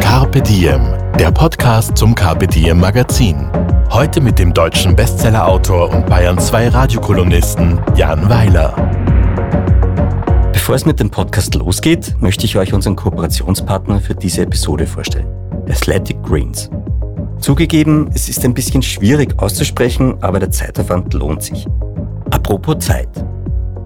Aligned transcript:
Carpe 0.00 0.40
Diem, 0.42 0.82
der 1.18 1.30
Podcast 1.30 1.96
zum 1.96 2.14
Carpe 2.14 2.46
Diem 2.46 2.80
Magazin. 2.80 3.50
Heute 3.90 4.20
mit 4.20 4.38
dem 4.38 4.52
deutschen 4.52 4.96
Bestsellerautor 4.96 5.90
und 5.90 6.06
Bayern 6.06 6.38
2 6.38 6.68
Radiokolumnisten 6.68 7.80
Jan 7.94 8.28
Weiler. 8.28 8.74
Bevor 10.52 10.74
es 10.74 10.86
mit 10.86 11.00
dem 11.00 11.10
Podcast 11.10 11.54
losgeht, 11.54 12.16
möchte 12.20 12.46
ich 12.46 12.56
euch 12.56 12.72
unseren 12.72 12.96
Kooperationspartner 12.96 14.00
für 14.00 14.14
diese 14.14 14.42
Episode 14.42 14.86
vorstellen. 14.86 15.28
Athletic 15.68 16.22
Greens. 16.22 16.70
Zugegeben, 17.38 18.10
es 18.14 18.28
ist 18.28 18.44
ein 18.44 18.54
bisschen 18.54 18.82
schwierig 18.82 19.38
auszusprechen, 19.38 20.16
aber 20.22 20.40
der 20.40 20.50
Zeitaufwand 20.50 21.14
lohnt 21.14 21.42
sich. 21.42 21.66
Apropos 22.30 22.78
Zeit. 22.78 23.08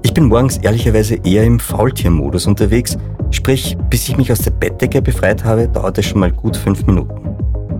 Ich 0.02 0.14
bin 0.14 0.24
morgens 0.24 0.56
ehrlicherweise 0.56 1.16
eher 1.24 1.44
im 1.44 1.60
Faultiermodus 1.60 2.46
unterwegs, 2.46 2.96
sprich, 3.30 3.76
bis 3.90 4.08
ich 4.08 4.16
mich 4.16 4.32
aus 4.32 4.40
der 4.40 4.50
Bettdecke 4.50 5.02
befreit 5.02 5.44
habe, 5.44 5.68
dauert 5.68 5.98
es 5.98 6.06
schon 6.06 6.20
mal 6.20 6.32
gut 6.32 6.56
fünf 6.56 6.86
Minuten. 6.86 7.20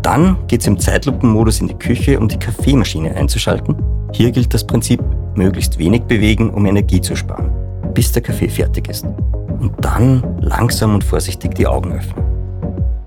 Dann 0.03 0.37
geht 0.47 0.61
es 0.61 0.67
im 0.67 0.79
Zeitlupenmodus 0.79 1.61
in 1.61 1.69
die 1.69 1.79
Küche, 1.79 2.19
um 2.21 2.29
die 2.29 2.39
Kaffeemaschine 2.39 3.15
einzuschalten. 3.15 3.77
Hier 4.13 4.31
gilt 4.33 4.53
das 4.53 4.67
Prinzip, 4.67 5.03
möglichst 5.35 5.79
wenig 5.79 6.03
bewegen, 6.03 6.51
um 6.51 6.67
Energie 6.67 7.01
zu 7.01 7.17
sparen, 7.17 7.51
bis 7.95 8.13
der 8.13 8.23
Kaffee 8.23 8.49
fertig 8.49 8.89
ist. 8.89 9.07
Und 9.59 9.73
dann 9.81 10.23
langsam 10.41 10.95
und 10.95 11.05
vorsichtig 11.05 11.55
die 11.55 11.67
Augen 11.67 11.93
öffnen. 11.93 12.25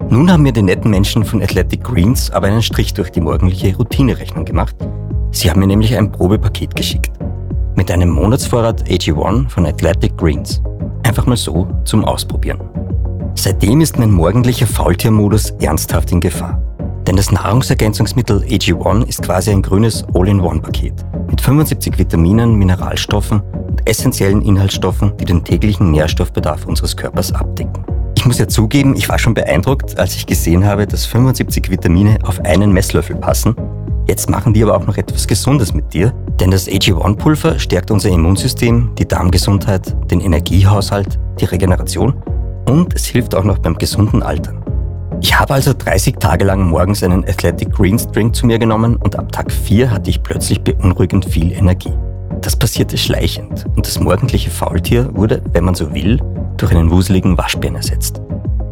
Nun 0.09 0.31
haben 0.31 0.43
mir 0.43 0.53
die 0.53 0.61
netten 0.61 0.91
Menschen 0.91 1.23
von 1.23 1.41
Athletic 1.41 1.83
Greens 1.83 2.29
aber 2.31 2.47
einen 2.47 2.61
Strich 2.61 2.93
durch 2.93 3.11
die 3.11 3.21
morgendliche 3.21 3.75
Routinerechnung 3.75 4.45
gemacht. 4.45 4.75
Sie 5.31 5.49
haben 5.49 5.59
mir 5.59 5.67
nämlich 5.67 5.95
ein 5.97 6.11
Probepaket 6.11 6.75
geschickt. 6.75 7.11
Mit 7.75 7.89
einem 7.89 8.09
Monatsvorrat 8.09 8.83
AG1 8.87 9.49
von 9.49 9.65
Athletic 9.65 10.15
Greens. 10.15 10.61
Einfach 11.03 11.25
mal 11.25 11.35
so 11.35 11.67
zum 11.85 12.05
Ausprobieren. 12.05 12.61
Seitdem 13.35 13.81
ist 13.81 13.97
mein 13.97 14.11
morgendlicher 14.11 14.67
Faultiermodus 14.67 15.49
ernsthaft 15.59 16.11
in 16.11 16.19
Gefahr. 16.19 16.61
Denn 17.07 17.15
das 17.15 17.31
Nahrungsergänzungsmittel 17.31 18.43
AG1 18.43 19.07
ist 19.07 19.23
quasi 19.23 19.51
ein 19.51 19.63
grünes 19.63 20.05
All-in-One-Paket 20.13 20.93
mit 21.29 21.41
75 21.41 21.97
Vitaminen, 21.97 22.55
Mineralstoffen 22.55 23.41
und 23.41 23.89
essentiellen 23.89 24.43
Inhaltsstoffen, 24.43 25.17
die 25.17 25.25
den 25.25 25.43
täglichen 25.43 25.91
Nährstoffbedarf 25.91 26.65
unseres 26.65 26.95
Körpers 26.95 27.33
abdecken. 27.33 27.83
Ich 28.15 28.25
muss 28.25 28.37
ja 28.37 28.47
zugeben, 28.47 28.95
ich 28.95 29.09
war 29.09 29.17
schon 29.17 29.33
beeindruckt, 29.33 29.97
als 29.97 30.15
ich 30.15 30.27
gesehen 30.27 30.63
habe, 30.63 30.85
dass 30.85 31.07
75 31.07 31.71
Vitamine 31.71 32.19
auf 32.23 32.39
einen 32.45 32.71
Messlöffel 32.71 33.15
passen. 33.15 33.55
Jetzt 34.07 34.29
machen 34.29 34.53
die 34.53 34.63
aber 34.63 34.75
auch 34.75 34.85
noch 34.85 34.97
etwas 34.97 35.27
Gesundes 35.27 35.73
mit 35.73 35.93
dir, 35.93 36.13
denn 36.39 36.51
das 36.51 36.67
AG1-Pulver 36.67 37.57
stärkt 37.57 37.89
unser 37.89 38.09
Immunsystem, 38.09 38.91
die 38.97 39.07
Darmgesundheit, 39.07 39.95
den 40.11 40.19
Energiehaushalt, 40.19 41.19
die 41.39 41.45
Regeneration 41.45 42.21
und 42.67 42.93
es 42.93 43.05
hilft 43.05 43.33
auch 43.33 43.43
noch 43.43 43.59
beim 43.59 43.75
gesunden 43.75 44.21
Altern. 44.21 44.63
Ich 45.21 45.39
habe 45.39 45.53
also 45.53 45.73
30 45.73 46.17
Tage 46.17 46.43
lang 46.43 46.69
morgens 46.69 47.01
einen 47.01 47.23
Athletic 47.23 47.71
Greens 47.71 48.05
Drink 48.11 48.35
zu 48.35 48.45
mir 48.45 48.59
genommen 48.59 48.97
und 48.97 49.17
ab 49.17 49.31
Tag 49.31 49.51
4 49.51 49.89
hatte 49.89 50.09
ich 50.09 50.21
plötzlich 50.21 50.61
beunruhigend 50.61 51.23
viel 51.23 51.53
Energie. 51.53 51.93
Das 52.41 52.57
passierte 52.57 52.97
schleichend 52.97 53.65
und 53.75 53.87
das 53.87 54.01
morgendliche 54.01 54.51
Faultier 54.51 55.09
wurde, 55.15 55.41
wenn 55.53 55.63
man 55.63 55.75
so 55.75 55.93
will, 55.93 56.19
durch 56.57 56.73
einen 56.73 56.91
wuseligen 56.91 57.37
Waschbären 57.37 57.77
ersetzt. 57.77 58.21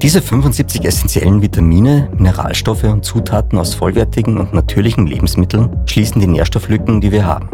Diese 0.01 0.19
75 0.19 0.83
essentiellen 0.83 1.43
Vitamine, 1.43 2.09
Mineralstoffe 2.17 2.85
und 2.85 3.05
Zutaten 3.05 3.59
aus 3.59 3.75
vollwertigen 3.75 4.39
und 4.39 4.51
natürlichen 4.51 5.05
Lebensmitteln 5.05 5.69
schließen 5.85 6.19
die 6.19 6.25
Nährstofflücken, 6.27 7.01
die 7.01 7.11
wir 7.11 7.23
haben. 7.23 7.49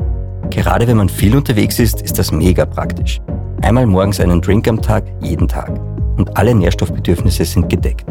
Gerade 0.49 0.87
wenn 0.87 0.95
man 0.95 1.09
viel 1.09 1.35
unterwegs 1.35 1.77
ist, 1.77 2.01
ist 2.01 2.17
das 2.17 2.31
mega 2.31 2.65
praktisch. 2.65 3.19
Einmal 3.61 3.85
morgens 3.85 4.21
einen 4.21 4.39
Drink 4.39 4.65
am 4.69 4.81
Tag, 4.81 5.03
jeden 5.21 5.49
Tag. 5.49 5.77
Und 6.15 6.37
alle 6.37 6.55
Nährstoffbedürfnisse 6.55 7.43
sind 7.43 7.69
gedeckt. 7.69 8.05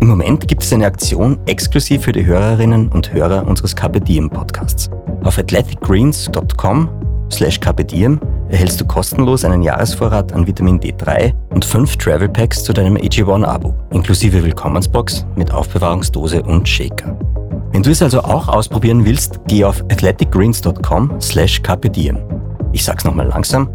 Im 0.00 0.08
Moment 0.08 0.48
gibt 0.48 0.62
es 0.62 0.72
eine 0.72 0.86
Aktion 0.86 1.38
exklusiv 1.44 2.04
für 2.04 2.12
die 2.12 2.24
Hörerinnen 2.24 2.88
und 2.88 3.12
Hörer 3.12 3.46
unseres 3.46 3.76
Carpe 3.76 4.00
Diem 4.00 4.30
Podcasts. 4.30 4.88
Auf 5.22 5.36
athleticgreens.com 5.38 6.88
slash 7.32 7.58
Diem 7.60 8.20
erhältst 8.48 8.80
du 8.80 8.84
kostenlos 8.84 9.44
einen 9.44 9.62
Jahresvorrat 9.62 10.32
an 10.32 10.46
Vitamin 10.46 10.78
D3 10.78 11.32
und 11.50 11.64
fünf 11.64 11.96
Travel 11.96 12.28
Packs 12.28 12.62
zu 12.62 12.72
deinem 12.72 12.96
AG1-Abo, 12.96 13.74
inklusive 13.90 14.44
Willkommensbox 14.44 15.26
mit 15.36 15.52
Aufbewahrungsdose 15.52 16.40
und 16.42 16.68
Shaker. 16.68 17.18
Wenn 17.72 17.82
du 17.82 17.90
es 17.90 18.02
also 18.02 18.20
auch 18.20 18.46
ausprobieren 18.48 19.04
willst, 19.04 19.40
geh 19.48 19.64
auf 19.64 19.82
athleticgreens.com 19.90 21.20
slash 21.20 21.60
Diem. 21.62 22.18
Ich 22.72 22.84
sag's 22.84 23.04
nochmal 23.04 23.26
langsam. 23.28 23.68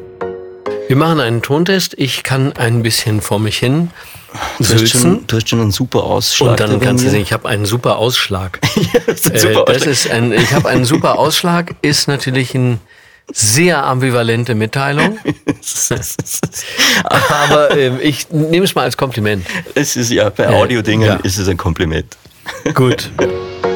Wir 0.89 0.95
machen 0.95 1.19
einen 1.19 1.43
Tontest. 1.43 1.93
Ich 1.99 2.23
kann 2.23 2.53
ein 2.53 2.81
bisschen 2.81 3.21
vor 3.21 3.37
mich 3.37 3.59
hin 3.59 3.91
Du 4.57 4.73
hast, 4.73 4.89
schon, 4.89 5.27
du 5.27 5.35
hast 5.35 5.49
schon 5.49 5.61
einen 5.61 5.71
super 5.71 6.03
Ausschlag. 6.03 6.49
Und 6.51 6.59
dann 6.59 6.79
kannst 6.79 7.05
du 7.05 7.11
sehen, 7.11 7.21
ich 7.21 7.31
habe 7.31 7.47
einen 7.47 7.65
super 7.65 7.97
Ausschlag. 7.97 8.59
ja, 8.75 8.99
das 9.05 9.21
ist, 9.21 9.31
ein 9.31 9.39
super 9.39 9.61
äh, 9.67 9.73
das 9.73 9.85
ist 9.85 10.09
ein, 10.09 10.31
ich 10.31 10.51
habe 10.51 10.67
einen 10.67 10.85
super 10.85 11.19
Ausschlag, 11.19 11.75
ist 11.83 12.07
natürlich 12.07 12.55
ein 12.55 12.79
sehr 13.31 13.83
ambivalente 13.85 14.55
Mitteilung. 14.55 15.19
Aber 17.03 17.77
äh, 17.77 18.01
ich 18.01 18.31
nehme 18.31 18.65
es 18.65 18.73
mal 18.73 18.83
als 18.83 18.97
Kompliment. 18.97 19.45
Es 19.75 19.95
ist 19.95 20.09
ja 20.09 20.29
bei 20.29 20.49
Audiodingen 20.49 21.07
ja. 21.07 21.15
ist 21.17 21.37
es 21.37 21.47
ein 21.47 21.57
Kompliment. 21.57 22.17
Gut. 22.73 23.11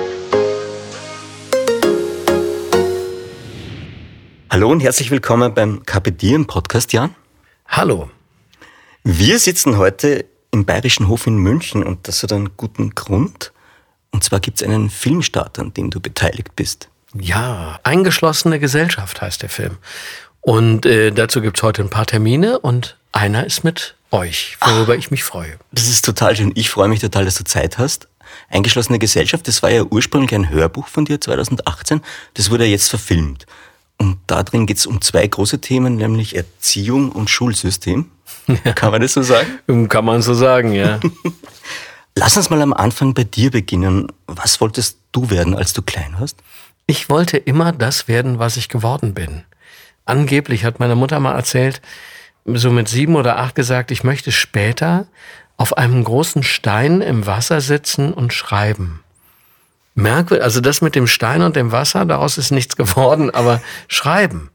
Hallo 4.53 4.69
und 4.69 4.81
herzlich 4.81 5.09
willkommen 5.09 5.52
beim 5.56 5.84
Kapitieren 5.84 6.46
Podcast, 6.46 6.94
Jan. 6.94 7.16
Hallo. 7.68 8.12
Wir 9.03 9.40
sitzen 9.40 9.80
heute 9.80 10.25
im 10.52 10.64
Bayerischen 10.64 11.08
Hof 11.08 11.25
in 11.25 11.38
München 11.38 11.81
und 11.81 12.08
das 12.08 12.22
hat 12.22 12.34
einen 12.34 12.56
guten 12.56 12.91
Grund. 12.91 13.52
Und 14.12 14.24
zwar 14.24 14.40
gibt 14.40 14.62
es 14.62 14.68
einen 14.68 14.91
Filmstart, 14.91 15.58
an 15.58 15.74
dem 15.74 15.90
du 15.90 16.00
beteiligt 16.00 16.56
bist. 16.56 16.88
Ja, 17.16 17.80
Eingeschlossene 17.81 18.59
Gesellschaft 18.59 19.24
heißt 19.24 19.41
der 19.41 19.50
Film. 19.50 19.80
Und 20.41 20.85
äh, 20.85 21.09
dazu 21.09 21.41
gibt 21.41 21.58
es 21.58 21.64
heute 21.64 21.81
ein 21.81 21.90
paar 21.90 22.06
Termine 22.06 22.59
und 22.59 22.96
einer 23.12 23.47
ist 23.47 23.64
mit 23.64 23.96
euch, 24.12 24.58
worüber 24.62 24.94
Ach, 24.94 25.00
ich 25.00 25.09
mich 25.09 25.24
freue. 25.24 25.58
Das 25.72 25.90
ist 25.90 26.06
total 26.06 26.35
schön. 26.35 26.52
Ich 26.53 26.70
freue 26.70 26.90
mich 26.90 27.00
total, 27.00 27.25
dass 27.25 27.34
du 27.34 27.44
Zeit 27.44 27.80
hast. 27.80 28.08
Eingeschlossene 28.50 29.00
Gesellschaft, 29.00 29.47
das 29.47 29.64
war 29.64 29.72
ja 29.72 29.81
ursprünglich 29.81 30.35
ein 30.35 30.52
Hörbuch 30.52 30.90
von 30.90 31.06
dir 31.06 31.20
2018. 31.20 32.02
Das 32.35 32.52
wurde 32.52 32.66
ja 32.66 32.70
jetzt 32.70 32.91
verfilmt. 32.91 33.47
Und 34.03 34.18
da 34.28 34.44
drin 34.44 34.66
geht 34.66 34.80
es 34.80 34.86
um 34.86 35.00
zwei 35.00 35.25
große 35.25 35.62
Themen, 35.62 35.96
nämlich 35.96 36.36
Erziehung 36.36 37.14
und 37.14 37.30
Schulsystem. 37.30 38.12
Kann 38.75 38.91
man 38.91 39.02
das 39.02 39.14
so 39.14 39.22
sagen? 39.22 39.88
Kann 39.88 40.03
man 40.03 40.22
so 40.22 40.34
sagen, 40.34 40.74
ja. 40.74 41.00
Lass 42.16 42.36
uns 42.36 42.50
mal 42.50 42.62
am 42.62 42.74
Anfang 42.74 43.14
bei 43.14 43.24
dir 43.24 43.50
beginnen. 43.50 44.12
Was 44.28 44.59
wolltest 44.59 44.97
du 45.14 45.30
werden, 45.30 45.56
als 45.56 45.72
du 45.72 45.81
klein 45.81 46.18
warst? 46.19 46.36
Ich 46.86 47.09
wollte 47.09 47.38
immer 47.38 47.72
das 47.72 48.09
werden, 48.09 48.40
was 48.40 48.58
ich 48.58 48.68
geworden 48.68 49.14
bin. 49.14 49.46
Angeblich 50.03 50.66
hat 50.66 50.82
meine 50.82 50.97
Mutter 50.97 51.22
mal 51.22 51.35
erzählt, 51.35 51.82
so 52.44 52.72
mit 52.72 52.90
sieben 52.90 53.16
oder 53.16 53.40
acht 53.40 53.56
gesagt, 53.56 53.90
ich 53.90 54.03
möchte 54.03 54.34
später 54.34 55.08
auf 55.56 55.78
einem 55.78 56.03
großen 56.03 56.44
Stein 56.44 56.99
im 56.99 57.26
Wasser 57.26 57.61
sitzen 57.61 58.14
und 58.14 58.34
schreiben 58.34 59.03
merkwürdig. 59.95 60.43
Also 60.43 60.61
das 60.61 60.81
mit 60.81 60.95
dem 60.95 61.07
Stein 61.07 61.41
und 61.41 61.55
dem 61.55 61.72
Wasser, 61.72 62.05
daraus 62.05 62.37
ist 62.37 62.51
nichts 62.51 62.75
geworden, 62.75 63.29
aber 63.29 63.61
schreiben. 63.87 64.49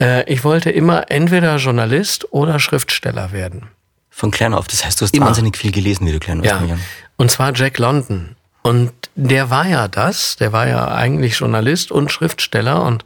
Äh, 0.00 0.30
ich 0.32 0.44
wollte 0.44 0.70
immer 0.70 1.10
entweder 1.10 1.56
Journalist 1.56 2.32
oder 2.32 2.58
Schriftsteller 2.58 3.32
werden. 3.32 3.68
Von 4.10 4.30
klein 4.30 4.54
auf. 4.54 4.66
Das 4.68 4.84
heißt, 4.84 5.00
du 5.00 5.04
hast 5.04 5.14
immer. 5.14 5.26
wahnsinnig 5.26 5.56
viel 5.56 5.72
gelesen, 5.72 6.06
wie 6.06 6.12
du 6.12 6.18
klein 6.18 6.42
warst. 6.42 6.68
Ja. 6.68 6.78
Und 7.16 7.30
zwar 7.30 7.54
Jack 7.54 7.78
London. 7.78 8.36
Und 8.62 8.92
der 9.14 9.50
war 9.50 9.66
ja 9.66 9.88
das. 9.88 10.36
Der 10.36 10.52
war 10.52 10.66
ja 10.66 10.88
eigentlich 10.88 11.38
Journalist 11.38 11.92
und 11.92 12.10
Schriftsteller. 12.10 12.82
Und 12.82 13.04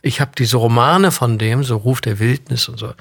ich 0.00 0.20
habe 0.20 0.30
diese 0.38 0.56
Romane 0.56 1.10
von 1.10 1.38
dem, 1.38 1.64
so 1.64 1.76
Ruf 1.76 2.00
der 2.00 2.18
Wildnis 2.20 2.68
und 2.68 2.78
so, 2.78 2.94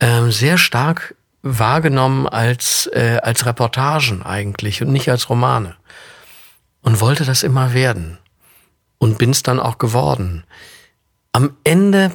ähm, 0.00 0.32
sehr 0.32 0.58
stark 0.58 1.14
wahrgenommen 1.42 2.26
als, 2.26 2.90
äh, 2.92 3.18
als 3.22 3.46
Reportagen 3.46 4.22
eigentlich 4.22 4.82
und 4.82 4.92
nicht 4.92 5.08
als 5.10 5.30
Romane 5.30 5.76
und 6.82 7.00
wollte 7.00 7.24
das 7.24 7.42
immer 7.42 7.74
werden 7.74 8.18
und 8.98 9.18
bin 9.18 9.30
es 9.30 9.42
dann 9.42 9.60
auch 9.60 9.78
geworden. 9.78 10.44
Am 11.32 11.56
Ende 11.64 12.12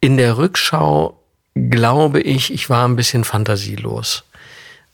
in 0.00 0.16
der 0.16 0.38
Rückschau 0.38 1.20
glaube 1.54 2.20
ich, 2.20 2.52
ich 2.52 2.68
war 2.68 2.86
ein 2.86 2.96
bisschen 2.96 3.24
fantasielos. 3.24 4.24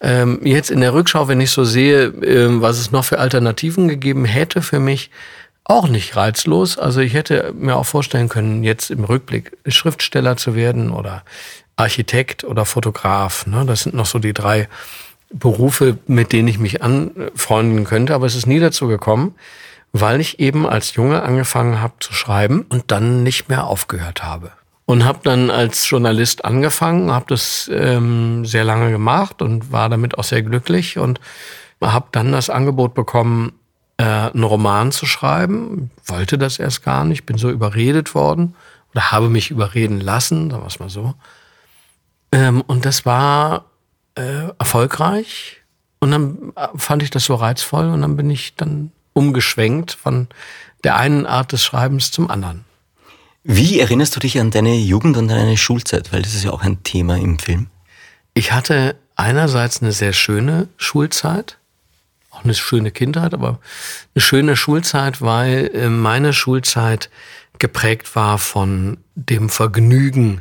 Ähm, 0.00 0.40
jetzt 0.42 0.70
in 0.70 0.80
der 0.80 0.94
Rückschau, 0.94 1.28
wenn 1.28 1.40
ich 1.40 1.50
so 1.50 1.64
sehe, 1.64 2.06
ähm, 2.06 2.60
was 2.60 2.78
es 2.78 2.90
noch 2.90 3.04
für 3.04 3.18
Alternativen 3.18 3.88
gegeben 3.88 4.24
hätte 4.24 4.62
für 4.62 4.80
mich, 4.80 5.10
auch 5.64 5.88
nicht 5.88 6.16
reizlos. 6.16 6.76
Also 6.76 7.00
ich 7.00 7.14
hätte 7.14 7.52
mir 7.56 7.76
auch 7.76 7.86
vorstellen 7.86 8.28
können, 8.28 8.64
jetzt 8.64 8.90
im 8.90 9.04
Rückblick 9.04 9.56
Schriftsteller 9.66 10.36
zu 10.36 10.54
werden 10.56 10.90
oder 10.90 11.22
Architekt 11.76 12.42
oder 12.44 12.64
Fotograf. 12.64 13.46
Ne? 13.46 13.64
Das 13.64 13.82
sind 13.82 13.94
noch 13.94 14.06
so 14.06 14.18
die 14.18 14.32
drei 14.32 14.68
Berufe, 15.32 15.98
mit 16.06 16.32
denen 16.32 16.48
ich 16.48 16.58
mich 16.58 16.82
anfreunden 16.82 17.84
könnte. 17.84 18.14
Aber 18.14 18.26
es 18.26 18.34
ist 18.34 18.46
nie 18.46 18.60
dazu 18.60 18.86
gekommen, 18.88 19.34
weil 19.92 20.20
ich 20.20 20.40
eben 20.40 20.66
als 20.66 20.94
Junge 20.94 21.22
angefangen 21.22 21.80
habe 21.80 21.94
zu 22.00 22.12
schreiben 22.12 22.64
und 22.68 22.90
dann 22.90 23.22
nicht 23.22 23.48
mehr 23.48 23.66
aufgehört 23.66 24.22
habe. 24.22 24.52
Und 24.84 25.04
habe 25.04 25.20
dann 25.22 25.50
als 25.50 25.88
Journalist 25.88 26.44
angefangen, 26.44 27.12
habe 27.12 27.26
das 27.28 27.70
ähm, 27.72 28.44
sehr 28.44 28.64
lange 28.64 28.90
gemacht 28.90 29.40
und 29.40 29.70
war 29.70 29.88
damit 29.88 30.18
auch 30.18 30.24
sehr 30.24 30.42
glücklich 30.42 30.98
und 30.98 31.20
habe 31.80 32.08
dann 32.12 32.32
das 32.32 32.50
Angebot 32.50 32.94
bekommen, 32.94 33.52
äh, 33.96 34.04
einen 34.04 34.44
Roman 34.44 34.92
zu 34.92 35.06
schreiben. 35.06 35.90
Wollte 36.04 36.36
das 36.36 36.58
erst 36.58 36.82
gar 36.82 37.04
nicht, 37.04 37.26
bin 37.26 37.38
so 37.38 37.50
überredet 37.50 38.14
worden 38.14 38.54
oder 38.92 39.12
habe 39.12 39.28
mich 39.28 39.50
überreden 39.50 40.00
lassen, 40.00 40.50
sagen 40.50 40.62
wir 40.62 40.66
es 40.66 40.80
mal 40.80 40.90
so. 40.90 41.14
Ähm, 42.32 42.62
und 42.66 42.84
das 42.84 43.06
war 43.06 43.66
äh, 44.14 44.48
erfolgreich. 44.58 45.62
Und 46.00 46.10
dann 46.10 46.52
äh, 46.56 46.68
fand 46.76 47.02
ich 47.02 47.10
das 47.10 47.24
so 47.24 47.34
reizvoll 47.34 47.86
und 47.86 48.02
dann 48.02 48.16
bin 48.16 48.30
ich 48.30 48.54
dann 48.56 48.92
umgeschwenkt 49.12 49.92
von 49.92 50.28
der 50.84 50.96
einen 50.96 51.26
Art 51.26 51.52
des 51.52 51.64
Schreibens 51.64 52.10
zum 52.10 52.30
anderen. 52.30 52.64
Wie 53.44 53.80
erinnerst 53.80 54.16
du 54.16 54.20
dich 54.20 54.38
an 54.40 54.50
deine 54.50 54.74
Jugend 54.74 55.16
und 55.16 55.28
deine 55.28 55.56
Schulzeit? 55.56 56.12
Weil 56.12 56.22
das 56.22 56.34
ist 56.34 56.44
ja 56.44 56.52
auch 56.52 56.62
ein 56.62 56.82
Thema 56.82 57.16
im 57.18 57.38
Film. 57.38 57.68
Ich 58.34 58.52
hatte 58.52 58.96
einerseits 59.16 59.82
eine 59.82 59.92
sehr 59.92 60.12
schöne 60.12 60.68
Schulzeit, 60.76 61.58
auch 62.30 62.44
eine 62.44 62.54
schöne 62.54 62.90
Kindheit, 62.90 63.34
aber 63.34 63.58
eine 64.14 64.22
schöne 64.22 64.56
Schulzeit, 64.56 65.20
weil 65.20 65.70
äh, 65.74 65.88
meine 65.88 66.32
Schulzeit 66.32 67.10
geprägt 67.58 68.16
war 68.16 68.38
von 68.38 68.98
dem 69.14 69.50
Vergnügen, 69.50 70.40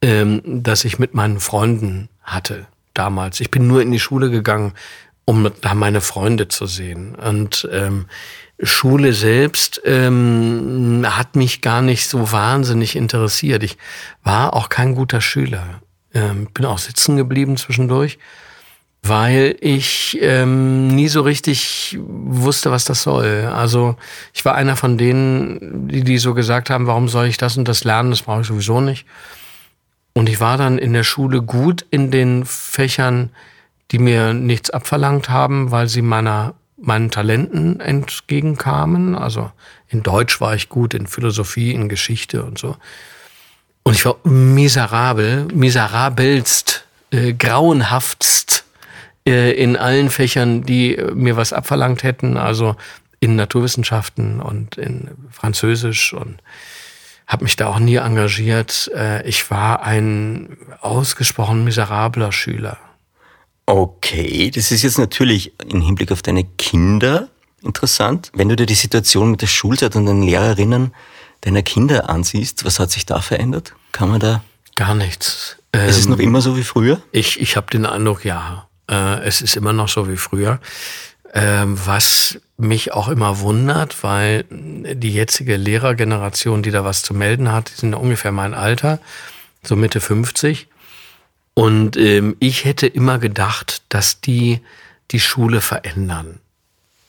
ähm, 0.00 0.42
das 0.44 0.84
ich 0.84 0.98
mit 0.98 1.14
meinen 1.14 1.40
Freunden 1.40 2.08
hatte 2.22 2.66
damals. 2.98 3.40
Ich 3.40 3.50
bin 3.50 3.66
nur 3.66 3.82
in 3.82 3.92
die 3.92 4.00
Schule 4.00 4.30
gegangen, 4.30 4.72
um 5.24 5.50
da 5.60 5.74
meine 5.74 6.00
Freunde 6.00 6.48
zu 6.48 6.66
sehen. 6.66 7.14
Und 7.14 7.68
ähm, 7.72 8.06
Schule 8.62 9.12
selbst 9.12 9.82
ähm, 9.84 11.04
hat 11.06 11.36
mich 11.36 11.60
gar 11.60 11.82
nicht 11.82 12.08
so 12.08 12.32
wahnsinnig 12.32 12.96
interessiert. 12.96 13.62
Ich 13.62 13.76
war 14.22 14.54
auch 14.54 14.68
kein 14.68 14.94
guter 14.94 15.20
Schüler. 15.20 15.82
Ähm, 16.14 16.48
bin 16.54 16.64
auch 16.64 16.78
sitzen 16.78 17.16
geblieben 17.16 17.58
zwischendurch, 17.58 18.18
weil 19.02 19.56
ich 19.60 20.16
ähm, 20.22 20.88
nie 20.88 21.08
so 21.08 21.20
richtig 21.20 21.98
wusste, 22.00 22.70
was 22.70 22.86
das 22.86 23.02
soll. 23.02 23.50
Also 23.52 23.96
ich 24.32 24.44
war 24.46 24.54
einer 24.54 24.76
von 24.76 24.96
denen, 24.96 25.88
die, 25.88 26.04
die 26.04 26.18
so 26.18 26.32
gesagt 26.32 26.70
haben, 26.70 26.86
warum 26.86 27.08
soll 27.08 27.26
ich 27.26 27.36
das 27.36 27.58
und 27.58 27.68
das 27.68 27.84
lernen, 27.84 28.10
das 28.10 28.22
brauche 28.22 28.40
ich 28.40 28.46
sowieso 28.46 28.80
nicht. 28.80 29.06
Und 30.16 30.30
ich 30.30 30.40
war 30.40 30.56
dann 30.56 30.78
in 30.78 30.94
der 30.94 31.04
Schule 31.04 31.42
gut 31.42 31.84
in 31.90 32.10
den 32.10 32.46
Fächern, 32.46 33.28
die 33.90 33.98
mir 33.98 34.32
nichts 34.32 34.70
abverlangt 34.70 35.28
haben, 35.28 35.72
weil 35.72 35.88
sie 35.88 36.00
meiner, 36.00 36.54
meinen 36.78 37.10
Talenten 37.10 37.80
entgegenkamen. 37.80 39.14
Also 39.14 39.52
in 39.88 40.02
Deutsch 40.02 40.40
war 40.40 40.54
ich 40.54 40.70
gut, 40.70 40.94
in 40.94 41.06
Philosophie, 41.06 41.72
in 41.72 41.90
Geschichte 41.90 42.44
und 42.44 42.56
so. 42.58 42.78
Und 43.82 43.92
ich 43.92 44.06
war 44.06 44.16
miserabel, 44.24 45.48
miserabelst, 45.52 46.86
äh, 47.10 47.34
grauenhaftst 47.34 48.64
äh, 49.28 49.52
in 49.52 49.76
allen 49.76 50.08
Fächern, 50.08 50.62
die 50.62 50.96
mir 51.12 51.36
was 51.36 51.52
abverlangt 51.52 52.04
hätten. 52.04 52.38
Also 52.38 52.76
in 53.20 53.36
Naturwissenschaften 53.36 54.40
und 54.40 54.78
in 54.78 55.10
Französisch 55.30 56.14
und 56.14 56.38
habe 57.26 57.44
mich 57.44 57.56
da 57.56 57.66
auch 57.68 57.78
nie 57.78 57.96
engagiert. 57.96 58.90
Äh, 58.94 59.26
ich 59.28 59.50
war 59.50 59.82
ein 59.82 60.56
ausgesprochen 60.80 61.64
miserabler 61.64 62.32
Schüler. 62.32 62.78
Okay, 63.66 64.50
das 64.54 64.70
ist 64.70 64.82
jetzt 64.82 64.98
natürlich 64.98 65.52
im 65.68 65.80
Hinblick 65.80 66.12
auf 66.12 66.22
deine 66.22 66.44
Kinder 66.44 67.28
interessant. 67.62 68.30
Wenn 68.32 68.48
du 68.48 68.54
dir 68.54 68.66
die 68.66 68.74
Situation 68.74 69.32
mit 69.32 69.42
der 69.42 69.48
Schulzeit 69.48 69.96
und 69.96 70.06
den 70.06 70.22
Lehrerinnen 70.22 70.94
deiner 71.40 71.62
Kinder 71.62 72.08
ansiehst, 72.08 72.64
was 72.64 72.78
hat 72.78 72.90
sich 72.92 73.06
da 73.06 73.20
verändert? 73.20 73.74
Kann 73.90 74.08
man 74.08 74.20
da... 74.20 74.44
Gar 74.76 74.94
nichts. 74.94 75.56
Ist 75.72 75.98
es 75.98 76.08
noch 76.08 76.18
ähm, 76.18 76.26
immer 76.26 76.40
so 76.40 76.56
wie 76.56 76.62
früher? 76.62 77.00
Ich, 77.10 77.40
ich 77.40 77.56
habe 77.56 77.70
den 77.70 77.86
Eindruck, 77.86 78.24
ja. 78.24 78.68
Äh, 78.88 79.24
es 79.24 79.40
ist 79.40 79.56
immer 79.56 79.72
noch 79.72 79.88
so 79.88 80.08
wie 80.08 80.16
früher. 80.16 80.60
Ähm, 81.38 81.78
was 81.84 82.40
mich 82.56 82.94
auch 82.94 83.08
immer 83.08 83.40
wundert, 83.40 84.02
weil 84.02 84.46
die 84.48 85.12
jetzige 85.12 85.58
Lehrergeneration, 85.58 86.62
die 86.62 86.70
da 86.70 86.82
was 86.82 87.02
zu 87.02 87.12
melden 87.12 87.52
hat, 87.52 87.70
die 87.70 87.78
sind 87.78 87.92
ungefähr 87.92 88.32
mein 88.32 88.54
Alter, 88.54 89.00
so 89.62 89.76
Mitte 89.76 90.00
50. 90.00 90.66
Und 91.52 91.98
ähm, 91.98 92.36
ich 92.38 92.64
hätte 92.64 92.86
immer 92.86 93.18
gedacht, 93.18 93.82
dass 93.90 94.22
die 94.22 94.60
die 95.10 95.20
Schule 95.20 95.60
verändern. 95.60 96.40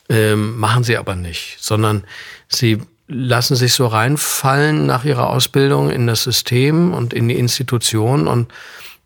Ähm, 0.09 0.57
machen 0.57 0.83
sie 0.83 0.97
aber 0.97 1.15
nicht, 1.15 1.55
sondern 1.61 2.03
sie 2.49 2.81
lassen 3.07 3.55
sich 3.55 3.71
so 3.71 3.87
reinfallen 3.87 4.85
nach 4.85 5.05
ihrer 5.05 5.29
Ausbildung 5.29 5.89
in 5.89 6.05
das 6.05 6.23
System 6.23 6.93
und 6.93 7.13
in 7.13 7.29
die 7.29 7.39
Institution 7.39 8.27
und 8.27 8.51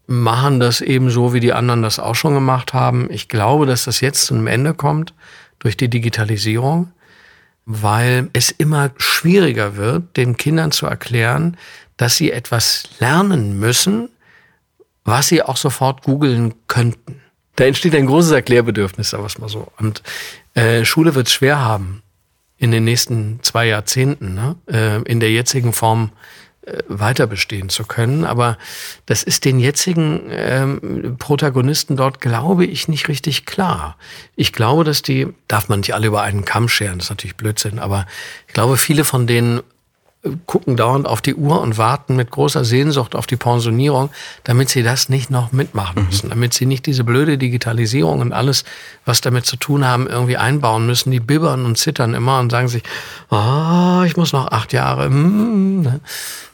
machen 0.07 0.59
das 0.59 0.81
eben 0.81 1.09
so, 1.09 1.33
wie 1.33 1.39
die 1.39 1.53
anderen 1.53 1.81
das 1.81 2.00
auch 2.00 2.15
schon 2.15 2.33
gemacht 2.33 2.74
haben. 2.74 3.07
Ich 3.12 3.27
glaube, 3.27 3.65
dass 3.65 3.86
das 3.86 4.01
jetzt 4.01 4.25
zum 4.25 4.48
Ende 4.48 4.74
kommt 4.74 5.13
durch 5.59 5.77
die 5.77 5.89
Digitalisierung, 5.89 6.92
weil 7.65 8.30
es 8.33 8.51
immer 8.51 8.92
schwieriger 8.98 9.75
wird, 9.75 10.18
den 10.18 10.38
Kindern 10.38 10.71
zu 10.71 10.86
erklären, 10.86 11.57
dass 11.98 12.18
sie 12.18 12.31
etwas 12.31 12.89
lernen 13.00 13.59
müssen, 13.59 14.09
was 15.03 15.27
sie 15.27 15.44
auch 15.44 15.57
sofort 15.57 16.03
googeln 16.03 16.56
könnten. 16.68 17.21
Da 17.56 17.65
entsteht 17.65 17.95
ein 17.95 18.07
großes 18.07 18.31
Erklärbedürfnis, 18.31 19.09
sagen 19.09 19.24
wir 19.24 19.27
es 19.27 19.38
mal 19.38 19.50
so. 19.50 19.71
Und 19.77 20.01
äh, 20.53 20.83
Schule 20.83 21.15
wird 21.15 21.27
es 21.27 21.33
schwer 21.33 21.59
haben 21.59 22.01
in 22.57 22.71
den 22.71 22.83
nächsten 22.83 23.39
zwei 23.42 23.68
Jahrzehnten, 23.68 24.36
ne? 24.36 24.56
äh, 24.68 25.01
in 25.03 25.19
der 25.19 25.31
jetzigen 25.31 25.74
Form 25.74 26.12
weiter 26.87 27.25
bestehen 27.25 27.69
zu 27.69 27.85
können. 27.85 28.23
Aber 28.23 28.57
das 29.07 29.24
ist 29.24 29.45
den 29.45 29.59
jetzigen 29.59 30.21
ähm, 30.29 31.15
Protagonisten 31.17 31.95
dort, 31.97 32.21
glaube 32.21 32.65
ich, 32.65 32.88
nicht 32.88 33.07
richtig 33.07 33.45
klar. 33.45 33.97
Ich 34.36 34.53
glaube, 34.53 34.83
dass 34.83 35.01
die, 35.01 35.27
darf 35.47 35.69
man 35.69 35.79
nicht 35.79 35.95
alle 35.95 36.07
über 36.07 36.21
einen 36.21 36.45
Kamm 36.45 36.69
scheren, 36.69 37.00
das 37.00 37.05
ist 37.05 37.09
natürlich 37.09 37.36
Blödsinn, 37.36 37.79
aber 37.79 38.05
ich 38.47 38.53
glaube, 38.53 38.77
viele 38.77 39.05
von 39.05 39.25
denen 39.25 39.62
äh, 40.24 40.29
gucken 40.45 40.77
dauernd 40.77 41.07
auf 41.07 41.21
die 41.21 41.33
Uhr 41.33 41.59
und 41.62 41.79
warten 41.79 42.15
mit 42.15 42.29
großer 42.29 42.63
Sehnsucht 42.63 43.15
auf 43.15 43.25
die 43.25 43.38
Pensionierung, 43.38 44.12
damit 44.43 44.69
sie 44.69 44.83
das 44.83 45.09
nicht 45.09 45.31
noch 45.31 45.51
mitmachen 45.51 46.03
mhm. 46.03 46.05
müssen, 46.09 46.27
mhm. 46.27 46.31
damit 46.31 46.53
sie 46.53 46.67
nicht 46.67 46.86
diese 46.86 47.03
blöde 47.03 47.39
Digitalisierung 47.39 48.19
und 48.19 48.33
alles, 48.33 48.65
was 49.03 49.19
damit 49.21 49.47
zu 49.47 49.57
tun 49.57 49.83
haben, 49.83 50.05
irgendwie 50.05 50.38
einbauen 50.38 50.86
müssen. 50.86 51.09
Die 51.09 51.19
bibbern 51.19 51.65
und 51.65 51.79
zittern 51.79 52.13
immer 52.13 52.39
und 52.39 52.51
sagen 52.51 52.67
sich, 52.67 52.83
oh, 53.31 54.03
ich 54.05 54.15
muss 54.15 54.31
noch 54.31 54.51
acht 54.51 54.74
Jahre. 54.74 55.09
Mm? 55.09 56.01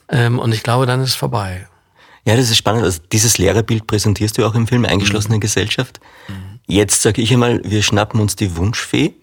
Ähm, 0.10 0.40
und 0.40 0.54
ich 0.54 0.64
glaube, 0.64 0.86
dann 0.86 1.02
ist 1.02 1.10
es 1.10 1.16
vorbei. 1.16 1.68
Ja, 2.26 2.36
das 2.36 2.50
ist 2.50 2.58
spannend. 2.58 2.84
Also 2.84 3.00
dieses 3.12 3.38
Lehrerbild 3.38 3.88
präsentierst 3.88 4.38
du 4.38 4.46
auch 4.46 4.56
im 4.56 4.68
Film 4.68 4.86
Eingeschlossene 4.86 5.38
mhm. 5.38 5.42
Gesellschaft. 5.42 6.00
Mhm. 6.28 6.60
Jetzt 6.68 7.02
sage 7.02 7.22
ich 7.22 7.32
einmal, 7.32 7.62
wir 7.64 7.82
schnappen 7.82 8.20
uns 8.20 8.36
die 8.36 8.58
Wunschfee 8.58 9.14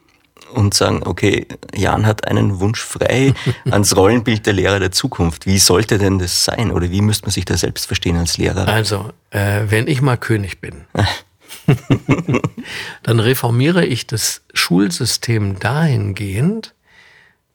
und 0.55 0.73
sagen, 0.73 1.03
okay, 1.05 1.47
Jan 1.75 2.07
hat 2.07 2.27
einen 2.27 2.61
Wunsch 2.61 2.81
frei 2.81 3.35
ans 3.71 3.95
Rollenbild 3.95 4.47
der 4.47 4.55
Lehrer 4.55 4.81
der 4.81 4.93
Zukunft. 4.93 5.47
Wie 5.47 5.59
sollte 5.59 5.99
denn 5.99 6.19
das 6.19 6.45
sein? 6.45 6.71
Oder 6.71 6.91
wie 6.91 7.03
müsste 7.03 7.27
man 7.27 7.33
sich 7.33 7.45
da 7.45 7.57
selbst 7.57 7.87
verstehen 7.87 8.17
als 8.17 8.39
Lehrer? 8.39 8.69
Also, 8.69 9.11
äh, 9.31 9.63
wenn 9.67 9.87
ich 9.87 10.01
mal 10.01 10.17
König 10.17 10.61
bin, 10.61 10.87
dann 13.03 13.21
reformiere 13.21 13.85
ich 13.85 14.07
das 14.07 14.43
Schulsystem 14.55 15.59
dahingehend, 15.59 16.75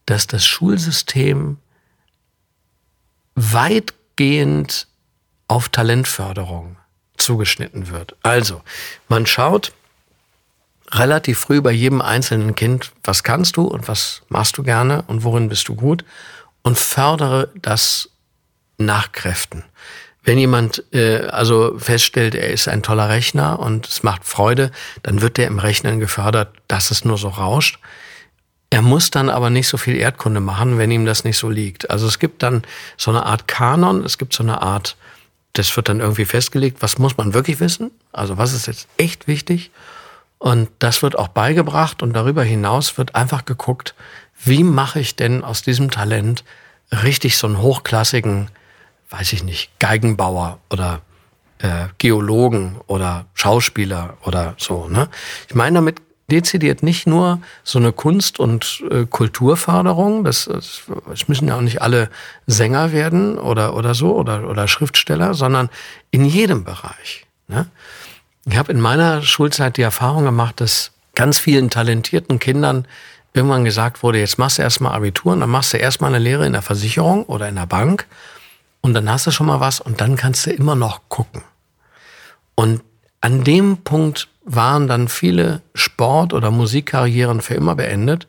dass 0.06 0.26
das 0.26 0.46
Schulsystem 0.46 1.58
weitgehend 3.34 4.86
auf 5.48 5.68
Talentförderung 5.68 6.76
zugeschnitten 7.16 7.90
wird. 7.90 8.16
Also, 8.22 8.62
man 9.08 9.26
schaut 9.26 9.72
relativ 10.92 11.38
früh 11.38 11.60
bei 11.60 11.72
jedem 11.72 12.00
einzelnen 12.00 12.54
Kind, 12.54 12.92
was 13.04 13.22
kannst 13.22 13.56
du 13.56 13.64
und 13.64 13.88
was 13.88 14.22
machst 14.28 14.58
du 14.58 14.62
gerne 14.62 15.02
und 15.06 15.24
worin 15.24 15.48
bist 15.48 15.68
du 15.68 15.74
gut 15.74 16.04
und 16.62 16.78
fördere 16.78 17.48
das 17.54 18.10
nach 18.78 19.12
Kräften. 19.12 19.64
Wenn 20.22 20.38
jemand 20.38 20.84
äh, 20.92 21.26
also 21.28 21.78
feststellt, 21.78 22.34
er 22.34 22.50
ist 22.50 22.68
ein 22.68 22.82
toller 22.82 23.08
Rechner 23.08 23.58
und 23.58 23.86
es 23.88 24.02
macht 24.02 24.24
Freude, 24.24 24.70
dann 25.02 25.22
wird 25.22 25.38
der 25.38 25.46
im 25.46 25.58
Rechnen 25.58 26.00
gefördert, 26.00 26.54
dass 26.68 26.90
es 26.90 27.04
nur 27.04 27.16
so 27.16 27.28
rauscht 27.28 27.78
Er 28.70 28.82
muss 28.82 29.10
dann 29.10 29.28
aber 29.28 29.50
nicht 29.50 29.66
so 29.66 29.76
viel 29.76 29.96
Erdkunde 29.96 30.40
machen, 30.40 30.78
wenn 30.78 30.92
ihm 30.92 31.04
das 31.04 31.24
nicht 31.24 31.36
so 31.36 31.50
liegt. 31.50 31.90
Also 31.90 32.06
es 32.06 32.20
gibt 32.20 32.44
dann 32.44 32.62
so 32.96 33.10
eine 33.10 33.26
Art 33.26 33.48
Kanon, 33.48 34.04
es 34.04 34.16
gibt 34.16 34.32
so 34.32 34.44
eine 34.44 34.62
Art, 34.62 34.96
das 35.54 35.74
wird 35.76 35.88
dann 35.88 35.98
irgendwie 35.98 36.24
festgelegt, 36.24 36.80
was 36.80 36.98
muss 36.98 37.16
man 37.16 37.34
wirklich 37.34 37.58
wissen? 37.58 37.90
Also 38.12 38.38
was 38.38 38.52
ist 38.52 38.66
jetzt 38.66 38.86
echt 38.96 39.26
wichtig? 39.26 39.72
Und 40.38 40.70
das 40.78 41.02
wird 41.02 41.18
auch 41.18 41.28
beigebracht 41.28 42.02
und 42.02 42.14
darüber 42.14 42.44
hinaus 42.44 42.96
wird 42.96 43.16
einfach 43.16 43.44
geguckt, 43.44 43.94
wie 44.42 44.62
mache 44.62 45.00
ich 45.00 45.16
denn 45.16 45.44
aus 45.44 45.62
diesem 45.62 45.90
Talent 45.90 46.44
richtig 46.92 47.36
so 47.36 47.48
einen 47.48 47.60
hochklassigen, 47.60 48.50
weiß 49.10 49.32
ich 49.32 49.42
nicht, 49.42 49.70
Geigenbauer 49.80 50.58
oder 50.70 51.02
äh, 51.58 51.88
Geologen 51.98 52.80
oder 52.86 53.26
Schauspieler 53.34 54.16
oder 54.24 54.54
so. 54.56 54.88
Ne? 54.88 55.08
Ich 55.48 55.54
meine 55.54 55.74
damit 55.74 56.00
dezidiert 56.30 56.82
nicht 56.82 57.06
nur 57.06 57.40
so 57.64 57.78
eine 57.78 57.92
Kunst- 57.92 58.40
und 58.40 58.82
äh, 58.90 59.04
Kulturförderung, 59.04 60.24
das, 60.24 60.46
das, 60.46 60.82
es 61.12 61.28
müssen 61.28 61.48
ja 61.48 61.56
auch 61.56 61.60
nicht 61.60 61.82
alle 61.82 62.08
Sänger 62.46 62.92
werden 62.92 63.38
oder, 63.38 63.76
oder 63.76 63.94
so 63.94 64.16
oder, 64.16 64.48
oder 64.48 64.66
Schriftsteller, 64.68 65.34
sondern 65.34 65.68
in 66.10 66.24
jedem 66.24 66.64
Bereich. 66.64 67.26
Ne? 67.48 67.66
Ich 68.46 68.56
habe 68.56 68.72
in 68.72 68.80
meiner 68.80 69.22
Schulzeit 69.22 69.76
die 69.76 69.82
Erfahrung 69.82 70.24
gemacht, 70.24 70.60
dass 70.60 70.92
ganz 71.14 71.38
vielen 71.38 71.68
talentierten 71.68 72.38
Kindern 72.38 72.86
irgendwann 73.34 73.64
gesagt 73.64 74.02
wurde, 74.02 74.18
jetzt 74.18 74.38
machst 74.38 74.58
du 74.58 74.62
erstmal 74.62 74.94
Abitur 74.94 75.32
und 75.32 75.40
dann 75.40 75.50
machst 75.50 75.72
du 75.72 75.76
erstmal 75.76 76.08
eine 76.08 76.22
Lehre 76.22 76.46
in 76.46 76.52
der 76.52 76.62
Versicherung 76.62 77.24
oder 77.24 77.48
in 77.48 77.56
der 77.56 77.66
Bank 77.66 78.06
und 78.80 78.94
dann 78.94 79.10
hast 79.10 79.26
du 79.26 79.30
schon 79.30 79.46
mal 79.46 79.60
was 79.60 79.80
und 79.80 80.00
dann 80.00 80.16
kannst 80.16 80.46
du 80.46 80.50
immer 80.50 80.74
noch 80.74 81.02
gucken. 81.08 81.42
Und 82.54 82.82
an 83.20 83.44
dem 83.44 83.78
Punkt 83.78 84.28
waren 84.54 84.88
dann 84.88 85.08
viele 85.08 85.62
Sport- 85.74 86.34
oder 86.34 86.50
Musikkarrieren 86.50 87.40
für 87.40 87.54
immer 87.54 87.76
beendet, 87.76 88.26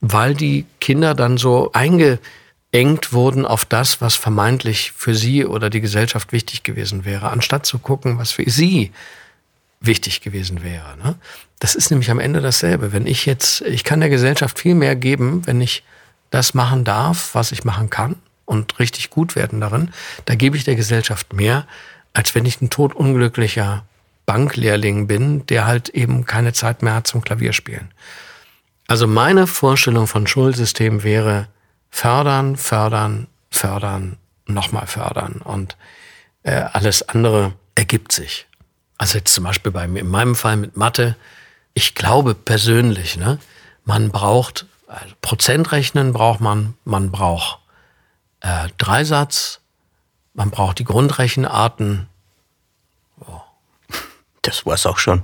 weil 0.00 0.34
die 0.34 0.66
Kinder 0.80 1.14
dann 1.14 1.38
so 1.38 1.70
eingeengt 1.72 3.12
wurden 3.12 3.46
auf 3.46 3.64
das, 3.64 4.00
was 4.00 4.16
vermeintlich 4.16 4.92
für 4.92 5.14
sie 5.14 5.46
oder 5.46 5.70
die 5.70 5.80
Gesellschaft 5.80 6.32
wichtig 6.32 6.64
gewesen 6.64 7.04
wäre, 7.04 7.30
anstatt 7.30 7.64
zu 7.64 7.78
gucken, 7.78 8.18
was 8.18 8.32
für 8.32 8.48
sie 8.50 8.90
wichtig 9.80 10.20
gewesen 10.20 10.62
wäre. 10.62 10.96
Ne? 11.02 11.14
Das 11.60 11.74
ist 11.76 11.90
nämlich 11.90 12.10
am 12.10 12.18
Ende 12.18 12.40
dasselbe. 12.40 12.92
Wenn 12.92 13.06
ich 13.06 13.26
jetzt, 13.26 13.60
ich 13.62 13.84
kann 13.84 14.00
der 14.00 14.10
Gesellschaft 14.10 14.58
viel 14.58 14.74
mehr 14.74 14.96
geben, 14.96 15.46
wenn 15.46 15.60
ich 15.60 15.84
das 16.30 16.54
machen 16.54 16.82
darf, 16.84 17.34
was 17.34 17.52
ich 17.52 17.64
machen 17.64 17.90
kann 17.90 18.16
und 18.46 18.78
richtig 18.80 19.10
gut 19.10 19.36
werden 19.36 19.60
darin, 19.60 19.90
da 20.24 20.34
gebe 20.34 20.56
ich 20.56 20.64
der 20.64 20.76
Gesellschaft 20.76 21.32
mehr, 21.32 21.66
als 22.14 22.34
wenn 22.34 22.46
ich 22.46 22.60
ein 22.60 22.70
todunglücklicher 22.70 23.84
Banklehrling 24.26 25.06
bin, 25.06 25.46
der 25.46 25.66
halt 25.66 25.88
eben 25.90 26.24
keine 26.24 26.52
Zeit 26.52 26.82
mehr 26.82 26.94
hat 26.94 27.06
zum 27.06 27.22
Klavierspielen. 27.22 27.92
Also 28.86 29.06
meine 29.06 29.46
Vorstellung 29.46 30.06
von 30.06 30.26
Schulsystem 30.26 31.02
wäre 31.02 31.48
fördern, 31.90 32.56
fördern, 32.56 33.28
fördern, 33.50 34.16
nochmal 34.46 34.86
fördern 34.86 35.40
und 35.42 35.76
äh, 36.42 36.52
alles 36.72 37.08
andere 37.08 37.52
ergibt 37.74 38.12
sich. 38.12 38.46
Also 38.98 39.18
jetzt 39.18 39.32
zum 39.32 39.44
Beispiel 39.44 39.72
bei 39.72 39.86
mir, 39.86 40.00
in 40.00 40.08
meinem 40.08 40.34
Fall 40.34 40.56
mit 40.56 40.76
Mathe, 40.76 41.16
ich 41.74 41.94
glaube 41.94 42.34
persönlich, 42.34 43.16
ne, 43.16 43.38
man 43.84 44.10
braucht, 44.10 44.66
also 44.86 45.14
Prozentrechnen 45.20 46.12
braucht 46.12 46.40
man, 46.40 46.74
man 46.84 47.10
braucht 47.10 47.58
äh, 48.40 48.68
Dreisatz, 48.78 49.60
man 50.34 50.50
braucht 50.50 50.78
die 50.78 50.84
Grundrechenarten. 50.84 52.08
Das 54.42 54.66
war's 54.66 54.86
auch 54.86 54.98
schon. 54.98 55.22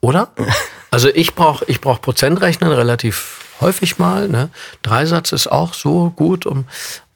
Oder? 0.00 0.30
Also 0.90 1.08
ich 1.08 1.34
brauche 1.34 1.64
ich 1.66 1.80
brauch 1.80 2.00
Prozentrechnen 2.00 2.70
relativ 2.70 3.40
häufig 3.60 3.98
mal. 3.98 4.28
Ne? 4.28 4.50
Dreisatz 4.82 5.32
ist 5.32 5.48
auch 5.48 5.74
so 5.74 6.10
gut. 6.10 6.46
Um, 6.46 6.66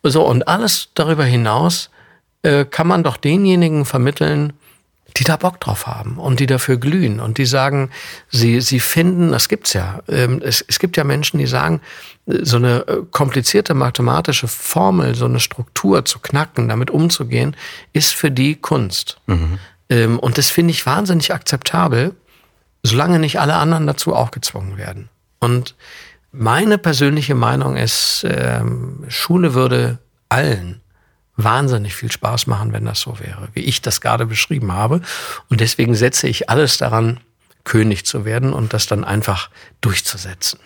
so, 0.02 0.26
und 0.26 0.48
alles 0.48 0.88
darüber 0.94 1.24
hinaus 1.24 1.88
äh, 2.42 2.64
kann 2.64 2.88
man 2.88 3.04
doch 3.04 3.16
denjenigen 3.16 3.84
vermitteln, 3.84 4.52
die 5.16 5.24
da 5.24 5.36
Bock 5.36 5.60
drauf 5.60 5.86
haben 5.86 6.18
und 6.18 6.40
die 6.40 6.46
dafür 6.46 6.76
glühen 6.76 7.20
und 7.20 7.38
die 7.38 7.46
sagen, 7.46 7.90
sie, 8.30 8.60
sie 8.60 8.80
finden, 8.80 9.32
das 9.32 9.48
gibt's 9.48 9.72
ja, 9.72 10.00
ähm, 10.08 10.40
es, 10.44 10.64
es 10.66 10.78
gibt 10.78 10.96
ja 10.96 11.04
Menschen, 11.04 11.38
die 11.38 11.46
sagen, 11.46 11.80
so 12.26 12.56
eine 12.56 12.86
äh, 12.86 13.02
komplizierte 13.10 13.74
mathematische 13.74 14.48
Formel, 14.48 15.14
so 15.14 15.24
eine 15.24 15.40
Struktur 15.40 16.04
zu 16.04 16.18
knacken, 16.18 16.68
damit 16.68 16.90
umzugehen, 16.90 17.56
ist 17.92 18.14
für 18.14 18.30
die 18.30 18.56
Kunst. 18.56 19.18
Mhm. 19.26 19.58
Ähm, 19.88 20.18
und 20.18 20.38
das 20.38 20.50
finde 20.50 20.72
ich 20.72 20.86
wahnsinnig 20.86 21.32
akzeptabel, 21.32 22.14
solange 22.82 23.18
nicht 23.18 23.40
alle 23.40 23.54
anderen 23.54 23.86
dazu 23.86 24.14
auch 24.14 24.30
gezwungen 24.30 24.76
werden. 24.76 25.08
Und 25.40 25.74
meine 26.32 26.78
persönliche 26.78 27.34
Meinung 27.34 27.76
ist, 27.76 28.24
ähm, 28.28 29.04
Schule 29.08 29.54
würde 29.54 29.98
allen 30.28 30.80
wahnsinnig 31.36 31.94
viel 31.94 32.10
Spaß 32.10 32.48
machen, 32.48 32.72
wenn 32.72 32.84
das 32.84 33.00
so 33.00 33.18
wäre, 33.20 33.48
wie 33.54 33.60
ich 33.60 33.80
das 33.80 34.00
gerade 34.00 34.26
beschrieben 34.26 34.72
habe. 34.72 35.00
Und 35.48 35.60
deswegen 35.60 35.94
setze 35.94 36.28
ich 36.28 36.50
alles 36.50 36.78
daran, 36.78 37.20
König 37.64 38.06
zu 38.06 38.24
werden 38.24 38.52
und 38.52 38.72
das 38.72 38.86
dann 38.86 39.04
einfach 39.04 39.50
durchzusetzen. 39.80 40.58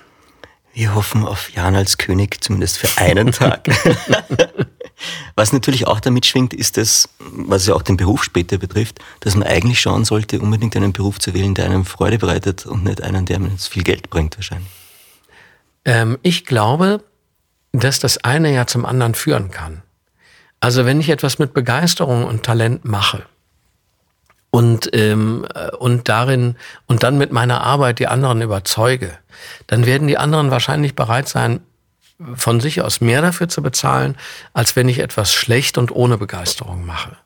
Wir 0.75 0.95
hoffen 0.95 1.26
auf 1.26 1.50
Jan 1.50 1.76
als 1.76 1.99
König, 1.99 2.43
zumindest 2.43 2.79
für 2.79 3.00
einen 3.00 3.33
Tag. 3.33 3.69
was 5.37 5.52
natürlich 5.52 5.87
auch 5.87 6.00
damit 6.00 6.25
schwingt, 6.25 6.55
ist 6.55 6.79
das, 6.79 7.09
was 7.19 7.67
ja 7.67 7.75
auch 7.75 7.83
den 7.83 7.97
Beruf 7.97 8.25
später 8.25 8.57
betrifft, 8.59 8.99
dass 9.21 9.35
man 9.35 9.47
eigentlich 9.47 9.81
schauen 9.81 10.05
sollte, 10.05 10.41
unbedingt 10.41 10.75
einen 10.76 10.93
Beruf 10.93 11.19
zu 11.19 11.35
wählen, 11.35 11.55
der 11.55 11.67
einem 11.67 11.85
Freude 11.85 12.19
bereitet 12.19 12.64
und 12.64 12.85
nicht 12.85 13.02
einen, 13.02 13.26
der 13.26 13.37
einem 13.37 13.59
viel 13.59 13.83
Geld 13.83 14.09
bringt 14.09 14.37
wahrscheinlich. 14.38 14.71
Ähm, 15.85 16.19
ich 16.23 16.47
glaube, 16.47 17.05
dass 17.73 17.99
das 17.99 18.19
eine 18.19 18.52
ja 18.52 18.67
zum 18.67 18.87
anderen 18.87 19.14
führen 19.14 19.50
kann. 19.50 19.83
Also 20.61 20.87
wenn 20.87 21.00
ich 21.00 21.09
etwas 21.09 21.38
mit 21.38 21.55
Begeisterung 21.55 22.25
und 22.25 22.45
Talent 22.45 22.85
mache 22.85 23.26
und, 24.52 24.90
ähm, 24.92 25.47
äh, 25.54 25.75
und 25.75 26.09
darin 26.09 26.56
und 26.87 27.02
dann 27.02 27.18
mit 27.18 27.32
meiner 27.32 27.62
Arbeit 27.62 27.99
die 27.99 28.06
anderen 28.06 28.42
überzeuge, 28.42 29.11
dann 29.66 29.87
werden 29.87 30.06
die 30.06 30.18
anderen 30.18 30.52
wahrscheinlich 30.52 30.94
bereit 30.94 31.26
sein, 31.26 31.61
von 32.35 32.61
sich 32.61 32.82
aus 32.82 33.00
mehr 33.00 33.23
dafür 33.23 33.49
zu 33.49 33.62
bezahlen, 33.62 34.16
als 34.52 34.76
wenn 34.76 34.88
ich 34.88 35.00
etwas 35.00 35.32
schlecht 35.32 35.78
und 35.78 35.90
ohne 35.90 36.18
Begeisterung 36.18 36.87
mache. 36.87 37.16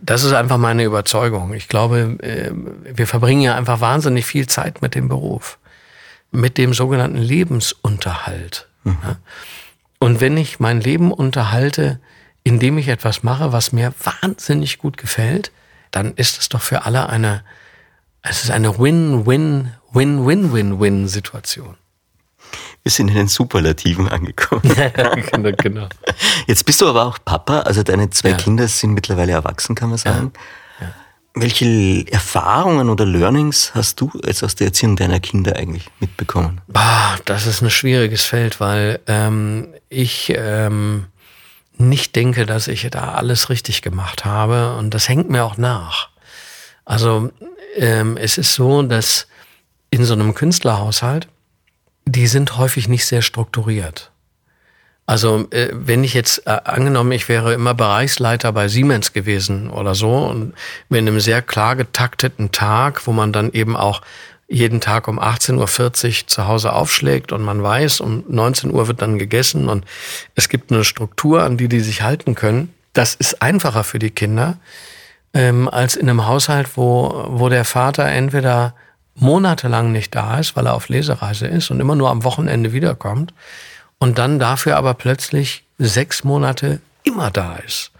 Das 0.00 0.24
ist 0.24 0.34
einfach 0.34 0.58
meine 0.58 0.84
Überzeugung. 0.84 1.54
Ich 1.54 1.68
glaube, 1.68 2.18
ähm, 2.22 2.76
wir 2.84 3.06
verbringen 3.06 3.40
ja 3.40 3.56
einfach 3.56 3.80
wahnsinnig 3.80 4.26
viel 4.26 4.46
Zeit 4.46 4.82
mit 4.82 4.94
dem 4.94 5.08
Beruf, 5.08 5.58
mit 6.30 6.58
dem 6.58 6.74
sogenannten 6.74 7.16
Lebensunterhalt. 7.16 8.68
Mhm. 8.84 9.16
Und 9.98 10.20
wenn 10.20 10.36
ich 10.36 10.60
mein 10.60 10.82
Leben 10.82 11.10
unterhalte, 11.10 11.98
indem 12.44 12.76
ich 12.76 12.88
etwas 12.88 13.22
mache, 13.22 13.52
was 13.52 13.72
mir 13.72 13.94
wahnsinnig 14.20 14.76
gut 14.76 14.98
gefällt, 14.98 15.50
dann 15.96 16.14
ist 16.14 16.38
es 16.38 16.48
doch 16.50 16.60
für 16.60 16.84
alle 16.84 17.08
eine, 17.08 17.42
es 18.20 18.44
ist 18.44 18.50
eine 18.50 18.78
Win-Win-Win-Win-Win-Win-Situation. 18.78 21.76
Wir 22.82 22.92
sind 22.92 23.08
in 23.08 23.14
den 23.14 23.28
Superlativen 23.28 24.06
angekommen. 24.08 24.60
genau, 25.32 25.52
genau. 25.56 25.88
Jetzt 26.46 26.66
bist 26.66 26.82
du 26.82 26.88
aber 26.88 27.06
auch 27.06 27.16
Papa, 27.24 27.60
also 27.60 27.82
deine 27.82 28.10
zwei 28.10 28.28
ja. 28.30 28.36
Kinder 28.36 28.68
sind 28.68 28.92
mittlerweile 28.92 29.32
erwachsen, 29.32 29.74
kann 29.74 29.88
man 29.88 29.96
sagen. 29.96 30.34
Ja. 30.80 30.86
Ja. 30.86 30.92
Welche 31.34 32.04
Erfahrungen 32.12 32.90
oder 32.90 33.06
Learnings 33.06 33.74
hast 33.74 34.02
du 34.02 34.10
jetzt 34.22 34.44
aus 34.44 34.54
der 34.54 34.66
Erziehung 34.66 34.96
deiner 34.96 35.20
Kinder 35.20 35.56
eigentlich 35.56 35.88
mitbekommen? 35.98 36.60
Bah, 36.68 37.16
das 37.24 37.46
ist 37.46 37.62
ein 37.62 37.70
schwieriges 37.70 38.24
Feld, 38.24 38.60
weil 38.60 39.00
ähm, 39.06 39.68
ich 39.88 40.30
ähm, 40.36 41.06
nicht 41.78 42.16
denke, 42.16 42.46
dass 42.46 42.68
ich 42.68 42.88
da 42.90 43.12
alles 43.12 43.50
richtig 43.50 43.82
gemacht 43.82 44.24
habe 44.24 44.76
und 44.76 44.94
das 44.94 45.08
hängt 45.08 45.30
mir 45.30 45.44
auch 45.44 45.56
nach. 45.56 46.08
Also 46.84 47.30
ähm, 47.76 48.16
es 48.16 48.38
ist 48.38 48.54
so, 48.54 48.82
dass 48.82 49.26
in 49.90 50.04
so 50.04 50.14
einem 50.14 50.34
Künstlerhaushalt, 50.34 51.28
die 52.04 52.26
sind 52.26 52.56
häufig 52.56 52.88
nicht 52.88 53.06
sehr 53.06 53.22
strukturiert. 53.22 54.10
Also 55.06 55.46
äh, 55.50 55.68
wenn 55.72 56.02
ich 56.02 56.14
jetzt 56.14 56.46
äh, 56.46 56.58
angenommen, 56.64 57.12
ich 57.12 57.28
wäre 57.28 57.54
immer 57.54 57.74
Bereichsleiter 57.74 58.52
bei 58.52 58.66
Siemens 58.66 59.12
gewesen 59.12 59.70
oder 59.70 59.94
so 59.94 60.26
und 60.26 60.54
mit 60.88 60.98
einem 60.98 61.20
sehr 61.20 61.42
klar 61.42 61.76
getakteten 61.76 62.50
Tag, 62.50 63.06
wo 63.06 63.12
man 63.12 63.32
dann 63.32 63.52
eben 63.52 63.76
auch 63.76 64.02
jeden 64.48 64.80
Tag 64.80 65.08
um 65.08 65.18
18.40 65.18 66.22
Uhr 66.22 66.26
zu 66.28 66.46
Hause 66.46 66.72
aufschlägt 66.72 67.32
und 67.32 67.42
man 67.42 67.62
weiß, 67.62 68.00
um 68.00 68.24
19 68.28 68.72
Uhr 68.72 68.86
wird 68.86 69.02
dann 69.02 69.18
gegessen 69.18 69.68
und 69.68 69.84
es 70.34 70.48
gibt 70.48 70.70
eine 70.70 70.84
Struktur, 70.84 71.42
an 71.42 71.56
die 71.56 71.68
die 71.68 71.80
sich 71.80 72.02
halten 72.02 72.34
können. 72.34 72.72
Das 72.92 73.14
ist 73.14 73.42
einfacher 73.42 73.84
für 73.84 73.98
die 73.98 74.10
Kinder 74.10 74.58
ähm, 75.34 75.68
als 75.68 75.96
in 75.96 76.08
einem 76.08 76.26
Haushalt, 76.26 76.76
wo, 76.76 77.26
wo 77.28 77.48
der 77.48 77.64
Vater 77.64 78.06
entweder 78.06 78.74
monatelang 79.16 79.92
nicht 79.92 80.14
da 80.14 80.38
ist, 80.38 80.56
weil 80.56 80.66
er 80.66 80.74
auf 80.74 80.88
Lesereise 80.88 81.46
ist 81.46 81.70
und 81.70 81.80
immer 81.80 81.96
nur 81.96 82.10
am 82.10 82.22
Wochenende 82.22 82.72
wiederkommt 82.72 83.34
und 83.98 84.18
dann 84.18 84.38
dafür 84.38 84.76
aber 84.76 84.94
plötzlich 84.94 85.64
sechs 85.78 86.22
Monate 86.22 86.80
immer 87.02 87.30
da 87.30 87.56
ist. 87.56 87.90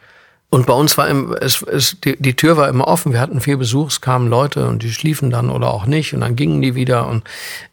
Und 0.48 0.66
bei 0.66 0.72
uns 0.72 0.96
war 0.96 1.08
im, 1.08 1.34
es, 1.40 1.62
es, 1.62 2.00
die, 2.00 2.16
die 2.20 2.34
Tür 2.34 2.56
war 2.56 2.68
immer 2.68 2.86
offen. 2.86 3.12
Wir 3.12 3.20
hatten 3.20 3.40
viel 3.40 3.56
Besuch, 3.56 3.88
es 3.88 4.00
kamen 4.00 4.28
Leute 4.28 4.68
und 4.68 4.82
die 4.82 4.92
schliefen 4.92 5.30
dann 5.30 5.50
oder 5.50 5.72
auch 5.72 5.86
nicht 5.86 6.14
und 6.14 6.20
dann 6.20 6.36
gingen 6.36 6.62
die 6.62 6.76
wieder. 6.76 7.08
Und 7.08 7.24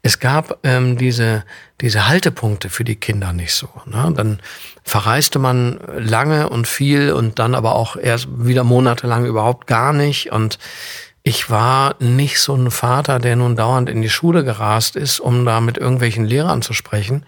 es 0.01 0.19
gab 0.19 0.57
ähm, 0.63 0.97
diese, 0.97 1.43
diese 1.81 2.07
Haltepunkte 2.07 2.69
für 2.69 2.83
die 2.83 2.95
Kinder 2.95 3.31
nicht 3.31 3.53
so. 3.53 3.69
Ne? 3.85 4.11
Dann 4.15 4.39
verreiste 4.83 5.37
man 5.37 5.79
lange 5.97 6.49
und 6.49 6.67
viel 6.67 7.13
und 7.13 7.37
dann 7.37 7.53
aber 7.53 7.75
auch 7.75 7.95
erst 7.95 8.27
wieder 8.31 8.63
monatelang 8.63 9.25
überhaupt 9.25 9.67
gar 9.67 9.93
nicht. 9.93 10.31
Und 10.31 10.57
ich 11.21 11.51
war 11.51 11.95
nicht 11.99 12.39
so 12.39 12.55
ein 12.55 12.71
Vater, 12.71 13.19
der 13.19 13.35
nun 13.35 13.55
dauernd 13.55 13.87
in 13.87 14.01
die 14.01 14.09
Schule 14.09 14.43
gerast 14.43 14.95
ist, 14.95 15.19
um 15.19 15.45
da 15.45 15.61
mit 15.61 15.77
irgendwelchen 15.77 16.25
Lehrern 16.25 16.63
zu 16.63 16.73
sprechen. 16.73 17.23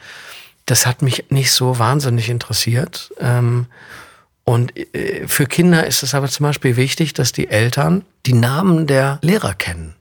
Das 0.66 0.88
hat 0.88 1.04
mich 1.04 1.26
nicht 1.30 1.52
so 1.52 1.78
wahnsinnig 1.78 2.30
interessiert. 2.30 3.14
Ähm, 3.20 3.68
und 4.46 4.78
äh, 4.96 5.28
für 5.28 5.48
Kinder 5.48 5.86
ist 5.86 6.04
es 6.04 6.14
aber 6.14 6.30
zum 6.30 6.46
Beispiel 6.46 6.78
wichtig, 6.78 7.14
dass 7.14 7.34
die 7.34 7.50
Eltern 7.50 8.06
die 8.26 8.34
Namen 8.34 8.88
der 8.88 9.20
Lehrer 9.22 9.56
kennen. 9.56 9.96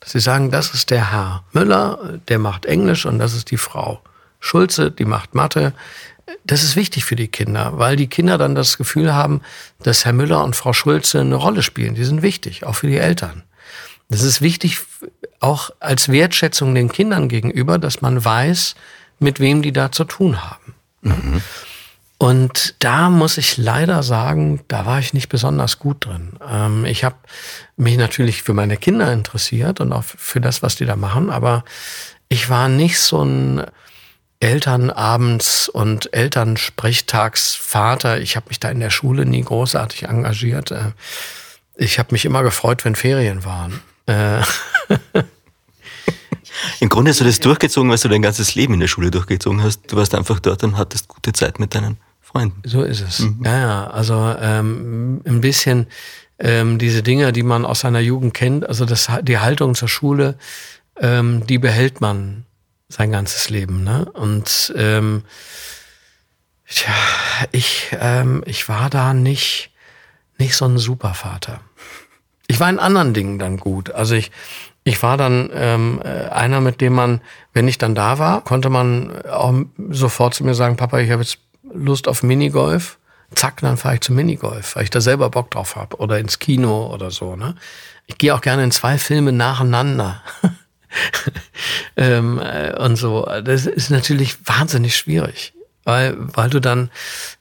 Dass 0.00 0.12
sie 0.12 0.20
sagen, 0.20 0.50
das 0.50 0.74
ist 0.74 0.90
der 0.90 1.12
Herr 1.12 1.44
Müller, 1.52 2.18
der 2.28 2.38
macht 2.38 2.66
Englisch 2.66 3.06
und 3.06 3.18
das 3.18 3.34
ist 3.34 3.50
die 3.50 3.58
Frau 3.58 4.00
Schulze, 4.40 4.90
die 4.90 5.04
macht 5.04 5.34
Mathe. 5.34 5.74
Das 6.44 6.62
ist 6.62 6.76
wichtig 6.76 7.04
für 7.04 7.16
die 7.16 7.28
Kinder, 7.28 7.78
weil 7.78 7.96
die 7.96 8.08
Kinder 8.08 8.38
dann 8.38 8.54
das 8.54 8.78
Gefühl 8.78 9.14
haben, 9.14 9.42
dass 9.82 10.06
Herr 10.06 10.14
Müller 10.14 10.42
und 10.42 10.56
Frau 10.56 10.72
Schulze 10.72 11.20
eine 11.20 11.36
Rolle 11.36 11.62
spielen. 11.62 11.94
Die 11.94 12.04
sind 12.04 12.22
wichtig, 12.22 12.64
auch 12.64 12.74
für 12.74 12.86
die 12.86 12.96
Eltern. 12.96 13.42
Das 14.08 14.22
ist 14.22 14.40
wichtig 14.40 14.80
auch 15.40 15.70
als 15.80 16.08
Wertschätzung 16.08 16.74
den 16.74 16.90
Kindern 16.90 17.28
gegenüber, 17.28 17.78
dass 17.78 18.00
man 18.00 18.24
weiß, 18.24 18.74
mit 19.18 19.40
wem 19.40 19.60
die 19.60 19.72
da 19.72 19.92
zu 19.92 20.04
tun 20.04 20.42
haben. 20.42 20.74
Mhm. 21.02 21.42
Und 22.24 22.76
da 22.78 23.10
muss 23.10 23.36
ich 23.36 23.58
leider 23.58 24.02
sagen, 24.02 24.60
da 24.68 24.86
war 24.86 24.98
ich 24.98 25.12
nicht 25.12 25.28
besonders 25.28 25.78
gut 25.78 26.06
drin. 26.06 26.38
Ähm, 26.50 26.86
ich 26.86 27.04
habe 27.04 27.16
mich 27.76 27.98
natürlich 27.98 28.42
für 28.42 28.54
meine 28.54 28.78
Kinder 28.78 29.12
interessiert 29.12 29.78
und 29.78 29.92
auch 29.92 30.04
für 30.04 30.40
das, 30.40 30.62
was 30.62 30.74
die 30.74 30.86
da 30.86 30.96
machen, 30.96 31.28
aber 31.28 31.64
ich 32.30 32.48
war 32.48 32.70
nicht 32.70 32.98
so 32.98 33.22
ein 33.22 33.66
Elternabends- 34.40 35.68
und 35.68 36.14
Elternsprechtagsvater. 36.14 38.18
Ich 38.18 38.36
habe 38.36 38.48
mich 38.48 38.58
da 38.58 38.70
in 38.70 38.80
der 38.80 38.88
Schule 38.88 39.26
nie 39.26 39.42
großartig 39.42 40.04
engagiert. 40.04 40.70
Äh, 40.70 40.92
ich 41.76 41.98
habe 41.98 42.08
mich 42.12 42.24
immer 42.24 42.42
gefreut, 42.42 42.86
wenn 42.86 42.94
Ferien 42.94 43.44
waren. 43.44 43.82
Äh, 44.06 44.40
Im 46.80 46.88
Grunde 46.88 47.10
hast 47.10 47.20
du 47.20 47.24
das 47.24 47.40
durchgezogen, 47.40 47.90
weil 47.90 47.98
du 47.98 48.08
dein 48.08 48.22
ganzes 48.22 48.54
Leben 48.54 48.72
in 48.72 48.80
der 48.80 48.88
Schule 48.88 49.10
durchgezogen 49.10 49.62
hast. 49.62 49.92
Du 49.92 49.96
warst 49.96 50.14
einfach 50.14 50.40
dort 50.40 50.64
und 50.64 50.78
hattest 50.78 51.08
gute 51.08 51.34
Zeit 51.34 51.58
mit 51.58 51.74
deinen 51.74 51.98
Freunden. 52.34 52.62
So 52.64 52.82
ist 52.82 53.00
es. 53.00 53.20
Mhm. 53.20 53.42
Ja, 53.44 53.58
ja. 53.58 53.86
Also 53.86 54.34
ähm, 54.40 55.20
ein 55.24 55.40
bisschen 55.40 55.86
ähm, 56.40 56.78
diese 56.78 57.02
Dinge, 57.02 57.32
die 57.32 57.44
man 57.44 57.64
aus 57.64 57.80
seiner 57.80 58.00
Jugend 58.00 58.34
kennt, 58.34 58.68
also 58.68 58.84
das, 58.84 59.08
die 59.22 59.38
Haltung 59.38 59.76
zur 59.76 59.88
Schule, 59.88 60.36
ähm, 61.00 61.46
die 61.46 61.58
behält 61.58 62.00
man 62.00 62.44
sein 62.88 63.12
ganzes 63.12 63.50
Leben. 63.50 63.84
Ne? 63.84 64.10
Und 64.12 64.74
ähm, 64.76 65.22
tja, 66.68 66.92
ich, 67.52 67.96
ähm, 68.00 68.42
ich 68.46 68.68
war 68.68 68.90
da 68.90 69.14
nicht, 69.14 69.70
nicht 70.36 70.56
so 70.56 70.64
ein 70.64 70.78
Supervater. 70.78 71.60
Ich 72.48 72.58
war 72.58 72.68
in 72.68 72.80
anderen 72.80 73.14
Dingen 73.14 73.38
dann 73.38 73.58
gut. 73.58 73.92
Also 73.92 74.16
ich, 74.16 74.32
ich 74.82 75.00
war 75.04 75.16
dann 75.16 75.50
ähm, 75.54 76.00
äh, 76.04 76.28
einer, 76.30 76.60
mit 76.60 76.80
dem 76.80 76.94
man, 76.94 77.20
wenn 77.52 77.68
ich 77.68 77.78
dann 77.78 77.94
da 77.94 78.18
war, 78.18 78.42
konnte 78.42 78.70
man 78.70 79.22
auch 79.22 79.54
sofort 79.90 80.34
zu 80.34 80.42
mir 80.42 80.54
sagen, 80.54 80.76
Papa, 80.76 80.98
ich 80.98 81.12
habe 81.12 81.22
jetzt 81.22 81.38
Lust 81.74 82.08
auf 82.08 82.22
Minigolf, 82.22 82.98
zack, 83.34 83.60
dann 83.60 83.76
fahre 83.76 83.96
ich 83.96 84.00
zum 84.00 84.16
Minigolf, 84.16 84.76
weil 84.76 84.84
ich 84.84 84.90
da 84.90 85.00
selber 85.00 85.30
Bock 85.30 85.50
drauf 85.50 85.76
habe 85.76 85.96
oder 85.96 86.18
ins 86.18 86.38
Kino 86.38 86.92
oder 86.92 87.10
so. 87.10 87.36
Ne? 87.36 87.54
Ich 88.06 88.18
gehe 88.18 88.34
auch 88.34 88.40
gerne 88.40 88.64
in 88.64 88.70
zwei 88.70 88.98
Filme 88.98 89.32
nacheinander. 89.32 90.22
ähm, 91.96 92.38
äh, 92.38 92.74
und 92.78 92.96
so. 92.96 93.28
Das 93.44 93.66
ist 93.66 93.90
natürlich 93.90 94.36
wahnsinnig 94.46 94.96
schwierig, 94.96 95.52
weil, 95.84 96.14
weil 96.18 96.50
du 96.50 96.60
dann 96.60 96.90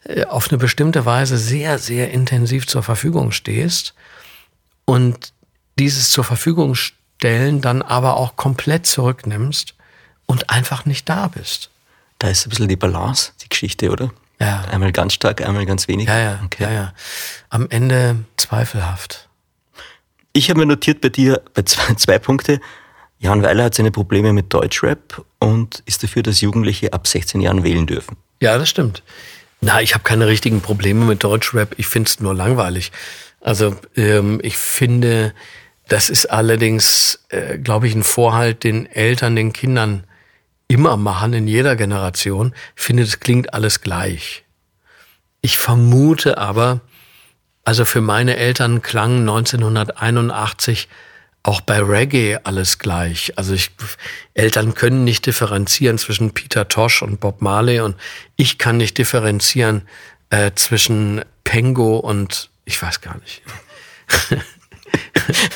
äh, 0.03 0.25
auf 0.25 0.49
eine 0.49 0.57
bestimmte 0.57 1.05
Weise 1.05 1.37
sehr, 1.37 1.77
sehr 1.79 2.11
intensiv 2.11 2.67
zur 2.67 2.83
Verfügung 2.83 3.31
stehst 3.31 3.93
und 4.85 5.33
dieses 5.79 6.09
zur 6.11 6.23
Verfügung 6.23 6.75
stellen 6.75 7.61
dann 7.61 7.81
aber 7.81 8.17
auch 8.17 8.35
komplett 8.35 8.85
zurücknimmst 8.85 9.75
und 10.25 10.49
einfach 10.49 10.85
nicht 10.85 11.07
da 11.09 11.27
bist. 11.27 11.69
Da 12.19 12.29
ist 12.29 12.45
ein 12.45 12.49
bisschen 12.49 12.67
die 12.67 12.75
Balance, 12.75 13.31
die 13.41 13.49
Geschichte, 13.49 13.89
oder? 13.89 14.11
Ja. 14.43 14.61
Einmal 14.71 14.91
ganz 14.91 15.13
stark, 15.13 15.41
einmal 15.41 15.65
ganz 15.65 15.87
wenig. 15.87 16.07
Ja, 16.07 16.19
ja, 16.19 16.39
okay. 16.43 16.63
ja, 16.63 16.71
ja. 16.71 16.93
Am 17.49 17.67
Ende 17.69 18.17
zweifelhaft. 18.37 19.29
Ich 20.33 20.49
habe 20.49 20.59
mir 20.59 20.65
notiert 20.65 21.01
bei 21.01 21.09
dir 21.09 21.41
bei 21.53 21.61
zwei, 21.63 21.93
zwei 21.97 22.19
Punkte. 22.19 22.59
Jan 23.19 23.41
Weiler 23.41 23.65
hat 23.65 23.75
seine 23.75 23.91
Probleme 23.91 24.33
mit 24.33 24.53
Deutschrap 24.53 25.23
und 25.39 25.81
ist 25.85 26.03
dafür, 26.03 26.23
dass 26.23 26.41
Jugendliche 26.41 26.91
ab 26.91 27.07
16 27.07 27.39
Jahren 27.39 27.63
wählen 27.63 27.87
dürfen. 27.87 28.17
Ja, 28.41 28.57
das 28.57 28.69
stimmt. 28.69 29.01
Na, 29.61 29.81
ich 29.81 29.93
habe 29.93 30.03
keine 30.03 30.27
richtigen 30.27 30.59
Probleme 30.59 31.05
mit 31.05 31.23
Deutschrap. 31.23 31.75
Ich 31.77 31.87
finde 31.87 32.09
es 32.09 32.19
nur 32.19 32.35
langweilig. 32.35 32.91
Also 33.39 33.77
ähm, 33.95 34.41
ich 34.43 34.57
finde, 34.57 35.33
das 35.87 36.09
ist 36.09 36.25
allerdings, 36.25 37.23
äh, 37.29 37.57
glaube 37.59 37.87
ich, 37.87 37.95
ein 37.95 38.03
Vorhalt, 38.03 38.65
den 38.65 38.85
Eltern, 38.87 39.37
den 39.37 39.53
Kindern 39.53 40.03
immer 40.67 40.97
machen 40.97 41.33
in 41.33 41.47
jeder 41.47 41.75
Generation. 41.75 42.53
Ich 42.75 42.83
finde, 42.83 43.03
das 43.03 43.19
klingt 43.19 43.53
alles 43.53 43.81
gleich. 43.81 44.43
Ich 45.41 45.57
vermute 45.57 46.37
aber, 46.37 46.81
also 47.63 47.85
für 47.85 48.01
meine 48.01 48.37
Eltern 48.37 48.81
klang 48.81 49.19
1981 49.21 50.87
auch 51.43 51.59
bei 51.59 51.79
Reggae 51.79 52.39
alles 52.43 52.79
gleich. 52.79 53.37
Also 53.37 53.53
ich, 53.53 53.71
Eltern 54.33 54.73
können 54.73 55.03
nicht 55.03 55.25
differenzieren 55.25 55.97
zwischen 55.97 56.33
Peter 56.33 56.69
Tosh 56.69 57.01
und 57.01 57.19
Bob 57.19 57.41
Marley 57.41 57.81
und 57.81 57.97
ich 58.37 58.57
kann 58.57 58.77
nicht 58.77 58.97
differenzieren 58.97 59.81
äh, 60.29 60.51
zwischen 60.55 61.23
Pengo 61.43 61.97
und 61.97 62.49
ich 62.63 62.81
weiß 62.81 63.01
gar 63.01 63.17
nicht. 63.17 63.41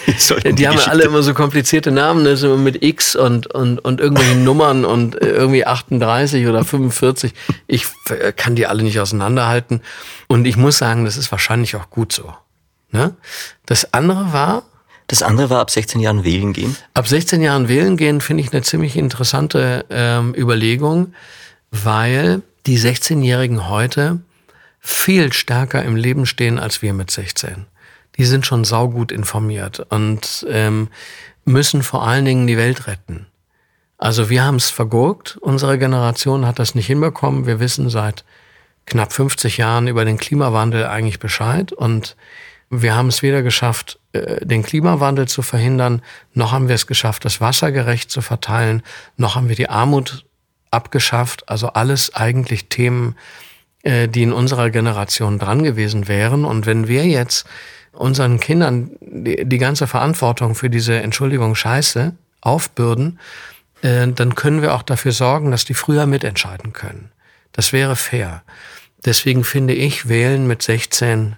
die, 0.46 0.54
die 0.54 0.68
haben 0.68 0.78
ja 0.78 0.86
alle 0.86 1.04
immer 1.04 1.22
so 1.22 1.34
komplizierte 1.34 1.92
Namen, 1.92 2.24
ne? 2.24 2.38
so 2.38 2.56
mit 2.58 2.84
X 2.84 3.16
und, 3.16 3.48
und, 3.48 3.80
und 3.80 4.00
irgendwelchen 4.00 4.44
Nummern 4.46 4.86
und 4.86 5.22
äh, 5.22 5.28
irgendwie 5.28 5.66
38 5.66 6.48
oder 6.48 6.64
45. 6.64 7.34
Ich 7.68 7.86
äh, 8.10 8.32
kann 8.32 8.56
die 8.56 8.68
alle 8.68 8.84
nicht 8.84 9.00
auseinanderhalten. 9.00 9.82
Und 10.28 10.48
ich 10.48 10.56
muss 10.56 10.78
sagen, 10.78 11.06
das 11.06 11.18
ist 11.18 11.32
wahrscheinlich 11.32 11.76
auch 11.76 11.90
gut 11.90 12.14
so. 12.14 12.34
Ne? 12.92 13.16
Das 13.66 13.94
andere 13.94 14.32
war. 14.32 14.64
Das 15.08 15.24
andere 15.24 15.50
war 15.50 15.62
ab 15.62 15.72
16 15.72 16.02
Jahren 16.02 16.26
wählen 16.26 16.52
gehen. 16.52 16.76
Ab 16.94 17.08
16 17.08 17.42
Jahren 17.42 17.70
wählen 17.70 17.96
gehen 17.96 18.20
finde 18.20 18.44
ich 18.44 18.52
eine 18.52 18.62
ziemlich 18.62 18.98
interessante 18.98 19.86
ähm, 19.90 20.34
Überlegung, 20.36 21.14
weil 21.72 22.42
die 22.66 22.78
16-Jährigen 22.78 23.70
heute 23.70 24.20
viel 24.82 25.32
stärker 25.32 25.84
im 25.84 25.96
Leben 25.96 26.26
stehen 26.26 26.60
als 26.60 26.82
wir 26.82 26.94
mit 26.94 27.10
16 27.10 27.68
die 28.18 28.26
sind 28.26 28.46
schon 28.46 28.64
saugut 28.64 29.12
informiert 29.12 29.86
und 29.90 30.46
ähm, 30.50 30.90
müssen 31.46 31.84
vor 31.84 32.08
allen 32.08 32.26
Dingen 32.26 32.48
die 32.48 32.58
Welt 32.58 32.88
retten. 32.88 33.28
Also 33.98 34.30
wir 34.30 34.44
haben 34.44 34.58
es 34.58 34.70
vergurkt, 34.70 35.38
unsere 35.38 35.80
Generation 35.80 36.46
hat 36.46 36.60
das 36.60 36.76
nicht 36.76 36.88
hinbekommen. 36.88 37.48
Wir 37.48 37.60
wissen 37.60 37.90
seit 37.90 38.26
knapp 38.86 39.12
50 39.12 39.58
Jahren 39.58 39.88
über 39.88 40.06
den 40.06 40.18
Klimawandel 40.18 40.86
eigentlich 40.86 41.20
Bescheid 41.20 41.72
und 41.72 42.16
wir 42.70 42.96
haben 42.96 43.08
es 43.08 43.24
weder 43.24 43.44
geschafft, 43.44 44.00
äh, 44.12 44.46
den 44.46 44.64
Klimawandel 44.64 45.28
zu 45.28 45.42
verhindern, 45.42 46.02
noch 46.34 46.52
haben 46.52 46.68
wir 46.68 46.76
es 46.76 46.86
geschafft, 46.86 47.24
das 47.24 47.40
Wasser 47.40 47.72
gerecht 47.72 48.12
zu 48.12 48.22
verteilen, 48.22 48.84
noch 49.16 49.36
haben 49.36 49.48
wir 49.50 49.56
die 49.56 49.70
Armut 49.70 50.26
abgeschafft. 50.72 51.50
Also 51.50 51.68
alles 51.68 52.14
eigentlich 52.16 52.68
Themen, 52.70 53.16
äh, 53.84 54.08
die 54.08 54.24
in 54.24 54.34
unserer 54.34 54.70
Generation 54.70 55.40
dran 55.40 55.64
gewesen 55.64 56.08
wären. 56.08 56.46
Und 56.46 56.66
wenn 56.66 56.88
wir 56.88 57.06
jetzt 57.06 57.48
unseren 57.98 58.40
Kindern 58.40 58.92
die, 59.02 59.46
die 59.46 59.58
ganze 59.58 59.88
Verantwortung 59.88 60.56
für 60.56 60.70
diese 60.70 61.02
Entschuldigung 61.02 61.56
Scheiße 61.56 62.14
aufbürden, 62.42 63.20
äh, 63.82 64.08
dann 64.08 64.36
können 64.36 64.62
wir 64.62 64.76
auch 64.76 64.84
dafür 64.84 65.12
sorgen, 65.12 65.52
dass 65.52 65.66
die 65.66 65.74
früher 65.74 66.06
mitentscheiden 66.06 66.74
können. 66.74 67.12
Das 67.52 67.74
wäre 67.74 67.96
fair. 67.96 68.44
Deswegen 69.06 69.44
finde 69.44 69.74
ich 69.74 70.08
Wählen 70.10 70.48
mit 70.48 70.62
16 70.62 71.36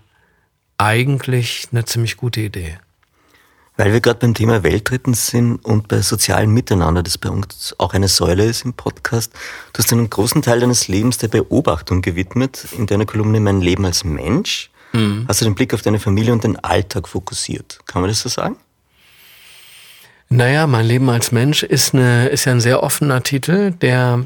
eigentlich 0.77 1.67
eine 1.71 1.85
ziemlich 1.85 2.17
gute 2.17 2.41
Idee. 2.41 2.77
Weil 3.77 3.93
wir 3.93 4.01
gerade 4.01 4.19
beim 4.19 4.33
Thema 4.33 4.63
Weltretten 4.63 5.13
sind 5.13 5.63
und 5.63 5.87
bei 5.87 6.01
sozialem 6.01 6.53
Miteinander, 6.53 7.01
das 7.01 7.17
bei 7.17 7.29
uns 7.29 7.73
auch 7.77 7.93
eine 7.93 8.09
Säule 8.09 8.43
ist 8.43 8.65
im 8.65 8.73
Podcast. 8.73 9.31
Du 9.71 9.79
hast 9.81 9.93
einen 9.93 10.09
großen 10.09 10.41
Teil 10.41 10.59
deines 10.59 10.89
Lebens 10.89 11.17
der 11.17 11.29
Beobachtung 11.29 12.01
gewidmet 12.01 12.67
in 12.77 12.87
deiner 12.87 13.05
Kolumne 13.05 13.39
Mein 13.39 13.61
Leben 13.61 13.85
als 13.85 14.03
Mensch. 14.03 14.69
Mhm. 14.93 15.25
Hast 15.27 15.41
du 15.41 15.45
den 15.45 15.55
Blick 15.55 15.73
auf 15.73 15.81
deine 15.81 15.99
Familie 15.99 16.33
und 16.33 16.43
den 16.43 16.57
Alltag 16.63 17.07
fokussiert? 17.07 17.79
Kann 17.85 18.01
man 18.01 18.09
das 18.09 18.21
so 18.21 18.29
sagen? 18.29 18.57
Naja, 20.29 20.67
mein 20.67 20.85
Leben 20.85 21.09
als 21.09 21.31
Mensch 21.31 21.63
ist, 21.63 21.93
eine, 21.93 22.27
ist 22.27 22.45
ja 22.45 22.51
ein 22.51 22.61
sehr 22.61 22.83
offener 22.83 23.23
Titel, 23.23 23.71
der 23.71 24.25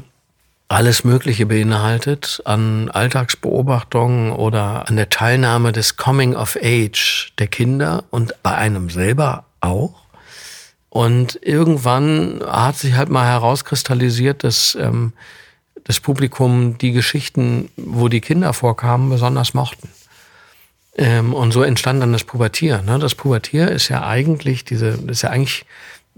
alles 0.68 1.04
Mögliche 1.04 1.46
beinhaltet 1.46 2.42
an 2.44 2.90
Alltagsbeobachtungen 2.90 4.32
oder 4.32 4.88
an 4.88 4.96
der 4.96 5.08
Teilnahme 5.08 5.72
des 5.72 5.96
Coming 5.96 6.34
of 6.34 6.58
Age 6.60 7.32
der 7.38 7.46
Kinder 7.46 8.04
und 8.10 8.34
bei 8.42 8.54
einem 8.54 8.90
selber 8.90 9.44
auch. 9.60 9.94
Und 10.88 11.38
irgendwann 11.42 12.40
hat 12.46 12.76
sich 12.76 12.94
halt 12.94 13.08
mal 13.08 13.26
herauskristallisiert, 13.26 14.44
dass 14.44 14.74
ähm, 14.74 15.12
das 15.84 16.00
Publikum 16.00 16.78
die 16.78 16.92
Geschichten, 16.92 17.70
wo 17.76 18.08
die 18.08 18.20
Kinder 18.20 18.52
vorkamen, 18.52 19.10
besonders 19.10 19.54
mochten. 19.54 19.88
Ähm, 20.96 21.34
und 21.34 21.52
so 21.52 21.62
entstand 21.62 22.00
dann 22.02 22.12
das 22.12 22.24
Pubertier. 22.24 22.82
Ne? 22.82 22.98
Das 22.98 23.14
Pubertier 23.14 23.70
ist 23.70 23.88
ja 23.88 24.06
eigentlich 24.06 24.64
diese, 24.64 24.92
das 24.92 25.18
ist 25.18 25.22
ja 25.22 25.30
eigentlich, 25.30 25.66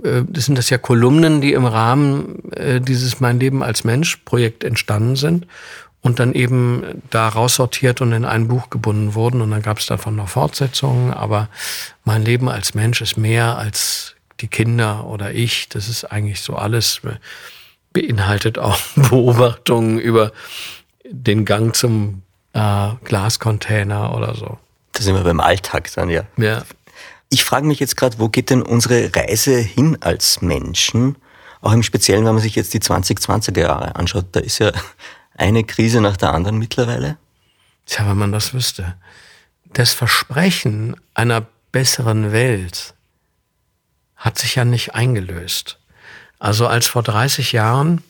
äh, 0.03 0.23
das 0.29 0.45
sind 0.45 0.59
das 0.59 0.71
ja 0.71 0.79
Kolumnen, 0.79 1.41
die 1.41 1.53
im 1.53 1.65
Rahmen 1.65 2.53
äh, 2.53 2.81
dieses 2.81 3.21
Mein 3.21 3.41
Leben 3.41 3.63
als 3.63 3.85
Mensch 3.85 4.17
Projekt 4.25 4.65
entstanden 4.65 5.17
sind 5.17 5.47
und 6.03 6.21
dann 6.21 6.35
eben 6.35 7.03
da 7.11 7.29
raussortiert 7.29 8.01
und 8.01 8.13
in 8.13 8.25
ein 8.25 8.49
Buch 8.49 8.71
gebunden 8.71 9.15
wurden. 9.15 9.41
Und 9.41 9.51
dann 9.51 9.63
gab 9.63 9.79
es 9.79 9.87
davon 9.87 10.15
noch 10.15 10.29
Fortsetzungen. 10.29 11.13
Aber 11.13 11.49
mein 12.05 12.23
Leben 12.23 12.49
als 12.49 12.75
Mensch 12.75 13.01
ist 13.01 13.17
mehr 13.17 13.59
als 13.59 14.15
die 14.41 14.49
Kinder 14.49 15.07
oder 15.07 15.33
ich. 15.33 15.69
Das 15.69 15.89
ist 15.89 16.05
eigentlich 16.05 16.43
so 16.43 16.55
alles 16.55 17.01
beinhaltet 17.93 18.59
auch 18.59 18.79
Beobachtungen 18.95 19.99
über 19.99 20.33
den 21.11 21.45
Gang 21.45 21.75
zum 21.75 22.23
äh, 22.53 22.91
Glascontainer 23.05 24.15
oder 24.15 24.35
so. 24.35 24.59
Da 24.97 25.03
sind 25.03 25.15
wir 25.15 25.25
beim 25.25 25.41
Alltag 25.41 25.93
dann, 25.95 26.09
ja. 26.09 26.25
Ja. 26.39 26.65
Ich 27.29 27.45
frage 27.45 27.67
mich 27.67 27.81
jetzt 27.81 27.97
gerade, 27.97 28.19
wo 28.19 28.29
geht 28.29 28.49
denn 28.51 28.63
unsere 28.63 29.15
Reise 29.15 29.59
hin 29.59 29.99
als 30.01 30.41
Menschen? 30.41 31.17
Auch 31.61 31.73
im 31.73 31.83
Speziellen, 31.83 32.25
wenn 32.25 32.35
man 32.35 32.43
sich 32.43 32.55
jetzt 32.55 32.73
die 32.73 32.81
2020er 32.81 33.61
Jahre 33.61 33.97
anschaut, 33.97 34.27
da 34.33 34.41
ist 34.41 34.59
ja 34.59 34.73
eine 35.37 35.65
Krise 35.65 36.01
nach 36.01 36.17
der 36.17 36.33
anderen 36.33 36.59
mittlerweile. 36.59 37.19
Tja, 37.85 38.09
wenn 38.09 38.17
man 38.17 38.33
das 38.33 38.55
wüsste. 38.55 38.97
Das 39.73 39.93
Versprechen 39.93 40.97
einer 41.13 41.47
besseren 41.73 42.33
Welt 42.33 42.95
hat 44.17 44.39
sich 44.39 44.55
ja 44.55 44.65
nicht 44.65 44.95
eingelöst. 44.95 45.79
Also 46.39 46.67
als 46.67 46.87
vor 46.87 47.03
30 47.03 47.53
Jahren 47.53 48.03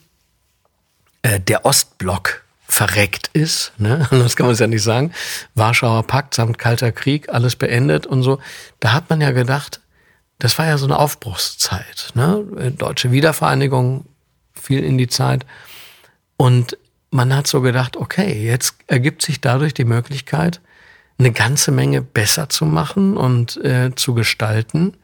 äh, 1.21 1.39
der 1.39 1.65
Ostblock 1.65 2.43
verreckt 2.77 3.31
ist, 3.33 3.73
ne? 3.79 4.07
das 4.11 4.35
kann 4.35 4.45
man 4.45 4.53
es 4.53 4.59
ja 4.59 4.67
nicht 4.67 4.83
sagen, 4.83 5.11
Warschauer 5.55 6.03
Pakt 6.03 6.35
samt 6.35 6.59
Kalter 6.59 6.91
Krieg, 6.91 7.27
alles 7.29 7.55
beendet 7.55 8.05
und 8.05 8.21
so, 8.21 8.39
da 8.79 8.93
hat 8.93 9.09
man 9.09 9.19
ja 9.19 9.31
gedacht, 9.31 9.81
das 10.37 10.59
war 10.59 10.67
ja 10.67 10.77
so 10.77 10.85
eine 10.85 10.99
Aufbruchszeit. 10.99 12.11
Ne? 12.13 12.73
Deutsche 12.77 13.11
Wiedervereinigung 13.11 14.05
fiel 14.53 14.83
in 14.83 14.99
die 14.99 15.07
Zeit 15.07 15.43
und 16.37 16.77
man 17.09 17.35
hat 17.35 17.47
so 17.47 17.61
gedacht, 17.61 17.97
okay, 17.97 18.45
jetzt 18.45 18.75
ergibt 18.85 19.23
sich 19.23 19.41
dadurch 19.41 19.73
die 19.73 19.85
Möglichkeit, 19.85 20.61
eine 21.17 21.31
ganze 21.31 21.71
Menge 21.71 22.03
besser 22.03 22.47
zu 22.49 22.65
machen 22.65 23.17
und 23.17 23.57
äh, 23.65 23.95
zu 23.95 24.13
gestalten. 24.13 24.97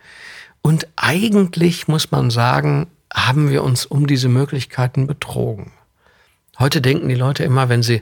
Und 0.62 0.88
eigentlich 0.96 1.88
muss 1.88 2.12
man 2.12 2.30
sagen, 2.30 2.92
haben 3.12 3.50
wir 3.50 3.64
uns 3.64 3.88
um 3.88 4.06
diese 4.06 4.30
Möglichkeiten 4.30 5.08
betrogen. 5.08 5.72
Heute 6.60 6.82
denken 6.82 7.10
die 7.10 7.16
Leute 7.16 7.44
immer, 7.44 7.70
wenn 7.70 7.84
sie 7.84 8.02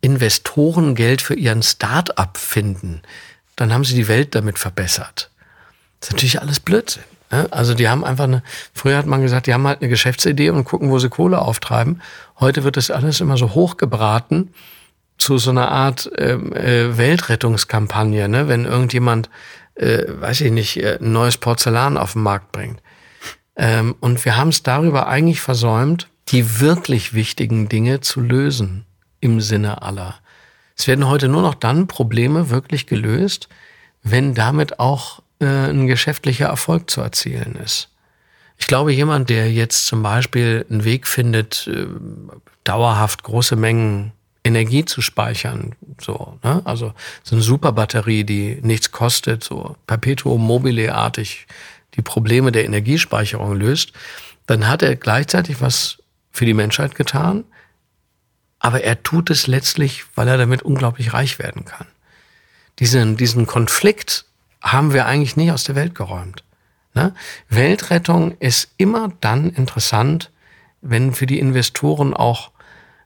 Investorengeld 0.00 1.22
für 1.22 1.34
ihren 1.34 1.62
Start-up 1.62 2.36
finden, 2.36 3.02
dann 3.56 3.72
haben 3.72 3.84
sie 3.84 3.94
die 3.94 4.08
Welt 4.08 4.34
damit 4.34 4.58
verbessert. 4.58 5.30
Das 6.00 6.10
ist 6.10 6.12
natürlich 6.12 6.40
alles 6.40 6.60
Blödsinn. 6.60 7.04
Ne? 7.30 7.48
Also 7.50 7.74
die 7.74 7.88
haben 7.88 8.04
einfach 8.04 8.24
eine, 8.24 8.42
früher 8.74 8.98
hat 8.98 9.06
man 9.06 9.22
gesagt, 9.22 9.46
die 9.46 9.54
haben 9.54 9.66
halt 9.66 9.80
eine 9.80 9.88
Geschäftsidee 9.88 10.50
und 10.50 10.64
gucken, 10.64 10.90
wo 10.90 10.98
sie 10.98 11.08
Kohle 11.08 11.40
auftreiben. 11.40 12.02
Heute 12.38 12.64
wird 12.64 12.76
das 12.76 12.90
alles 12.90 13.20
immer 13.20 13.36
so 13.36 13.54
hochgebraten 13.54 14.52
zu 15.18 15.38
so 15.38 15.50
einer 15.50 15.70
Art 15.70 16.10
ähm, 16.18 16.52
äh, 16.52 16.98
Weltrettungskampagne, 16.98 18.28
ne? 18.28 18.48
wenn 18.48 18.66
irgendjemand, 18.66 19.30
äh, 19.74 20.04
weiß 20.06 20.42
ich 20.42 20.52
nicht, 20.52 20.76
äh, 20.76 20.98
ein 21.00 21.12
neues 21.12 21.38
Porzellan 21.38 21.96
auf 21.96 22.12
den 22.12 22.22
Markt 22.22 22.52
bringt. 22.52 22.82
Ähm, 23.56 23.96
und 24.00 24.24
wir 24.26 24.36
haben 24.36 24.50
es 24.50 24.62
darüber 24.62 25.08
eigentlich 25.08 25.40
versäumt, 25.40 26.08
die 26.28 26.60
wirklich 26.60 27.14
wichtigen 27.14 27.68
Dinge 27.68 28.00
zu 28.00 28.20
lösen 28.20 28.84
im 29.20 29.40
Sinne 29.40 29.82
aller. 29.82 30.16
Es 30.76 30.86
werden 30.86 31.08
heute 31.08 31.28
nur 31.28 31.42
noch 31.42 31.54
dann 31.54 31.86
Probleme 31.86 32.50
wirklich 32.50 32.86
gelöst, 32.86 33.48
wenn 34.02 34.34
damit 34.34 34.78
auch 34.78 35.22
äh, 35.40 35.46
ein 35.46 35.86
geschäftlicher 35.86 36.46
Erfolg 36.46 36.90
zu 36.90 37.00
erzielen 37.00 37.56
ist. 37.56 37.88
Ich 38.58 38.66
glaube, 38.66 38.92
jemand, 38.92 39.28
der 39.30 39.52
jetzt 39.52 39.86
zum 39.86 40.02
Beispiel 40.02 40.66
einen 40.70 40.84
Weg 40.84 41.06
findet, 41.06 41.66
äh, 41.66 41.86
dauerhaft 42.64 43.22
große 43.22 43.56
Mengen 43.56 44.12
Energie 44.44 44.84
zu 44.84 45.02
speichern, 45.02 45.74
so, 46.00 46.38
ne? 46.44 46.62
also 46.64 46.94
so 47.24 47.34
eine 47.34 47.42
Superbatterie, 47.42 48.24
die 48.24 48.58
nichts 48.62 48.92
kostet, 48.92 49.42
so 49.42 49.76
perpetuum 49.86 50.40
mobile 50.40 50.94
artig 50.94 51.46
die 51.94 52.02
Probleme 52.02 52.52
der 52.52 52.64
Energiespeicherung 52.64 53.54
löst, 53.58 53.92
dann 54.46 54.68
hat 54.68 54.82
er 54.82 54.94
gleichzeitig 54.94 55.60
was 55.60 55.98
für 56.36 56.44
die 56.44 56.54
Menschheit 56.54 56.94
getan, 56.94 57.44
aber 58.58 58.84
er 58.84 59.02
tut 59.02 59.30
es 59.30 59.46
letztlich, 59.46 60.04
weil 60.14 60.28
er 60.28 60.36
damit 60.36 60.62
unglaublich 60.62 61.14
reich 61.14 61.38
werden 61.38 61.64
kann. 61.64 61.86
Diesen, 62.78 63.16
diesen 63.16 63.46
Konflikt 63.46 64.26
haben 64.62 64.92
wir 64.92 65.06
eigentlich 65.06 65.36
nie 65.36 65.50
aus 65.50 65.64
der 65.64 65.76
Welt 65.76 65.94
geräumt. 65.94 66.44
Ne? 66.92 67.14
Weltrettung 67.48 68.36
ist 68.38 68.68
immer 68.76 69.12
dann 69.20 69.48
interessant, 69.50 70.30
wenn 70.82 71.14
für 71.14 71.26
die 71.26 71.38
Investoren 71.38 72.12
auch 72.12 72.50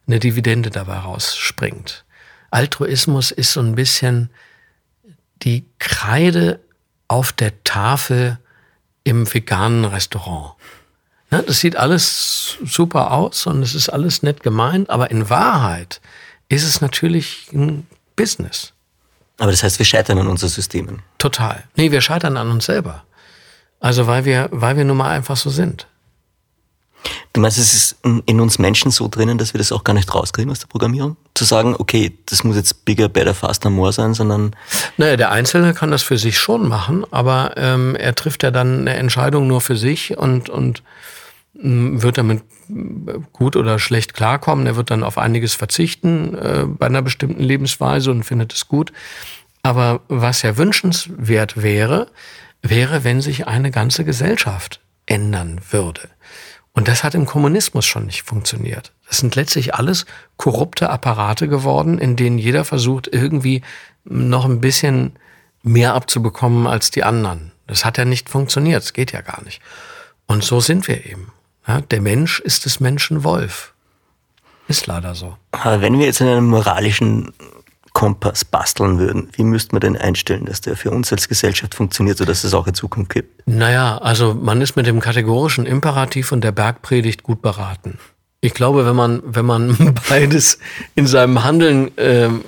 eine 0.07 0.19
Dividende 0.19 0.69
dabei 0.69 0.97
rausspringt. 0.97 2.03
Altruismus 2.49 3.31
ist 3.31 3.53
so 3.53 3.61
ein 3.61 3.75
bisschen 3.75 4.29
die 5.41 5.65
Kreide 5.79 6.59
auf 7.07 7.31
der 7.31 7.63
Tafel 7.63 8.39
im 9.05 9.33
veganen 9.33 9.85
Restaurant. 9.85 10.55
Ne, 11.31 11.43
das 11.47 11.59
sieht 11.59 11.77
alles 11.77 12.57
super 12.63 13.11
aus 13.11 13.47
und 13.47 13.63
es 13.63 13.73
ist 13.73 13.89
alles 13.89 14.21
nett 14.21 14.43
gemeint, 14.43 14.89
aber 14.89 15.11
in 15.11 15.29
Wahrheit 15.29 16.01
ist 16.49 16.63
es 16.63 16.81
natürlich 16.81 17.47
ein 17.53 17.87
Business. 18.17 18.73
Aber 19.37 19.51
das 19.51 19.63
heißt, 19.63 19.79
wir 19.79 19.85
scheitern 19.85 20.19
an 20.19 20.27
unseren 20.27 20.49
Systemen. 20.49 21.01
Total. 21.17 21.63
Nee, 21.75 21.91
wir 21.91 22.01
scheitern 22.01 22.37
an 22.37 22.51
uns 22.51 22.65
selber. 22.65 23.05
Also 23.79 24.05
weil 24.05 24.25
wir, 24.25 24.49
weil 24.51 24.77
wir 24.77 24.83
nun 24.83 24.97
mal 24.97 25.09
einfach 25.09 25.37
so 25.37 25.49
sind. 25.49 25.87
Du 27.33 27.41
meinst, 27.41 27.57
es 27.57 27.73
ist 27.73 27.95
in 28.03 28.41
uns 28.41 28.59
Menschen 28.59 28.91
so 28.91 29.07
drinnen, 29.07 29.37
dass 29.37 29.53
wir 29.53 29.57
das 29.57 29.71
auch 29.71 29.83
gar 29.83 29.93
nicht 29.93 30.13
rauskriegen 30.13 30.51
aus 30.51 30.59
der 30.59 30.67
Programmierung? 30.67 31.15
Zu 31.33 31.45
sagen, 31.45 31.75
okay, 31.79 32.15
das 32.27 32.43
muss 32.43 32.57
jetzt 32.57 32.85
bigger, 32.85 33.09
better, 33.09 33.33
faster, 33.33 33.69
more 33.69 33.93
sein, 33.93 34.13
sondern. 34.13 34.55
Naja, 34.97 35.15
der 35.15 35.31
Einzelne 35.31 35.73
kann 35.73 35.91
das 35.91 36.03
für 36.03 36.17
sich 36.17 36.37
schon 36.37 36.67
machen, 36.67 37.05
aber 37.09 37.53
ähm, 37.55 37.95
er 37.95 38.13
trifft 38.13 38.43
ja 38.43 38.51
dann 38.51 38.81
eine 38.81 38.95
Entscheidung 38.95 39.47
nur 39.47 39.61
für 39.61 39.77
sich 39.77 40.17
und, 40.17 40.49
und 40.49 40.83
wird 41.53 42.17
damit 42.17 42.43
gut 43.33 43.55
oder 43.55 43.77
schlecht 43.77 44.13
klarkommen. 44.13 44.65
Er 44.65 44.75
wird 44.75 44.89
dann 44.89 45.03
auf 45.03 45.17
einiges 45.17 45.53
verzichten 45.53 46.35
äh, 46.37 46.65
bei 46.65 46.85
einer 46.85 47.01
bestimmten 47.01 47.43
Lebensweise 47.43 48.11
und 48.11 48.23
findet 48.23 48.53
es 48.53 48.67
gut. 48.67 48.93
Aber 49.63 50.01
was 50.07 50.41
ja 50.41 50.57
wünschenswert 50.57 51.61
wäre, 51.61 52.07
wäre, 52.61 53.03
wenn 53.03 53.21
sich 53.21 53.47
eine 53.47 53.71
ganze 53.71 54.05
Gesellschaft 54.05 54.79
ändern 55.05 55.59
würde. 55.69 56.09
Und 56.73 56.87
das 56.87 57.03
hat 57.03 57.15
im 57.15 57.25
Kommunismus 57.25 57.85
schon 57.85 58.05
nicht 58.05 58.23
funktioniert. 58.23 58.93
Das 59.07 59.17
sind 59.17 59.35
letztlich 59.35 59.75
alles 59.75 60.05
korrupte 60.37 60.89
Apparate 60.89 61.49
geworden, 61.49 61.99
in 61.99 62.15
denen 62.15 62.37
jeder 62.37 62.63
versucht, 62.63 63.09
irgendwie 63.11 63.61
noch 64.05 64.45
ein 64.45 64.61
bisschen 64.61 65.19
mehr 65.63 65.93
abzubekommen 65.93 66.67
als 66.67 66.91
die 66.91 67.03
anderen. 67.03 67.51
Das 67.67 67.83
hat 67.83 67.97
ja 67.97 68.05
nicht 68.05 68.29
funktioniert, 68.29 68.83
es 68.83 68.93
geht 68.93 69.11
ja 69.11 69.21
gar 69.21 69.43
nicht. 69.43 69.61
Und 70.27 70.43
so 70.43 70.61
sind 70.61 70.87
wir 70.87 71.05
eben. 71.05 71.33
Ja, 71.71 71.79
der 71.79 72.01
Mensch 72.01 72.41
ist 72.41 72.65
des 72.65 72.81
Menschen 72.81 73.23
Wolf. 73.23 73.73
Ist 74.67 74.87
leider 74.87 75.15
so. 75.15 75.37
Aber 75.51 75.79
wenn 75.79 75.97
wir 75.97 76.05
jetzt 76.05 76.19
in 76.19 76.27
einem 76.27 76.47
moralischen 76.47 77.33
Kompass 77.93 78.43
basteln 78.43 78.99
würden, 78.99 79.29
wie 79.37 79.43
müsste 79.43 79.73
man 79.73 79.79
denn 79.79 79.95
einstellen, 79.95 80.45
dass 80.45 80.59
der 80.59 80.75
für 80.75 80.91
uns 80.91 81.13
als 81.13 81.29
Gesellschaft 81.29 81.73
funktioniert, 81.73 82.17
sodass 82.17 82.43
es 82.43 82.53
auch 82.53 82.67
in 82.67 82.73
Zukunft 82.73 83.13
gibt? 83.13 83.47
Naja, 83.47 83.97
also 83.99 84.33
man 84.33 84.61
ist 84.61 84.75
mit 84.75 84.85
dem 84.85 84.99
kategorischen 84.99 85.65
Imperativ 85.65 86.33
und 86.33 86.43
der 86.43 86.51
Bergpredigt 86.51 87.23
gut 87.23 87.41
beraten. 87.41 87.99
Ich 88.41 88.53
glaube, 88.53 88.85
wenn 88.85 88.95
man, 88.95 89.21
wenn 89.25 89.45
man 89.45 89.95
beides 90.09 90.59
in 90.95 91.07
seinem 91.07 91.41
Handeln 91.45 91.91
ähm, 91.95 92.43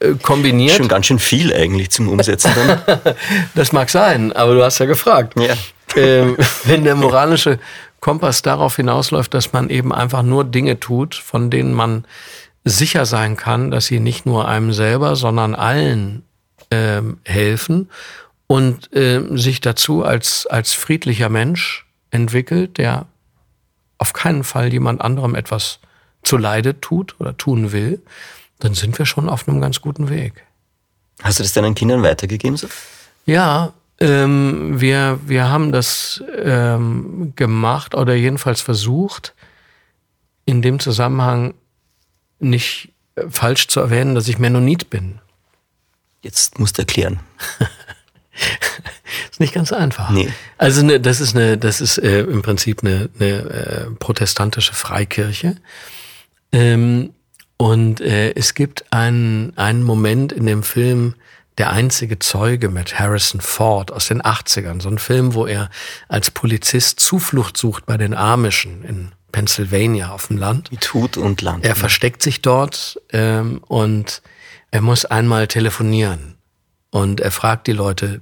äh, 0.00 0.14
kombiniert. 0.22 0.76
Schon 0.76 0.88
ganz 0.88 1.04
schön 1.04 1.18
viel 1.18 1.52
eigentlich 1.52 1.90
zum 1.90 2.08
Umsetzen 2.08 2.50
das 3.54 3.72
mag 3.72 3.90
sein, 3.90 4.32
aber 4.32 4.54
du 4.54 4.64
hast 4.64 4.78
ja 4.78 4.86
gefragt. 4.86 5.34
Ja. 5.38 5.54
Ähm, 5.96 6.36
wenn 6.64 6.84
der 6.84 6.94
moralische 6.94 7.58
Kompass 8.04 8.42
darauf 8.42 8.76
hinausläuft, 8.76 9.32
dass 9.32 9.54
man 9.54 9.70
eben 9.70 9.90
einfach 9.90 10.22
nur 10.22 10.44
Dinge 10.44 10.78
tut, 10.78 11.14
von 11.14 11.48
denen 11.48 11.72
man 11.72 12.04
sicher 12.62 13.06
sein 13.06 13.34
kann, 13.38 13.70
dass 13.70 13.86
sie 13.86 13.98
nicht 13.98 14.26
nur 14.26 14.46
einem 14.46 14.74
selber, 14.74 15.16
sondern 15.16 15.54
allen 15.54 16.22
ähm, 16.70 17.16
helfen 17.24 17.88
und 18.46 18.94
äh, 18.94 19.22
sich 19.38 19.62
dazu 19.62 20.04
als, 20.04 20.46
als 20.46 20.74
friedlicher 20.74 21.30
Mensch 21.30 21.86
entwickelt, 22.10 22.76
der 22.76 23.06
auf 23.96 24.12
keinen 24.12 24.44
Fall 24.44 24.70
jemand 24.70 25.00
anderem 25.00 25.34
etwas 25.34 25.78
zu 26.22 26.36
Leide 26.36 26.78
tut 26.82 27.18
oder 27.20 27.38
tun 27.38 27.72
will, 27.72 28.02
dann 28.58 28.74
sind 28.74 28.98
wir 28.98 29.06
schon 29.06 29.30
auf 29.30 29.48
einem 29.48 29.62
ganz 29.62 29.80
guten 29.80 30.10
Weg. 30.10 30.44
Hast 31.22 31.38
du 31.38 31.42
das 31.42 31.54
deinen 31.54 31.74
Kindern 31.74 32.02
weitergegeben? 32.02 32.58
So? 32.58 32.68
Ja, 33.24 33.72
ähm, 34.00 34.80
wir, 34.80 35.20
wir 35.26 35.48
haben 35.48 35.72
das 35.72 36.22
ähm, 36.36 37.32
gemacht 37.36 37.94
oder 37.94 38.14
jedenfalls 38.14 38.60
versucht, 38.60 39.34
in 40.44 40.62
dem 40.62 40.78
Zusammenhang 40.78 41.54
nicht 42.38 42.92
äh, 43.14 43.22
falsch 43.30 43.68
zu 43.68 43.80
erwähnen, 43.80 44.14
dass 44.14 44.28
ich 44.28 44.38
Mennonit 44.38 44.90
bin. 44.90 45.20
Jetzt 46.22 46.58
musst 46.58 46.78
du 46.78 46.82
erklären. 46.82 47.20
ist 49.30 49.40
nicht 49.40 49.54
ganz 49.54 49.72
einfach. 49.72 50.10
Nee. 50.10 50.30
Also 50.58 50.84
ne, 50.84 51.00
das 51.00 51.20
ist 51.20 51.36
eine, 51.36 51.58
das 51.58 51.80
ist 51.80 51.98
äh, 51.98 52.20
im 52.20 52.42
Prinzip 52.42 52.82
eine, 52.82 53.10
eine 53.18 53.30
äh, 53.30 53.90
protestantische 53.98 54.74
Freikirche. 54.74 55.56
Ähm, 56.52 57.14
und 57.56 58.00
äh, 58.00 58.32
es 58.34 58.54
gibt 58.54 58.92
einen, 58.92 59.56
einen 59.56 59.82
Moment 59.82 60.32
in 60.32 60.46
dem 60.46 60.62
Film 60.62 61.14
Der 61.58 61.70
einzige 61.70 62.18
Zeuge 62.18 62.68
mit 62.68 62.98
Harrison 62.98 63.40
Ford 63.40 63.92
aus 63.92 64.08
den 64.08 64.22
80ern. 64.22 64.80
So 64.80 64.88
ein 64.88 64.98
Film, 64.98 65.34
wo 65.34 65.46
er 65.46 65.70
als 66.08 66.30
Polizist 66.30 67.00
Zuflucht 67.00 67.56
sucht 67.56 67.86
bei 67.86 67.96
den 67.96 68.14
Amischen 68.14 68.84
in 68.84 69.12
Pennsylvania 69.30 70.10
auf 70.10 70.28
dem 70.28 70.38
Land. 70.38 70.70
Mit 70.70 70.94
Hut 70.94 71.16
und 71.16 71.42
Land. 71.42 71.64
Er 71.64 71.70
ja. 71.70 71.74
versteckt 71.74 72.22
sich 72.22 72.42
dort 72.42 73.00
ähm, 73.12 73.60
und 73.66 74.22
er 74.70 74.80
muss 74.80 75.04
einmal 75.04 75.46
telefonieren. 75.48 76.36
Und 76.90 77.20
er 77.20 77.30
fragt 77.30 77.66
die 77.66 77.72
Leute, 77.72 78.20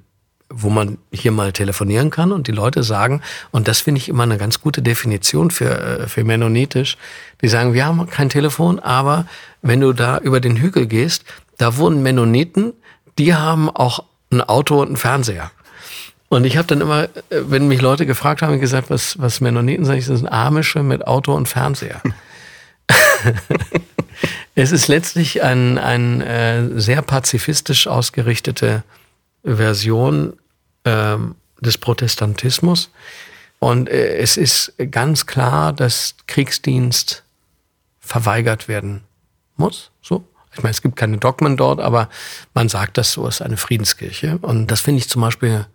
wo 0.49 0.71
man 0.71 0.99
hier 1.11 1.33
mal 1.33 1.53
telefonieren 1.53 2.11
kann 2.11 2.33
und 2.33 2.47
die 2.47 2.53
Leute 2.53 2.83
sagen, 2.83 3.23
und 3.51 3.69
das 3.69 3.81
finde 3.81 4.01
ich 4.01 4.09
immer 4.09 4.23
eine 4.23 4.39
ganz 4.39 4.61
gute 4.61 4.83
Definition 4.83 5.51
für, 5.51 5.79
äh, 5.81 6.09
für 6.09 6.25
Mennonitisch, 6.25 6.97
die 7.41 7.49
sagen, 7.49 7.75
wir 7.75 7.87
haben 7.87 8.09
kein 8.09 8.29
Telefon, 8.29 8.79
aber 8.79 9.27
wenn 9.63 9.81
du 9.81 9.93
da 9.93 10.19
über 10.19 10.41
den 10.41 10.57
Hügel 10.57 10.87
gehst, 10.87 11.25
da 11.59 11.77
wohnen 11.77 12.03
Mennoniten, 12.03 12.73
die 13.19 13.35
haben 13.35 13.69
auch 13.71 14.05
ein 14.31 14.41
Auto 14.41 14.81
und 14.81 14.89
einen 14.89 14.97
Fernseher. 14.97 15.51
Und 16.29 16.45
ich 16.45 16.57
habe 16.57 16.67
dann 16.67 16.81
immer, 16.81 17.05
äh, 17.05 17.09
wenn 17.29 17.69
mich 17.69 17.83
Leute 17.83 18.07
gefragt 18.07 18.41
haben, 18.41 18.59
gesagt, 18.59 18.89
was, 18.89 19.19
was 19.19 19.41
Mennoniten 19.41 19.85
sind, 19.85 19.97
ich, 19.97 20.07
das 20.07 20.19
sind 20.19 20.29
Amische 20.29 20.83
mit 20.83 21.07
Auto 21.07 21.35
und 21.35 21.47
Fernseher. 21.47 22.01
es 24.55 24.73
ist 24.73 24.89
letztlich 24.89 25.43
ein, 25.43 25.79
ein 25.79 26.23
äh, 26.23 26.81
sehr 26.81 27.03
pazifistisch 27.03 27.87
ausgerichtete 27.87 28.83
Version 29.45 30.35
ähm, 30.85 31.35
des 31.61 31.79
Protestantismus. 31.79 32.91
Und 33.59 33.89
äh, 33.89 34.17
es 34.17 34.37
ist 34.37 34.73
ganz 34.91 35.27
klar, 35.27 35.73
dass 35.73 36.17
Kriegsdienst 36.27 37.25
verweigert 38.01 38.69
werden 38.69 39.03
muss. 39.57 39.91
So. 40.01 40.25
Ich 40.55 40.63
meine, 40.63 40.71
es 40.71 40.83
gibt 40.83 40.97
keine 40.97 41.19
Dogmen 41.19 41.57
dort, 41.57 41.81
aber 41.81 42.09
man 42.55 42.69
sagt 42.69 42.99
das 42.99 43.13
so, 43.13 43.27
es 43.27 43.37
ist 43.37 43.43
eine 43.43 43.57
Friedenskirche. 43.57 44.39
Und 44.43 44.71
das 44.71 44.81
finde 44.81 44.99
ich 44.99 45.09
zum 45.09 45.23
Beispiel 45.23 45.67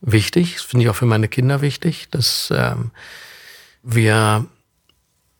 wichtig. 0.00 0.54
Das 0.54 0.62
finde 0.64 0.84
ich 0.84 0.90
auch 0.90 0.96
für 0.96 1.06
meine 1.06 1.28
Kinder 1.28 1.60
wichtig, 1.60 2.08
dass 2.10 2.52
ähm, 2.54 2.90
wir 3.82 4.46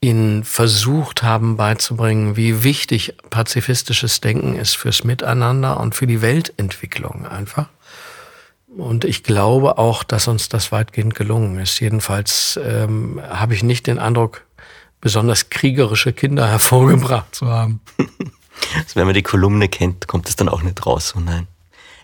ihnen 0.00 0.44
versucht 0.44 1.22
haben 1.22 1.56
beizubringen, 1.56 2.36
wie 2.36 2.62
wichtig 2.62 3.16
pazifistisches 3.30 4.20
Denken 4.20 4.56
ist 4.56 4.76
fürs 4.76 5.04
Miteinander 5.04 5.80
und 5.80 5.94
für 5.94 6.06
die 6.06 6.22
Weltentwicklung 6.22 7.26
einfach. 7.26 7.68
Und 8.76 9.04
ich 9.04 9.22
glaube 9.22 9.78
auch, 9.78 10.04
dass 10.04 10.28
uns 10.28 10.48
das 10.48 10.70
weitgehend 10.70 11.14
gelungen 11.14 11.58
ist. 11.58 11.80
Jedenfalls 11.80 12.60
ähm, 12.62 13.20
habe 13.26 13.54
ich 13.54 13.62
nicht 13.62 13.86
den 13.86 13.98
Eindruck, 13.98 14.42
besonders 15.00 15.50
kriegerische 15.50 16.12
Kinder 16.12 16.46
hervorgebracht 16.50 17.34
zu 17.34 17.46
haben. 17.46 17.80
also 18.74 18.96
wenn 18.96 19.06
man 19.06 19.14
die 19.14 19.22
Kolumne 19.22 19.68
kennt, 19.68 20.06
kommt 20.06 20.28
es 20.28 20.36
dann 20.36 20.48
auch 20.48 20.62
nicht 20.62 20.84
raus. 20.86 21.14
Oh 21.16 21.20
nein. 21.20 21.46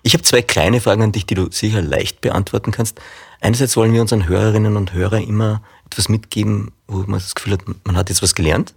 Ich 0.03 0.15
habe 0.15 0.25
zwei 0.25 0.43
kleine 0.43 0.81
Fragen 0.81 1.03
an 1.03 1.13
dich, 1.13 1.27
die 1.27 1.35
du 1.35 1.51
sicher 1.51 1.81
leicht 1.81 2.21
beantworten 2.21 2.73
kannst. 2.73 3.01
Einerseits 3.41 3.77
wollen 3.77 3.93
wir 3.93 4.01
unseren 4.01 4.27
Hörerinnen 4.29 4.77
und 4.77 4.93
Hörern 4.93 5.23
immer 5.23 5.63
etwas 5.87 6.09
mitgeben, 6.09 6.73
wo 6.87 6.99
man 6.99 7.21
das 7.21 7.35
Gefühl 7.35 7.55
hat, 7.55 7.63
man 7.85 7.97
hat 7.97 8.09
jetzt 8.09 8.23
was 8.23 8.35
gelernt. 8.35 8.75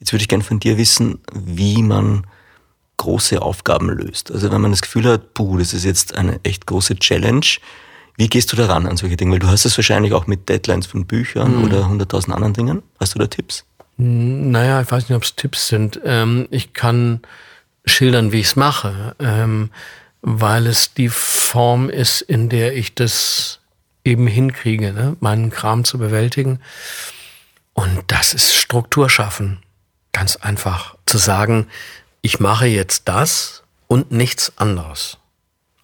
Jetzt 0.00 0.12
würde 0.12 0.22
ich 0.22 0.28
gerne 0.28 0.44
von 0.44 0.60
dir 0.60 0.76
wissen, 0.76 1.20
wie 1.32 1.82
man 1.82 2.26
große 2.96 3.40
Aufgaben 3.42 3.88
löst. 3.90 4.30
Also 4.30 4.50
wenn 4.50 4.60
man 4.60 4.70
das 4.70 4.82
Gefühl 4.82 5.04
hat, 5.06 5.34
puh, 5.34 5.58
das 5.58 5.72
ist 5.72 5.84
jetzt 5.84 6.14
eine 6.14 6.40
echt 6.42 6.66
große 6.66 6.96
Challenge, 6.96 7.46
wie 8.16 8.28
gehst 8.28 8.52
du 8.52 8.56
daran 8.56 8.86
an 8.86 8.96
solche 8.96 9.16
Dinge? 9.16 9.32
Weil 9.32 9.38
du 9.40 9.48
hast 9.48 9.64
es 9.64 9.76
wahrscheinlich 9.76 10.12
auch 10.12 10.26
mit 10.26 10.48
Deadlines 10.48 10.86
von 10.86 11.04
Büchern 11.04 11.58
mhm. 11.58 11.64
oder 11.64 11.88
hunderttausend 11.88 12.34
anderen 12.34 12.54
Dingen. 12.54 12.82
Hast 13.00 13.14
du 13.14 13.18
da 13.18 13.26
Tipps? 13.26 13.64
Naja, 13.96 14.80
ich 14.80 14.90
weiß 14.90 15.08
nicht, 15.08 15.16
ob 15.16 15.22
es 15.22 15.36
Tipps 15.36 15.68
sind. 15.68 16.00
Ähm, 16.04 16.48
ich 16.50 16.72
kann 16.72 17.20
schildern, 17.86 18.32
wie 18.32 18.40
ich 18.40 18.46
es 18.46 18.56
mache, 18.56 19.14
ähm, 19.18 19.70
weil 20.22 20.66
es 20.66 20.94
die 20.94 21.08
Form 21.08 21.90
ist, 21.90 22.20
in 22.22 22.48
der 22.48 22.76
ich 22.76 22.94
das 22.94 23.60
eben 24.04 24.26
hinkriege, 24.26 24.92
ne? 24.92 25.16
meinen 25.20 25.50
Kram 25.50 25.84
zu 25.84 25.98
bewältigen. 25.98 26.60
Und 27.72 28.02
das 28.08 28.34
ist 28.34 28.54
Struktur 28.54 29.10
schaffen. 29.10 29.62
Ganz 30.12 30.36
einfach 30.36 30.96
zu 31.06 31.18
sagen, 31.18 31.66
ich 32.22 32.40
mache 32.40 32.66
jetzt 32.66 33.08
das 33.08 33.64
und 33.86 34.12
nichts 34.12 34.52
anderes. 34.56 35.18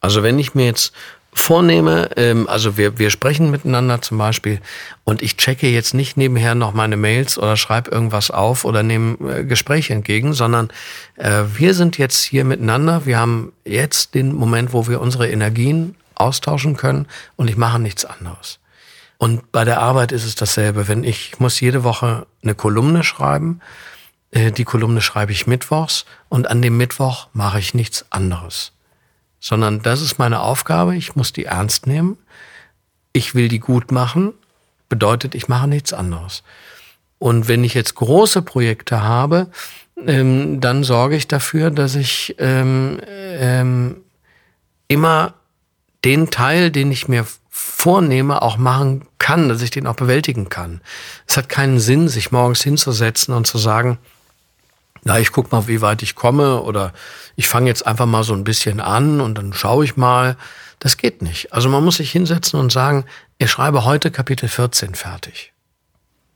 Also 0.01 0.23
wenn 0.23 0.39
ich 0.39 0.55
mir 0.55 0.67
jetzt 0.67 0.93
vornehme, 1.33 2.11
ähm, 2.17 2.49
also 2.49 2.77
wir, 2.77 2.99
wir 2.99 3.11
sprechen 3.11 3.51
miteinander 3.51 4.03
zum 4.03 4.19
Beispiel 4.19 4.61
und 5.05 5.23
ich 5.23 5.37
checke 5.37 5.69
jetzt 5.69 5.95
nicht 5.95 6.17
nebenher 6.17 6.55
noch 6.55 6.75
meine 6.75 6.97
Mails 6.97 7.39
oder 7.39 7.57
schreibe 7.57 7.91
irgendwas 7.91 8.31
auf 8.31 8.65
oder 8.65 8.83
nehme 8.83 9.17
äh, 9.31 9.45
Gespräche 9.45 9.95
entgegen, 9.95 10.33
sondern 10.33 10.71
äh, 11.17 11.43
wir 11.55 11.75
sind 11.75 11.99
jetzt 11.99 12.23
hier 12.25 12.45
miteinander, 12.45 13.07
wir 13.07 13.19
haben 13.19 13.53
jetzt 13.65 14.15
den 14.15 14.35
Moment, 14.35 14.73
wo 14.73 14.89
wir 14.89 15.01
unsere 15.01 15.29
Energien 15.29 15.95
austauschen 16.17 16.77
können 16.77 17.07
und 17.37 17.49
ich 17.49 17.57
mache 17.57 17.79
nichts 17.79 18.05
anderes. 18.05 18.59
Und 19.19 19.53
bei 19.53 19.65
der 19.65 19.81
Arbeit 19.81 20.13
ist 20.13 20.25
es 20.25 20.35
dasselbe. 20.35 20.89
Wenn 20.89 21.05
ich, 21.05 21.33
ich 21.33 21.41
muss 21.41 21.61
jede 21.61 21.85
Woche 21.85 22.27
eine 22.43 22.55
Kolumne 22.55 23.05
schreiben, 23.05 23.61
äh, 24.31 24.51
die 24.51 24.65
Kolumne 24.65 25.01
schreibe 25.01 25.33
ich 25.33 25.47
mittwochs 25.47 26.07
und 26.29 26.49
an 26.49 26.63
dem 26.63 26.77
Mittwoch 26.77 27.29
mache 27.33 27.59
ich 27.59 27.75
nichts 27.75 28.07
anderes. 28.11 28.73
Sondern 29.41 29.83
das 29.83 30.03
ist 30.03 30.19
meine 30.19 30.41
Aufgabe, 30.41 30.97
ich 30.97 31.17
muss 31.17 31.33
die 31.33 31.47
ernst 31.47 31.87
nehmen. 31.87 32.19
Ich 33.13 33.35
will 33.35 33.49
die 33.49 33.59
gut 33.59 33.91
machen, 33.91 34.35
bedeutet, 34.89 35.35
ich 35.35 35.49
mache 35.49 35.67
nichts 35.67 35.93
anderes. 35.93 36.43
Und 37.19 37.49
wenn 37.49 37.65
ich 37.65 37.75
jetzt 37.75 37.95
große 37.97 38.43
Projekte 38.43 39.03
habe, 39.03 39.49
ähm, 40.07 40.61
dann 40.61 40.85
sorge 40.85 41.17
ich 41.17 41.27
dafür, 41.29 41.71
dass 41.71 41.95
ich 41.95 42.37
ähm, 42.39 43.01
ähm, 43.07 43.97
immer 44.89 45.35
den 46.05 46.31
Teil, 46.31 46.71
den 46.71 46.91
ich 46.91 47.09
mir 47.09 47.27
vornehme, 47.49 48.43
auch 48.43 48.57
machen 48.57 49.07
kann, 49.19 49.49
dass 49.49 49.61
ich 49.61 49.71
den 49.71 49.87
auch 49.87 49.97
bewältigen 49.97 50.49
kann. 50.49 50.81
Es 51.27 51.37
hat 51.37 51.49
keinen 51.49 51.79
Sinn, 51.79 52.09
sich 52.09 52.33
morgens 52.33 52.63
hinzusetzen 52.63 53.35
und 53.35 53.47
zu 53.47 53.59
sagen, 53.59 53.99
na, 55.05 55.19
ich 55.19 55.33
guck 55.33 55.51
mal, 55.51 55.67
wie 55.67 55.81
weit 55.81 56.03
ich 56.03 56.15
komme 56.15 56.61
oder 56.63 56.93
ich 57.37 57.49
fange 57.49 57.69
jetzt 57.69 57.87
einfach 57.87 58.07
mal 58.07 58.23
so 58.23 58.35
ein 58.35 58.45
bisschen 58.45 58.81
an 58.81 59.21
und 59.21 59.37
dann 59.37 59.53
schaue 59.53 59.85
ich 59.85 59.97
mal. 59.97 60.37
Das 60.79 60.97
geht 60.97 61.21
nicht. 61.21 61.53
Also 61.53 61.69
man 61.69 61.85
muss 61.85 61.97
sich 61.97 62.11
hinsetzen 62.11 62.59
und 62.59 62.73
sagen, 62.73 63.05
ich 63.39 63.51
schreibe 63.51 63.85
heute 63.85 64.11
Kapitel 64.11 64.49
14 64.49 64.95
fertig. 64.95 65.53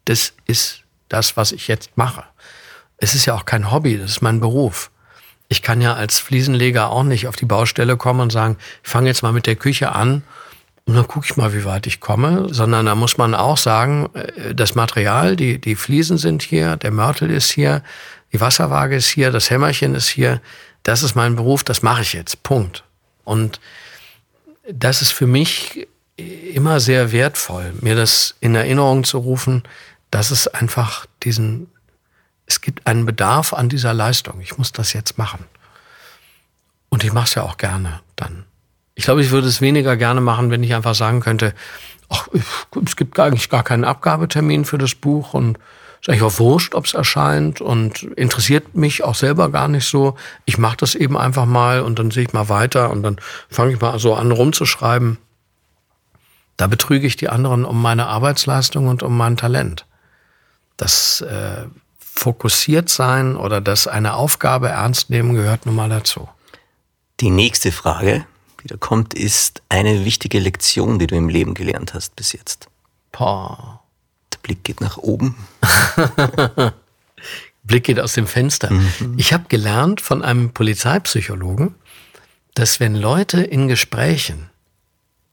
Das 0.04 0.34
ist 0.46 0.82
das, 1.08 1.36
was 1.36 1.52
ich 1.52 1.68
jetzt 1.68 1.96
mache. 1.96 2.24
Es 2.98 3.14
ist 3.14 3.26
ja 3.26 3.34
auch 3.34 3.44
kein 3.44 3.70
Hobby, 3.70 3.98
das 3.98 4.10
ist 4.10 4.22
mein 4.22 4.40
Beruf. 4.40 4.90
Ich 5.48 5.62
kann 5.62 5.80
ja 5.80 5.94
als 5.94 6.18
Fliesenleger 6.18 6.90
auch 6.90 7.04
nicht 7.04 7.26
auf 7.26 7.36
die 7.36 7.44
Baustelle 7.44 7.96
kommen 7.96 8.20
und 8.20 8.32
sagen, 8.32 8.56
ich 8.82 8.90
fange 8.90 9.08
jetzt 9.08 9.22
mal 9.22 9.32
mit 9.32 9.46
der 9.46 9.56
Küche 9.56 9.92
an 9.92 10.22
und 10.86 10.94
dann 10.94 11.08
gucke 11.08 11.26
ich 11.26 11.36
mal, 11.36 11.54
wie 11.54 11.64
weit 11.64 11.86
ich 11.86 12.00
komme, 12.00 12.48
sondern 12.52 12.86
da 12.86 12.94
muss 12.94 13.16
man 13.16 13.34
auch 13.34 13.56
sagen, 13.56 14.10
äh, 14.14 14.54
das 14.54 14.74
Material, 14.74 15.36
die, 15.36 15.58
die 15.58 15.76
Fliesen 15.76 16.18
sind 16.18 16.42
hier, 16.42 16.76
der 16.76 16.90
Mörtel 16.90 17.30
ist 17.30 17.50
hier, 17.50 17.82
die 18.34 18.40
Wasserwaage 18.40 18.96
ist 18.96 19.08
hier, 19.08 19.30
das 19.30 19.48
Hämmerchen 19.48 19.94
ist 19.94 20.08
hier, 20.08 20.42
das 20.82 21.04
ist 21.04 21.14
mein 21.14 21.36
Beruf, 21.36 21.62
das 21.62 21.82
mache 21.82 22.02
ich 22.02 22.14
jetzt. 22.14 22.42
Punkt. 22.42 22.82
Und 23.22 23.60
das 24.68 25.02
ist 25.02 25.12
für 25.12 25.28
mich 25.28 25.86
immer 26.16 26.80
sehr 26.80 27.12
wertvoll, 27.12 27.72
mir 27.80 27.94
das 27.94 28.34
in 28.40 28.56
Erinnerung 28.56 29.04
zu 29.04 29.18
rufen, 29.18 29.62
dass 30.10 30.32
es 30.32 30.48
einfach 30.48 31.06
diesen, 31.22 31.68
es 32.46 32.60
gibt 32.60 32.88
einen 32.88 33.06
Bedarf 33.06 33.52
an 33.52 33.68
dieser 33.68 33.94
Leistung. 33.94 34.40
Ich 34.40 34.58
muss 34.58 34.72
das 34.72 34.92
jetzt 34.94 35.16
machen. 35.16 35.44
Und 36.88 37.04
ich 37.04 37.12
mache 37.12 37.26
es 37.26 37.34
ja 37.36 37.44
auch 37.44 37.56
gerne 37.56 38.00
dann. 38.16 38.46
Ich 38.96 39.04
glaube, 39.04 39.22
ich 39.22 39.30
würde 39.30 39.46
es 39.46 39.60
weniger 39.60 39.96
gerne 39.96 40.20
machen, 40.20 40.50
wenn 40.50 40.64
ich 40.64 40.74
einfach 40.74 40.96
sagen 40.96 41.20
könnte, 41.20 41.54
ach, 42.08 42.26
es 42.84 42.96
gibt 42.96 43.18
eigentlich 43.20 43.48
gar 43.48 43.62
keinen 43.62 43.84
Abgabetermin 43.84 44.64
für 44.64 44.78
das 44.78 44.96
Buch 44.96 45.34
und 45.34 45.56
ist 46.04 46.10
eigentlich 46.10 46.22
auch 46.22 46.38
wurscht, 46.38 46.74
ob 46.74 46.84
es 46.84 46.92
erscheint 46.92 47.62
und 47.62 48.02
interessiert 48.02 48.74
mich 48.74 49.02
auch 49.04 49.14
selber 49.14 49.50
gar 49.50 49.68
nicht 49.68 49.88
so. 49.88 50.16
Ich 50.44 50.58
mache 50.58 50.76
das 50.76 50.94
eben 50.94 51.16
einfach 51.16 51.46
mal 51.46 51.80
und 51.80 51.98
dann 51.98 52.10
sehe 52.10 52.24
ich 52.24 52.34
mal 52.34 52.50
weiter 52.50 52.90
und 52.90 53.02
dann 53.02 53.16
fange 53.48 53.72
ich 53.72 53.80
mal 53.80 53.98
so 53.98 54.14
an 54.14 54.30
rumzuschreiben. 54.30 55.16
Da 56.58 56.66
betrüge 56.66 57.06
ich 57.06 57.16
die 57.16 57.30
anderen 57.30 57.64
um 57.64 57.80
meine 57.80 58.06
Arbeitsleistung 58.06 58.86
und 58.88 59.02
um 59.02 59.16
mein 59.16 59.38
Talent. 59.38 59.86
Das 60.76 61.22
äh, 61.22 61.64
fokussiert 61.98 62.90
sein 62.90 63.34
oder 63.34 63.62
das 63.62 63.86
eine 63.86 64.12
Aufgabe 64.12 64.68
ernst 64.68 65.08
nehmen 65.08 65.32
gehört 65.32 65.64
nun 65.64 65.74
mal 65.74 65.88
dazu. 65.88 66.28
Die 67.20 67.30
nächste 67.30 67.72
Frage, 67.72 68.26
die 68.62 68.68
da 68.68 68.76
kommt, 68.76 69.14
ist 69.14 69.62
eine 69.70 70.04
wichtige 70.04 70.38
Lektion, 70.38 70.98
die 70.98 71.06
du 71.06 71.16
im 71.16 71.30
Leben 71.30 71.54
gelernt 71.54 71.94
hast 71.94 72.14
bis 72.14 72.34
jetzt. 72.34 72.68
Boah. 73.10 73.83
Blick 74.44 74.62
geht 74.62 74.80
nach 74.80 74.98
oben. 74.98 75.34
Blick 77.64 77.84
geht 77.84 77.98
aus 77.98 78.12
dem 78.12 78.28
Fenster. 78.28 78.70
Mhm. 78.70 79.14
Ich 79.16 79.32
habe 79.32 79.46
gelernt 79.48 80.00
von 80.00 80.22
einem 80.22 80.50
Polizeipsychologen, 80.50 81.74
dass 82.54 82.78
wenn 82.78 82.94
Leute 82.94 83.42
in 83.42 83.66
Gesprächen 83.66 84.50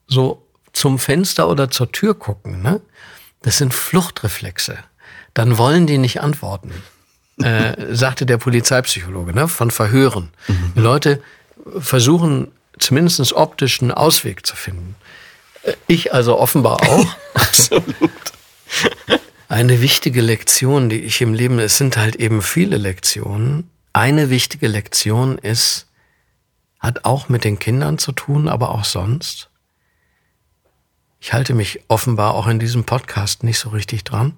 so 0.07 0.47
zum 0.73 0.97
Fenster 0.97 1.49
oder 1.49 1.69
zur 1.69 1.91
Tür 1.91 2.15
gucken, 2.15 2.63
ne, 2.63 2.81
das 3.41 3.57
sind 3.57 3.73
Fluchtreflexe. 3.73 4.77
Dann 5.33 5.57
wollen 5.57 5.87
die 5.87 5.97
nicht 5.97 6.21
antworten, 6.21 6.71
äh, 7.43 7.93
sagte 7.93 8.25
der 8.25 8.37
Polizeipsychologe, 8.37 9.33
ne, 9.33 9.49
von 9.49 9.71
Verhören. 9.71 10.31
Mhm. 10.47 10.71
Leute 10.75 11.21
versuchen 11.77 12.51
zumindest 12.79 13.33
optisch 13.33 13.81
einen 13.81 13.91
Ausweg 13.91 14.45
zu 14.47 14.55
finden. 14.55 14.95
Äh, 15.63 15.73
ich 15.87 16.13
also 16.13 16.39
offenbar 16.39 16.81
auch. 16.81 17.07
Absolut. 17.33 18.31
Eine 19.49 19.81
wichtige 19.81 20.21
Lektion, 20.21 20.89
die 20.89 21.01
ich 21.01 21.21
im 21.21 21.33
Leben, 21.33 21.59
es 21.59 21.77
sind 21.77 21.97
halt 21.97 22.15
eben 22.15 22.41
viele 22.41 22.77
Lektionen. 22.77 23.69
Eine 23.91 24.29
wichtige 24.29 24.67
Lektion 24.67 25.37
ist, 25.37 25.87
hat 26.79 27.03
auch 27.03 27.27
mit 27.27 27.43
den 27.43 27.59
Kindern 27.59 27.97
zu 27.97 28.13
tun, 28.13 28.47
aber 28.47 28.69
auch 28.69 28.85
sonst. 28.85 29.49
Ich 31.19 31.33
halte 31.33 31.53
mich 31.53 31.81
offenbar 31.87 32.33
auch 32.33 32.47
in 32.47 32.59
diesem 32.59 32.85
Podcast 32.85 33.43
nicht 33.43 33.59
so 33.59 33.69
richtig 33.69 34.03
dran. 34.03 34.33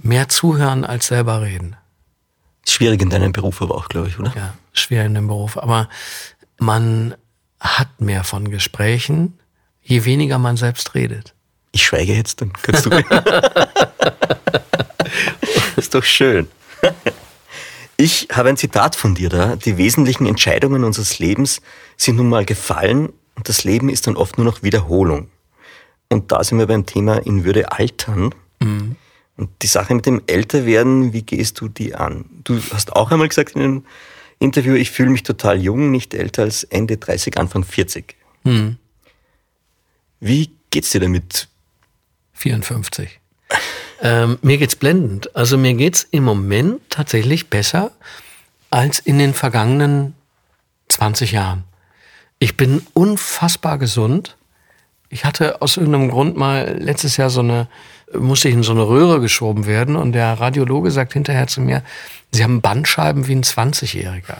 Mehr 0.00 0.28
zuhören 0.28 0.84
als 0.84 1.08
selber 1.08 1.42
reden. 1.42 1.76
Schwierig 2.66 3.02
in 3.02 3.10
deinem 3.10 3.32
Beruf 3.32 3.60
aber 3.60 3.74
auch, 3.74 3.88
glaube 3.88 4.08
ich, 4.08 4.18
oder? 4.18 4.32
Ja, 4.34 4.54
schwer 4.72 5.04
in 5.04 5.14
dem 5.14 5.26
Beruf. 5.26 5.58
Aber 5.58 5.88
man 6.58 7.14
hat 7.60 8.00
mehr 8.00 8.24
von 8.24 8.50
Gesprächen, 8.50 9.38
je 9.82 10.04
weniger 10.04 10.38
man 10.38 10.56
selbst 10.56 10.94
redet. 10.94 11.33
Ich 11.74 11.84
schweige 11.84 12.14
jetzt, 12.14 12.40
dann 12.40 12.52
kannst 12.52 12.86
du. 12.86 12.90
ist 15.76 15.92
doch 15.92 16.04
schön. 16.04 16.46
Ich 17.96 18.28
habe 18.32 18.48
ein 18.48 18.56
Zitat 18.56 18.94
von 18.94 19.16
dir 19.16 19.28
da. 19.28 19.56
Die 19.56 19.76
wesentlichen 19.76 20.24
Entscheidungen 20.26 20.84
unseres 20.84 21.18
Lebens 21.18 21.60
sind 21.96 22.14
nun 22.14 22.28
mal 22.28 22.44
gefallen 22.44 23.12
und 23.34 23.48
das 23.48 23.64
Leben 23.64 23.88
ist 23.88 24.06
dann 24.06 24.16
oft 24.16 24.38
nur 24.38 24.44
noch 24.44 24.62
Wiederholung. 24.62 25.26
Und 26.10 26.30
da 26.30 26.44
sind 26.44 26.58
wir 26.58 26.68
beim 26.68 26.86
Thema 26.86 27.16
in 27.26 27.44
Würde 27.44 27.72
altern. 27.72 28.32
Mhm. 28.60 28.94
Und 29.36 29.50
die 29.62 29.66
Sache 29.66 29.96
mit 29.96 30.06
dem 30.06 30.22
Älterwerden, 30.28 31.12
wie 31.12 31.22
gehst 31.22 31.60
du 31.60 31.66
die 31.66 31.96
an? 31.96 32.24
Du 32.44 32.60
hast 32.72 32.92
auch 32.92 33.10
einmal 33.10 33.26
gesagt 33.26 33.56
in 33.56 33.62
einem 33.62 33.84
Interview, 34.38 34.74
ich 34.74 34.92
fühle 34.92 35.10
mich 35.10 35.24
total 35.24 35.60
jung, 35.60 35.90
nicht 35.90 36.14
älter 36.14 36.42
als 36.42 36.62
Ende 36.62 36.98
30, 36.98 37.36
Anfang 37.36 37.64
40. 37.64 38.14
Mhm. 38.44 38.76
Wie 40.20 40.52
geht's 40.70 40.90
dir 40.90 41.00
damit? 41.00 41.48
54. 42.34 43.20
ähm, 44.02 44.38
mir 44.42 44.58
geht's 44.58 44.76
blendend. 44.76 45.34
Also 45.34 45.56
mir 45.56 45.74
geht's 45.74 46.06
im 46.10 46.24
Moment 46.24 46.80
tatsächlich 46.90 47.48
besser 47.48 47.92
als 48.70 48.98
in 48.98 49.18
den 49.18 49.34
vergangenen 49.34 50.14
20 50.88 51.32
Jahren. 51.32 51.64
Ich 52.38 52.56
bin 52.56 52.82
unfassbar 52.92 53.78
gesund. 53.78 54.36
Ich 55.08 55.24
hatte 55.24 55.62
aus 55.62 55.76
irgendeinem 55.76 56.10
Grund 56.10 56.36
mal 56.36 56.76
letztes 56.78 57.16
Jahr 57.16 57.30
so 57.30 57.40
eine, 57.40 57.68
musste 58.12 58.48
ich 58.48 58.54
in 58.54 58.62
so 58.62 58.72
eine 58.72 58.86
Röhre 58.86 59.20
geschoben 59.20 59.66
werden 59.66 59.96
und 59.96 60.12
der 60.12 60.34
Radiologe 60.34 60.90
sagt 60.90 61.12
hinterher 61.12 61.46
zu 61.46 61.60
mir, 61.60 61.82
Sie 62.32 62.42
haben 62.42 62.60
Bandscheiben 62.60 63.28
wie 63.28 63.36
ein 63.36 63.44
20-Jähriger. 63.44 64.38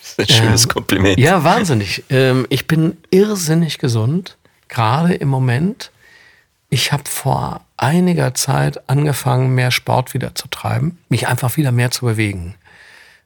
Das 0.00 0.10
ist 0.12 0.18
ein 0.20 0.28
schönes 0.28 0.62
ähm, 0.64 0.68
Kompliment. 0.70 1.18
Ja, 1.18 1.42
wahnsinnig. 1.42 2.04
Ähm, 2.08 2.46
ich 2.50 2.68
bin 2.68 2.96
irrsinnig 3.10 3.78
gesund, 3.78 4.36
gerade 4.68 5.14
im 5.14 5.28
Moment. 5.28 5.90
Ich 6.68 6.92
habe 6.92 7.04
vor 7.06 7.60
einiger 7.76 8.34
Zeit 8.34 8.88
angefangen, 8.88 9.54
mehr 9.54 9.70
Sport 9.70 10.14
wieder 10.14 10.34
zu 10.34 10.48
treiben, 10.48 10.98
mich 11.08 11.28
einfach 11.28 11.56
wieder 11.56 11.72
mehr 11.72 11.90
zu 11.90 12.06
bewegen. 12.06 12.54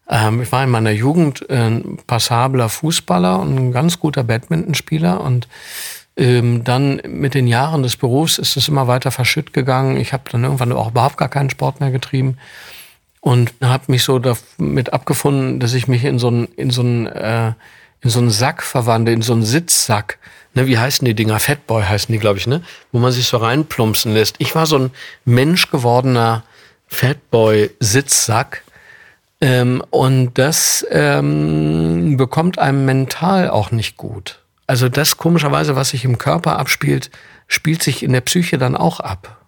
Ähm, 0.09 0.43
ich 0.43 0.53
war 0.53 0.65
in 0.65 0.71
meiner 0.71 0.91
Jugend 0.91 1.49
ein 1.49 1.99
passabler 2.07 2.69
Fußballer 2.69 3.41
und 3.41 3.57
ein 3.57 3.73
ganz 3.73 3.99
guter 3.99 4.25
Badmintonspieler 4.25 5.21
und 5.21 5.49
ähm, 6.17 6.65
dann 6.65 7.01
mit 7.07 7.35
den 7.35 7.47
Jahren 7.47 7.83
des 7.83 7.97
Berufs 7.97 8.39
ist 8.39 8.57
es 8.57 8.69
immer 8.69 8.89
weiter 8.89 9.11
verschütt 9.11 9.53
gegangen. 9.53 9.97
Ich 9.97 10.13
habe 10.13 10.25
dann 10.31 10.45
irgendwann 10.45 10.73
auch 10.73 10.91
überhaupt 10.91 11.17
gar 11.17 11.29
keinen 11.29 11.51
Sport 11.51 11.81
mehr 11.81 11.91
getrieben 11.91 12.37
und 13.21 13.53
habe 13.63 13.85
mich 13.87 14.03
so 14.03 14.19
damit 14.19 14.93
abgefunden, 14.93 15.61
dass 15.61 15.73
ich 15.73 15.89
mich 15.89 16.05
in 16.05 16.19
so 16.19 16.29
einen 16.29 16.47
in 16.57 16.71
so 16.71 16.83
einen 16.83 17.07
äh, 17.07 17.53
in 18.03 18.11
so 18.11 18.19
einen 18.19 18.31
Sack 18.31 18.63
verwandle, 18.63 19.13
in 19.13 19.23
so 19.23 19.33
einen 19.33 19.45
Sitzsack 19.45 20.19
ne, 20.55 20.67
wie 20.67 20.79
heißen 20.79 21.05
die 21.05 21.15
Dinger? 21.15 21.39
Fatboy 21.39 21.83
heißen 21.83 22.13
die, 22.13 22.19
glaube 22.19 22.39
ich, 22.39 22.47
ne? 22.47 22.63
Wo 22.93 22.99
man 22.99 23.13
sich 23.13 23.27
so 23.27 23.37
reinplumpsen 23.37 24.13
lässt. 24.13 24.37
Ich 24.39 24.55
war 24.55 24.67
so 24.67 24.79
ein 24.79 24.91
Mensch 25.25 25.71
gewordener 25.71 26.45
Fatboy-Sitzsack. 26.89 28.65
Ähm, 29.41 29.83
und 29.91 30.35
das 30.35 30.87
ähm, 30.91 32.17
bekommt 32.17 32.59
einem 32.59 32.85
mental 32.85 33.49
auch 33.49 33.71
nicht 33.71 33.97
gut. 33.97 34.41
Also 34.67 34.89
das 34.89 35.17
komischerweise, 35.17 35.77
was 35.77 35.91
sich 35.91 36.05
im 36.05 36.19
Körper 36.19 36.59
abspielt, 36.59 37.11
spielt 37.49 37.83
sich 37.83 38.03
in 38.03 38.13
der 38.13 38.21
Psyche 38.21 38.59
dann 38.59 38.77
auch 38.77 39.01
ab. 39.01 39.39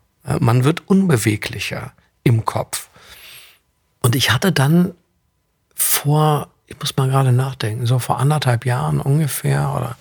Man 0.40 0.64
wird 0.64 0.88
unbeweglicher 0.88 1.92
im 2.22 2.44
Kopf. 2.44 2.88
Und 4.00 4.16
ich 4.16 4.30
hatte 4.30 4.50
dann 4.50 4.94
vor, 5.74 6.48
ich 6.72 6.78
muss 6.80 6.96
mal 6.96 7.08
gerade 7.08 7.32
nachdenken, 7.32 7.86
so 7.86 7.98
vor 7.98 8.18
anderthalb 8.18 8.64
Jahren 8.64 9.00
ungefähr 9.00 9.74
oder 9.76 9.96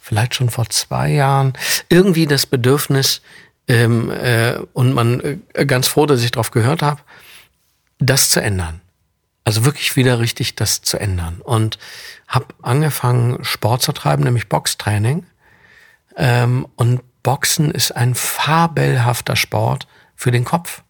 vielleicht 0.00 0.34
schon 0.34 0.50
vor 0.50 0.68
zwei 0.68 1.10
Jahren, 1.10 1.52
irgendwie 1.88 2.26
das 2.26 2.46
Bedürfnis, 2.46 3.22
ähm, 3.68 4.10
äh, 4.10 4.58
und 4.72 4.92
man 4.94 5.42
äh, 5.54 5.64
ganz 5.64 5.86
froh, 5.86 6.04
dass 6.06 6.24
ich 6.24 6.32
darauf 6.32 6.50
gehört 6.50 6.82
habe, 6.82 7.00
das 8.00 8.28
zu 8.30 8.42
ändern. 8.42 8.80
Also 9.44 9.64
wirklich 9.64 9.94
wieder 9.94 10.18
richtig 10.18 10.56
das 10.56 10.82
zu 10.82 10.98
ändern. 10.98 11.40
Und 11.40 11.78
habe 12.26 12.46
angefangen, 12.62 13.44
Sport 13.44 13.82
zu 13.82 13.92
treiben, 13.92 14.24
nämlich 14.24 14.48
Boxtraining. 14.48 15.24
Ähm, 16.16 16.66
und 16.74 17.00
Boxen 17.22 17.70
ist 17.70 17.92
ein 17.92 18.16
fabelhafter 18.16 19.36
Sport 19.36 19.86
für 20.16 20.32
den 20.32 20.44
Kopf, 20.44 20.82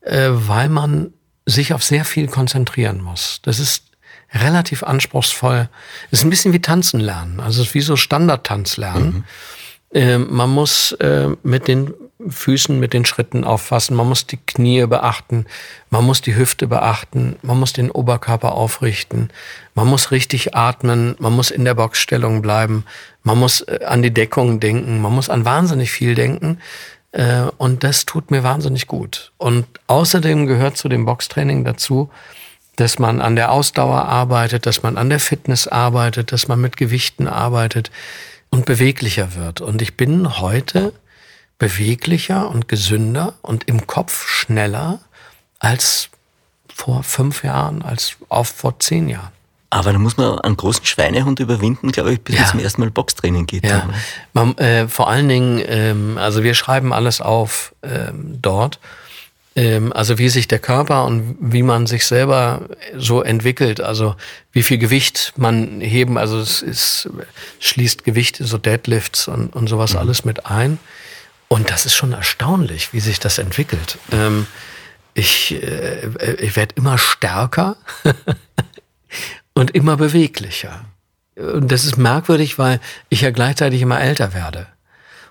äh, 0.00 0.28
weil 0.30 0.70
man 0.70 1.12
sich 1.44 1.74
auf 1.74 1.84
sehr 1.84 2.06
viel 2.06 2.28
konzentrieren 2.28 3.02
muss. 3.02 3.40
Das 3.42 3.58
ist 3.58 3.87
relativ 4.32 4.82
anspruchsvoll. 4.82 5.68
Ist 6.10 6.24
ein 6.24 6.30
bisschen 6.30 6.52
wie 6.52 6.60
Tanzen 6.60 7.00
lernen. 7.00 7.40
Also 7.40 7.62
es 7.62 7.68
ist 7.68 7.74
wie 7.74 7.80
so 7.80 7.96
Standardtanz 7.96 8.76
lernen. 8.76 9.24
Mhm. 9.92 9.98
Äh, 9.98 10.18
man 10.18 10.50
muss 10.50 10.92
äh, 10.92 11.28
mit 11.42 11.68
den 11.68 11.94
Füßen, 12.28 12.78
mit 12.78 12.92
den 12.92 13.04
Schritten 13.04 13.44
auffassen. 13.44 13.96
Man 13.96 14.08
muss 14.08 14.26
die 14.26 14.38
Knie 14.38 14.84
beachten. 14.86 15.46
Man 15.88 16.04
muss 16.04 16.20
die 16.20 16.34
Hüfte 16.34 16.66
beachten. 16.66 17.36
Man 17.42 17.60
muss 17.60 17.72
den 17.72 17.90
Oberkörper 17.90 18.52
aufrichten. 18.52 19.30
Man 19.74 19.86
muss 19.86 20.10
richtig 20.10 20.54
atmen. 20.56 21.14
Man 21.20 21.32
muss 21.32 21.50
in 21.50 21.64
der 21.64 21.74
Boxstellung 21.74 22.42
bleiben. 22.42 22.84
Man 23.22 23.38
muss 23.38 23.60
äh, 23.62 23.80
an 23.86 24.02
die 24.02 24.12
Deckung 24.12 24.60
denken. 24.60 25.00
Man 25.00 25.14
muss 25.14 25.30
an 25.30 25.44
wahnsinnig 25.44 25.90
viel 25.90 26.14
denken. 26.14 26.58
Äh, 27.12 27.44
und 27.56 27.84
das 27.84 28.04
tut 28.04 28.30
mir 28.30 28.42
wahnsinnig 28.42 28.86
gut. 28.88 29.32
Und 29.38 29.66
außerdem 29.86 30.46
gehört 30.46 30.76
zu 30.76 30.88
dem 30.88 31.04
Boxtraining 31.04 31.64
dazu, 31.64 32.10
dass 32.78 33.00
man 33.00 33.20
an 33.20 33.34
der 33.34 33.50
Ausdauer 33.50 34.04
arbeitet, 34.04 34.64
dass 34.64 34.84
man 34.84 34.96
an 34.96 35.10
der 35.10 35.18
Fitness 35.18 35.66
arbeitet, 35.66 36.30
dass 36.30 36.46
man 36.46 36.60
mit 36.60 36.76
Gewichten 36.76 37.26
arbeitet 37.26 37.90
und 38.50 38.66
beweglicher 38.66 39.34
wird. 39.34 39.60
Und 39.60 39.82
ich 39.82 39.96
bin 39.96 40.38
heute 40.38 40.92
beweglicher 41.58 42.48
und 42.48 42.68
gesünder 42.68 43.34
und 43.42 43.64
im 43.68 43.88
Kopf 43.88 44.28
schneller 44.28 45.00
als 45.58 46.08
vor 46.72 47.02
fünf 47.02 47.42
Jahren, 47.42 47.82
als 47.82 48.16
auch 48.28 48.46
vor 48.46 48.78
zehn 48.78 49.08
Jahren. 49.08 49.32
Aber 49.70 49.92
da 49.92 49.98
muss 49.98 50.16
man 50.16 50.38
einen 50.38 50.56
großen 50.56 50.86
Schweinehund 50.86 51.40
überwinden, 51.40 51.90
glaube 51.90 52.12
ich, 52.12 52.20
bis 52.22 52.36
ja. 52.36 52.42
man 52.42 52.50
zum 52.52 52.60
ersten 52.60 52.80
Mal 52.80 52.90
Boxtraining 52.92 53.46
geht. 53.46 53.64
Ja. 53.64 53.88
Man, 54.32 54.56
äh, 54.58 54.86
vor 54.86 55.10
allen 55.10 55.28
Dingen, 55.28 55.60
ähm, 55.66 56.16
also 56.16 56.44
wir 56.44 56.54
schreiben 56.54 56.92
alles 56.92 57.20
auf 57.20 57.74
ähm, 57.82 58.38
dort 58.40 58.78
also 59.92 60.18
wie 60.18 60.28
sich 60.28 60.46
der 60.46 60.58
Körper 60.58 61.04
und 61.04 61.36
wie 61.40 61.62
man 61.62 61.86
sich 61.86 62.06
selber 62.06 62.68
so 62.96 63.22
entwickelt, 63.22 63.80
also 63.80 64.14
wie 64.52 64.62
viel 64.62 64.78
Gewicht 64.78 65.32
man 65.36 65.80
heben, 65.80 66.18
also 66.18 66.38
es 66.38 66.62
ist, 66.62 67.08
schließt 67.60 68.04
Gewicht, 68.04 68.36
so 68.40 68.58
Deadlifts 68.58 69.28
und, 69.28 69.54
und 69.54 69.68
sowas 69.68 69.94
mhm. 69.94 69.98
alles 70.00 70.24
mit 70.24 70.46
ein. 70.46 70.78
Und 71.48 71.70
das 71.70 71.86
ist 71.86 71.94
schon 71.94 72.12
erstaunlich, 72.12 72.92
wie 72.92 73.00
sich 73.00 73.20
das 73.20 73.38
entwickelt. 73.38 73.98
Ähm, 74.12 74.46
ich 75.14 75.60
äh, 75.62 76.34
ich 76.38 76.54
werde 76.56 76.74
immer 76.76 76.98
stärker 76.98 77.76
und 79.54 79.72
immer 79.72 79.96
beweglicher. 79.96 80.84
Und 81.36 81.70
das 81.72 81.84
ist 81.84 81.96
merkwürdig, 81.96 82.58
weil 82.58 82.80
ich 83.08 83.22
ja 83.22 83.30
gleichzeitig 83.30 83.80
immer 83.80 84.00
älter 84.00 84.34
werde. 84.34 84.66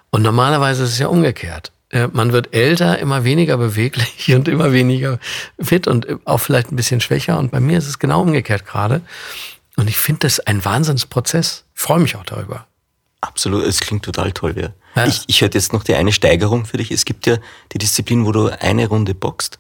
Und 0.10 0.22
normalerweise 0.22 0.84
ist 0.84 0.92
es 0.92 1.00
ja 1.00 1.08
umgekehrt. 1.08 1.72
Äh, 1.90 2.08
man 2.12 2.34
wird 2.34 2.54
älter, 2.54 3.00
immer 3.00 3.24
weniger 3.24 3.58
beweglich 3.58 4.32
und 4.36 4.48
immer 4.48 4.72
weniger 4.74 5.20
fit 5.60 5.88
und 5.88 6.08
auch 6.26 6.40
vielleicht 6.40 6.72
ein 6.72 6.76
bisschen 6.76 7.02
schwächer. 7.02 7.38
Und 7.38 7.52
bei 7.52 7.60
mir 7.60 7.78
ist 7.78 7.88
es 7.88 8.00
genau 8.00 8.22
umgekehrt 8.22 8.66
gerade. 8.66 9.02
Und 9.76 9.90
ich 9.90 9.98
finde 9.98 10.22
das 10.22 10.40
ein 10.40 10.66
Wahnsinnsprozess. 10.66 11.66
Ich 11.76 11.82
freue 11.82 12.00
mich 12.00 12.16
auch 12.16 12.26
darüber. 12.26 12.68
Absolut, 13.22 13.64
es 13.64 13.80
klingt 13.80 14.04
total 14.04 14.32
toll, 14.32 14.56
ja. 14.58 14.70
ja. 14.96 15.08
Ich, 15.08 15.24
ich 15.28 15.42
hätte 15.42 15.58
jetzt 15.58 15.74
noch 15.74 15.84
die 15.84 15.96
eine 15.96 16.12
Steigerung 16.12 16.66
für 16.66 16.78
dich. 16.78 16.92
Es 16.92 17.06
gibt 17.06 17.26
ja 17.26 17.38
die 17.74 17.78
Disziplin, 17.78 18.26
wo 18.26 18.32
du 18.32 18.48
eine 18.48 18.88
Runde 18.88 19.16
boxt 19.16 19.60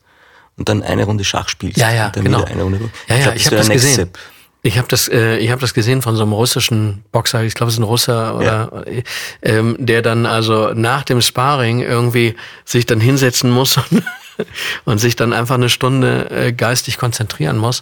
und 0.57 0.69
dann 0.69 0.83
eine 0.83 1.05
Runde 1.05 1.23
Schach 1.23 1.49
spielst. 1.49 1.77
Ja, 1.77 1.91
ja, 1.91 2.09
dann 2.09 2.23
genau. 2.23 2.43
Eine 2.43 2.63
Runde. 2.63 2.89
Ja, 3.07 3.15
ja, 3.15 3.29
ich, 3.31 3.41
ich 3.41 3.45
habe 3.47 3.57
das 3.57 3.69
gesehen. 3.69 3.93
Step. 3.93 4.19
Ich 4.67 4.77
habe 4.77 4.89
das, 4.89 5.07
äh, 5.07 5.37
ich 5.37 5.49
habe 5.49 5.61
das 5.61 5.73
gesehen 5.73 6.01
von 6.01 6.17
so 6.17 6.23
einem 6.23 6.33
russischen 6.33 7.05
Boxer. 7.13 7.41
Ich 7.43 7.55
glaube, 7.55 7.69
es 7.69 7.75
ist 7.75 7.79
ein 7.79 7.83
Russer 7.83 8.35
oder 8.35 8.83
ja. 8.85 9.03
ähm, 9.41 9.77
der 9.79 10.01
dann 10.01 10.25
also 10.25 10.73
nach 10.73 11.03
dem 11.03 11.21
Sparring 11.21 11.79
irgendwie 11.79 12.35
sich 12.65 12.85
dann 12.85 12.99
hinsetzen 12.99 13.49
muss 13.49 13.77
und, 13.77 14.03
und 14.83 14.97
sich 14.97 15.15
dann 15.15 15.31
einfach 15.31 15.55
eine 15.55 15.69
Stunde 15.69 16.29
äh, 16.31 16.51
geistig 16.51 16.97
konzentrieren 16.97 17.57
muss. 17.57 17.81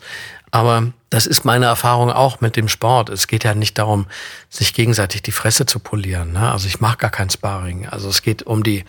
Aber 0.52 0.94
das 1.10 1.26
ist 1.26 1.44
meine 1.44 1.66
Erfahrung 1.66 2.12
auch 2.12 2.40
mit 2.40 2.56
dem 2.56 2.68
Sport. 2.68 3.10
Es 3.10 3.26
geht 3.26 3.44
ja 3.44 3.56
nicht 3.56 3.80
darum, 3.80 4.06
sich 4.52 4.76
gegenseitig 4.76 5.24
die 5.24 5.32
Fresse 5.32 5.66
zu 5.66 5.80
polieren. 5.80 6.34
Ne? 6.34 6.52
Also 6.52 6.68
ich 6.68 6.82
mache 6.82 6.98
gar 6.98 7.10
kein 7.10 7.32
Sparring. 7.32 7.88
Also 7.90 8.10
es 8.10 8.22
geht 8.22 8.44
um 8.44 8.62
die 8.62 8.86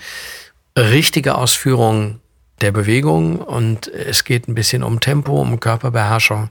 richtige 0.79 1.35
Ausführung 1.35 2.21
der 2.61 2.73
Bewegung 2.73 3.39
und 3.39 3.89
es 3.89 4.25
geht 4.25 4.49
ein 4.49 4.55
bisschen 4.55 4.83
um 4.83 5.01
Tempo, 5.01 5.41
um 5.41 5.61
Körperbeherrschung, 5.61 6.49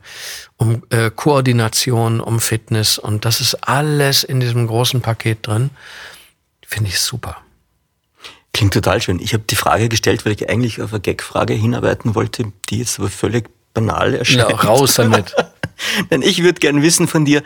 um 0.58 0.84
äh, 0.90 1.10
Koordination, 1.10 2.20
um 2.20 2.40
Fitness 2.40 2.98
und 2.98 3.26
das 3.26 3.42
ist 3.42 3.56
alles 3.68 4.24
in 4.24 4.40
diesem 4.40 4.68
großen 4.68 5.02
Paket 5.02 5.48
drin. 5.48 5.72
Finde 6.66 6.90
ich 6.90 7.00
super. 7.00 7.38
Klingt 8.54 8.74
total 8.74 9.02
schön. 9.02 9.20
Ich 9.20 9.34
habe 9.34 9.44
die 9.50 9.56
Frage 9.56 9.90
gestellt, 9.90 10.26
weil 10.26 10.32
ich 10.32 10.50
eigentlich 10.50 10.82
auf 10.82 10.94
eine 10.94 11.02
Gag-Frage 11.02 11.54
hinarbeiten 11.54 12.16
wollte, 12.16 12.54
die 12.70 12.80
jetzt 12.80 13.00
aber 13.00 13.10
völlig 13.10 13.50
banal 13.74 14.14
erscheint. 14.14 14.50
Ja, 14.50 14.56
raus 14.56 14.96
damit. 14.96 15.36
Denn 16.12 16.22
ich 16.22 16.42
würde 16.42 16.60
gern 16.60 16.82
wissen 16.82 17.08
von 17.08 17.26
dir, 17.26 17.44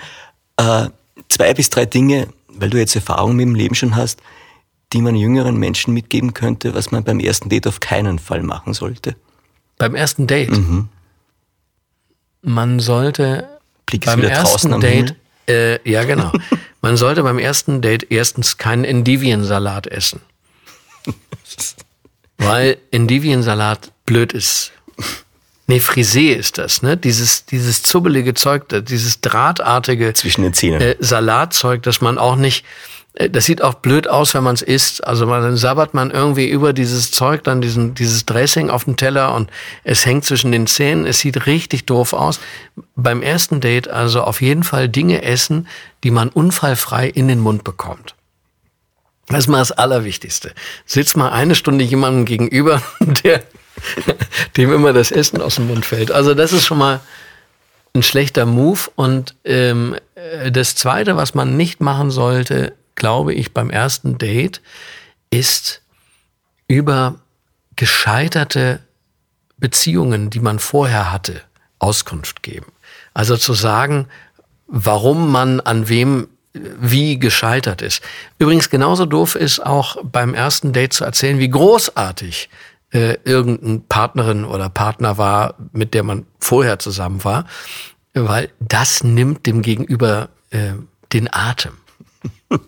äh, 0.58 0.88
zwei 1.30 1.54
bis 1.54 1.70
drei 1.70 1.86
Dinge, 1.86 2.28
weil 2.48 2.70
du 2.70 2.78
jetzt 2.78 2.96
Erfahrung 2.96 3.36
mit 3.36 3.46
dem 3.46 3.56
Leben 3.56 3.76
schon 3.76 3.96
hast, 3.96 4.22
die 4.94 5.02
man 5.02 5.16
jüngeren 5.16 5.58
Menschen 5.58 5.94
mitgeben 5.94 6.34
könnte, 6.34 6.74
was 6.74 6.92
man 6.92 7.04
beim 7.04 7.20
ersten 7.20 7.50
Date 7.50 7.68
auf 7.68 7.80
keinen 7.80 8.20
Fall 8.20 8.44
machen 8.44 8.74
sollte? 8.74 9.16
Beim 9.78 9.96
ersten 9.96 10.28
Date? 10.28 10.52
Mhm. 10.52 10.90
Man 12.42 12.80
sollte 12.80 13.48
Blick 13.86 14.06
beim 14.06 14.22
ersten 14.22 14.80
Date, 14.80 15.16
äh, 15.48 15.80
ja 15.90 16.04
genau, 16.04 16.32
man 16.82 16.98
sollte 16.98 17.24
beim 17.24 17.38
ersten 17.38 17.82
Date 17.82 18.08
erstens 18.10 18.58
keinen 18.58 18.84
Endiviensalat 18.86 19.88
essen. 19.88 20.22
Weil 22.38 22.78
Endiviensalat 22.92 23.92
blöd 24.06 24.34
ist. 24.34 24.72
Nee, 25.68 25.80
Frisee 25.80 26.34
ist 26.34 26.58
das, 26.58 26.82
ne? 26.82 26.98
Dieses, 26.98 27.46
dieses 27.46 27.84
zubbelige 27.84 28.34
Zeug, 28.34 28.66
dieses 28.70 29.22
drahtartige 29.22 30.14
zwischen 30.14 30.42
den 30.42 30.54
Zähnen. 30.54 30.82
Äh, 30.82 30.96
Salatzeug, 31.00 31.84
das 31.84 32.02
man 32.02 32.18
auch 32.18 32.38
nicht, 32.38 32.66
das 33.28 33.46
sieht 33.46 33.62
auch 33.62 33.74
blöd 33.74 34.08
aus, 34.08 34.34
wenn 34.34 34.44
man 34.44 34.56
es 34.56 34.62
isst. 34.62 35.06
Also 35.06 35.26
man, 35.26 35.42
dann 35.42 35.58
sabbert 35.58 35.94
man 35.94 36.10
irgendwie 36.10 36.48
über 36.48 36.72
dieses 36.72 37.12
Zeug, 37.12 37.44
dann 37.44 37.60
diesen, 37.60 37.94
dieses 37.94 38.26
Dressing 38.26 38.70
auf 38.70 38.86
dem 38.86 38.96
Teller 38.96 39.36
und 39.36 39.52
es 39.84 40.06
hängt 40.06 40.24
zwischen 40.24 40.54
den 40.54 40.68
Zähnen. 40.68 41.06
Es 41.06 41.20
sieht 41.20 41.46
richtig 41.46 41.86
doof 41.86 42.14
aus. 42.14 42.40
Beim 42.96 43.22
ersten 43.22 43.60
Date 43.60 43.90
also 43.90 44.22
auf 44.22 44.42
jeden 44.42 44.64
Fall 44.64 44.88
Dinge 44.88 45.24
essen, 45.24 45.68
die 46.06 46.12
man 46.12 46.30
unfallfrei 46.30 47.10
in 47.10 47.28
den 47.28 47.40
Mund 47.40 47.66
bekommt. 47.66 48.16
Das 49.28 49.40
ist 49.40 49.48
mal 49.48 49.60
das 49.60 49.74
Allerwichtigste. 49.74 50.54
Sitzt 50.86 51.18
mal 51.18 51.30
eine 51.30 51.56
Stunde 51.56 51.84
jemandem 51.84 52.24
gegenüber, 52.24 52.82
der, 53.24 53.44
dem 54.56 54.74
immer 54.74 54.94
das 54.94 55.12
Essen 55.12 55.42
aus 55.42 55.56
dem 55.56 55.68
Mund 55.68 55.86
fällt. 55.86 56.10
Also 56.12 56.34
das 56.34 56.54
ist 56.54 56.66
schon 56.66 56.78
mal 56.78 57.02
ein 57.94 58.02
schlechter 58.02 58.46
Move. 58.46 58.80
Und 58.96 59.36
ähm, 59.44 59.98
äh, 60.16 60.52
das 60.54 60.76
Zweite, 60.76 61.18
was 61.18 61.34
man 61.34 61.58
nicht 61.58 61.82
machen 61.82 62.12
sollte, 62.12 62.74
glaube 62.96 63.34
ich, 63.34 63.54
beim 63.54 63.70
ersten 63.70 64.18
Date, 64.18 64.62
ist 65.30 65.82
über 66.68 67.16
gescheiterte 67.76 68.80
Beziehungen, 69.58 70.30
die 70.30 70.40
man 70.40 70.60
vorher 70.60 71.12
hatte, 71.12 71.42
Auskunft 71.80 72.44
geben. 72.44 72.72
Also 73.14 73.38
zu 73.38 73.54
sagen, 73.54 74.08
warum 74.68 75.32
man 75.32 75.60
an 75.60 75.90
wem 75.90 76.28
wie 76.54 77.20
gescheitert 77.20 77.82
ist. 77.82 78.02
Übrigens 78.38 78.70
genauso 78.70 79.06
doof 79.06 79.36
ist 79.36 79.64
auch 79.64 79.98
beim 80.04 80.34
ersten 80.34 80.74
Date 80.74 80.94
zu 80.94 81.06
erzählen, 81.06 81.40
wie 81.40 81.50
großartig 81.50 82.50
äh, 82.92 83.18
irgendeine 83.24 83.80
Partnerin 83.80 84.46
oder 84.46 84.70
Partner 84.70 85.18
war, 85.18 85.56
mit 85.74 85.94
der 85.94 86.04
man 86.04 86.26
vorher 86.40 86.80
zusammen 86.80 87.24
war, 87.24 87.46
weil 88.14 88.50
das 88.60 89.04
nimmt 89.04 89.46
dem 89.46 89.62
Gegenüber 89.62 90.30
äh, 90.50 90.74
den 91.14 91.32
Atem. 91.32 91.74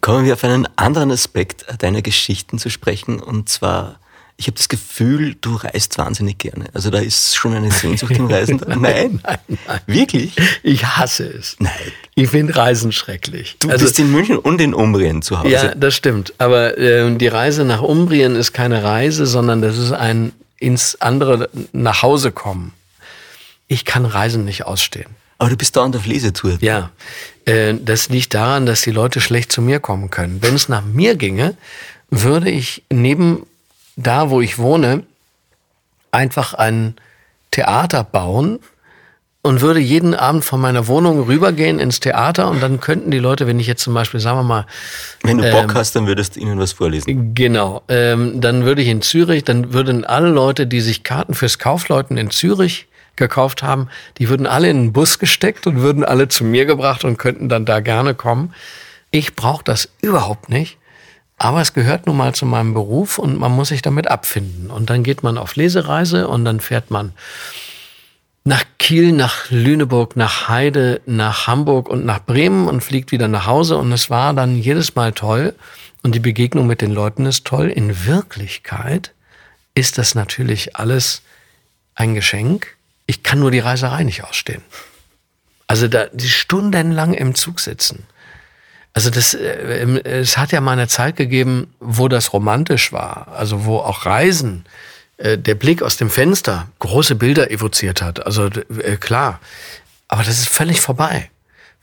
Kommen 0.00 0.26
wir 0.26 0.34
auf 0.34 0.44
einen 0.44 0.68
anderen 0.76 1.10
Aspekt 1.10 1.64
deiner 1.78 2.02
Geschichten 2.02 2.58
zu 2.58 2.68
sprechen, 2.68 3.20
und 3.20 3.48
zwar, 3.48 4.00
ich 4.36 4.46
habe 4.46 4.56
das 4.56 4.68
Gefühl, 4.68 5.36
du 5.40 5.54
reist 5.54 5.96
wahnsinnig 5.98 6.38
gerne. 6.38 6.66
Also 6.74 6.90
da 6.90 6.98
ist 6.98 7.36
schon 7.36 7.54
eine 7.54 7.70
Sehnsucht 7.70 8.10
im 8.12 8.26
Reisen. 8.26 8.60
nein, 8.66 8.80
nein, 8.80 9.20
nein, 9.22 9.58
nein. 9.66 9.80
Wirklich? 9.86 10.32
Ich 10.62 10.84
hasse 10.84 11.26
es. 11.26 11.56
Nein. 11.60 11.72
Ich 12.16 12.28
finde 12.28 12.56
Reisen 12.56 12.90
schrecklich. 12.90 13.56
Du 13.60 13.70
also, 13.70 13.84
bist 13.84 13.98
in 13.98 14.10
München 14.10 14.38
und 14.38 14.60
in 14.60 14.74
Umbrien 14.74 15.22
zu 15.22 15.38
Hause. 15.38 15.48
Ja, 15.48 15.74
das 15.74 15.94
stimmt. 15.94 16.34
Aber 16.38 16.76
äh, 16.76 17.14
die 17.16 17.28
Reise 17.28 17.64
nach 17.64 17.80
Umbrien 17.82 18.34
ist 18.34 18.52
keine 18.52 18.82
Reise, 18.82 19.26
sondern 19.26 19.62
das 19.62 19.78
ist 19.78 19.92
ein 19.92 20.32
ins 20.58 21.00
andere 21.00 21.48
nach 21.72 22.02
Hause 22.02 22.32
kommen. 22.32 22.72
Ich 23.68 23.84
kann 23.84 24.04
Reisen 24.06 24.44
nicht 24.44 24.66
ausstehen. 24.66 25.10
Aber 25.44 25.50
du 25.50 25.58
bist 25.58 25.76
dauernd 25.76 25.94
auf 25.94 26.06
Lesetour. 26.06 26.56
Ja, 26.62 26.90
äh, 27.44 27.74
das 27.74 28.08
liegt 28.08 28.32
daran, 28.32 28.64
dass 28.64 28.80
die 28.80 28.92
Leute 28.92 29.20
schlecht 29.20 29.52
zu 29.52 29.60
mir 29.60 29.78
kommen 29.78 30.08
können. 30.08 30.38
Wenn 30.40 30.54
es 30.54 30.70
nach 30.70 30.82
mir 30.82 31.16
ginge, 31.16 31.54
würde 32.08 32.48
ich 32.48 32.82
neben 32.88 33.44
da, 33.94 34.30
wo 34.30 34.40
ich 34.40 34.58
wohne, 34.58 35.02
einfach 36.12 36.54
ein 36.54 36.94
Theater 37.50 38.04
bauen 38.04 38.58
und 39.42 39.60
würde 39.60 39.80
jeden 39.80 40.14
Abend 40.14 40.46
von 40.46 40.62
meiner 40.62 40.86
Wohnung 40.86 41.24
rübergehen 41.24 41.78
ins 41.78 42.00
Theater 42.00 42.48
und 42.48 42.62
dann 42.62 42.80
könnten 42.80 43.10
die 43.10 43.18
Leute, 43.18 43.46
wenn 43.46 43.60
ich 43.60 43.66
jetzt 43.66 43.82
zum 43.82 43.92
Beispiel, 43.92 44.20
sagen 44.20 44.38
wir 44.38 44.44
mal. 44.44 44.66
Wenn 45.24 45.36
du 45.36 45.50
Bock 45.50 45.64
ähm, 45.64 45.74
hast, 45.74 45.94
dann 45.94 46.06
würdest 46.06 46.36
du 46.36 46.40
ihnen 46.40 46.58
was 46.58 46.72
vorlesen. 46.72 47.34
Genau. 47.34 47.82
Ähm, 47.88 48.40
dann 48.40 48.64
würde 48.64 48.80
ich 48.80 48.88
in 48.88 49.02
Zürich, 49.02 49.44
dann 49.44 49.74
würden 49.74 50.06
alle 50.06 50.30
Leute, 50.30 50.66
die 50.66 50.80
sich 50.80 51.02
Karten 51.02 51.34
fürs 51.34 51.58
Kaufleuten 51.58 52.16
in 52.16 52.30
Zürich 52.30 52.86
gekauft 53.16 53.62
haben, 53.62 53.88
die 54.18 54.28
würden 54.28 54.46
alle 54.46 54.70
in 54.70 54.76
einen 54.76 54.92
Bus 54.92 55.18
gesteckt 55.18 55.66
und 55.66 55.80
würden 55.80 56.04
alle 56.04 56.28
zu 56.28 56.44
mir 56.44 56.66
gebracht 56.66 57.04
und 57.04 57.18
könnten 57.18 57.48
dann 57.48 57.64
da 57.64 57.80
gerne 57.80 58.14
kommen. 58.14 58.54
Ich 59.10 59.34
brauche 59.34 59.64
das 59.64 59.88
überhaupt 60.00 60.48
nicht. 60.48 60.78
Aber 61.36 61.60
es 61.60 61.72
gehört 61.72 62.06
nun 62.06 62.16
mal 62.16 62.34
zu 62.34 62.46
meinem 62.46 62.74
Beruf 62.74 63.18
und 63.18 63.38
man 63.38 63.52
muss 63.52 63.68
sich 63.68 63.82
damit 63.82 64.08
abfinden. 64.08 64.70
Und 64.70 64.88
dann 64.90 65.02
geht 65.02 65.22
man 65.22 65.36
auf 65.36 65.56
Lesereise 65.56 66.28
und 66.28 66.44
dann 66.44 66.60
fährt 66.60 66.90
man 66.90 67.12
nach 68.44 68.64
Kiel, 68.78 69.12
nach 69.12 69.50
Lüneburg, 69.50 70.16
nach 70.16 70.48
Heide, 70.48 71.00
nach 71.06 71.46
Hamburg 71.46 71.88
und 71.88 72.04
nach 72.04 72.20
Bremen 72.20 72.68
und 72.68 72.82
fliegt 72.82 73.10
wieder 73.10 73.26
nach 73.26 73.46
Hause. 73.46 73.78
Und 73.78 73.90
es 73.92 74.10
war 74.10 74.32
dann 74.34 74.56
jedes 74.56 74.94
Mal 74.94 75.12
toll. 75.12 75.54
Und 76.02 76.14
die 76.14 76.20
Begegnung 76.20 76.66
mit 76.66 76.82
den 76.82 76.92
Leuten 76.92 77.26
ist 77.26 77.46
toll. 77.46 77.68
In 77.68 78.06
Wirklichkeit 78.06 79.12
ist 79.74 79.98
das 79.98 80.14
natürlich 80.14 80.76
alles 80.76 81.22
ein 81.94 82.14
Geschenk 82.14 82.76
ich 83.06 83.22
kann 83.22 83.40
nur 83.40 83.50
die 83.50 83.58
Reiserei 83.58 84.04
nicht 84.04 84.24
ausstehen. 84.24 84.62
Also 85.66 85.88
da 85.88 86.06
die 86.12 86.28
stundenlang 86.28 87.14
im 87.14 87.34
Zug 87.34 87.60
sitzen. 87.60 88.06
Also 88.92 89.10
das, 89.10 89.34
äh, 89.34 90.00
es 90.04 90.36
hat 90.36 90.52
ja 90.52 90.60
mal 90.60 90.72
eine 90.72 90.88
Zeit 90.88 91.16
gegeben, 91.16 91.74
wo 91.80 92.08
das 92.08 92.32
romantisch 92.32 92.92
war, 92.92 93.28
also 93.36 93.64
wo 93.64 93.78
auch 93.78 94.06
Reisen, 94.06 94.64
äh, 95.16 95.36
der 95.36 95.54
Blick 95.54 95.82
aus 95.82 95.96
dem 95.96 96.10
Fenster 96.10 96.68
große 96.78 97.16
Bilder 97.16 97.50
evoziert 97.50 98.02
hat. 98.02 98.24
Also 98.24 98.46
äh, 98.46 98.96
klar, 98.96 99.40
aber 100.08 100.22
das 100.22 100.38
ist 100.38 100.48
völlig 100.48 100.80
vorbei. 100.80 101.30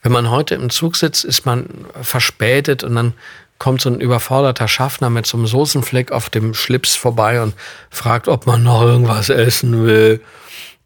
Wenn 0.02 0.12
man 0.12 0.30
heute 0.30 0.54
im 0.54 0.70
Zug 0.70 0.96
sitzt, 0.96 1.24
ist 1.24 1.44
man 1.46 1.86
verspätet 2.00 2.82
und 2.82 2.94
dann 2.94 3.14
kommt 3.58 3.80
so 3.80 3.90
ein 3.90 4.00
überforderter 4.00 4.66
Schaffner 4.66 5.08
mit 5.08 5.26
so 5.26 5.36
einem 5.36 5.46
Soßenfleck 5.46 6.10
auf 6.10 6.30
dem 6.30 6.54
Schlips 6.54 6.96
vorbei 6.96 7.40
und 7.40 7.54
fragt, 7.90 8.26
ob 8.26 8.46
man 8.46 8.64
noch 8.64 8.82
irgendwas 8.82 9.28
essen 9.28 9.84
will. 9.86 10.20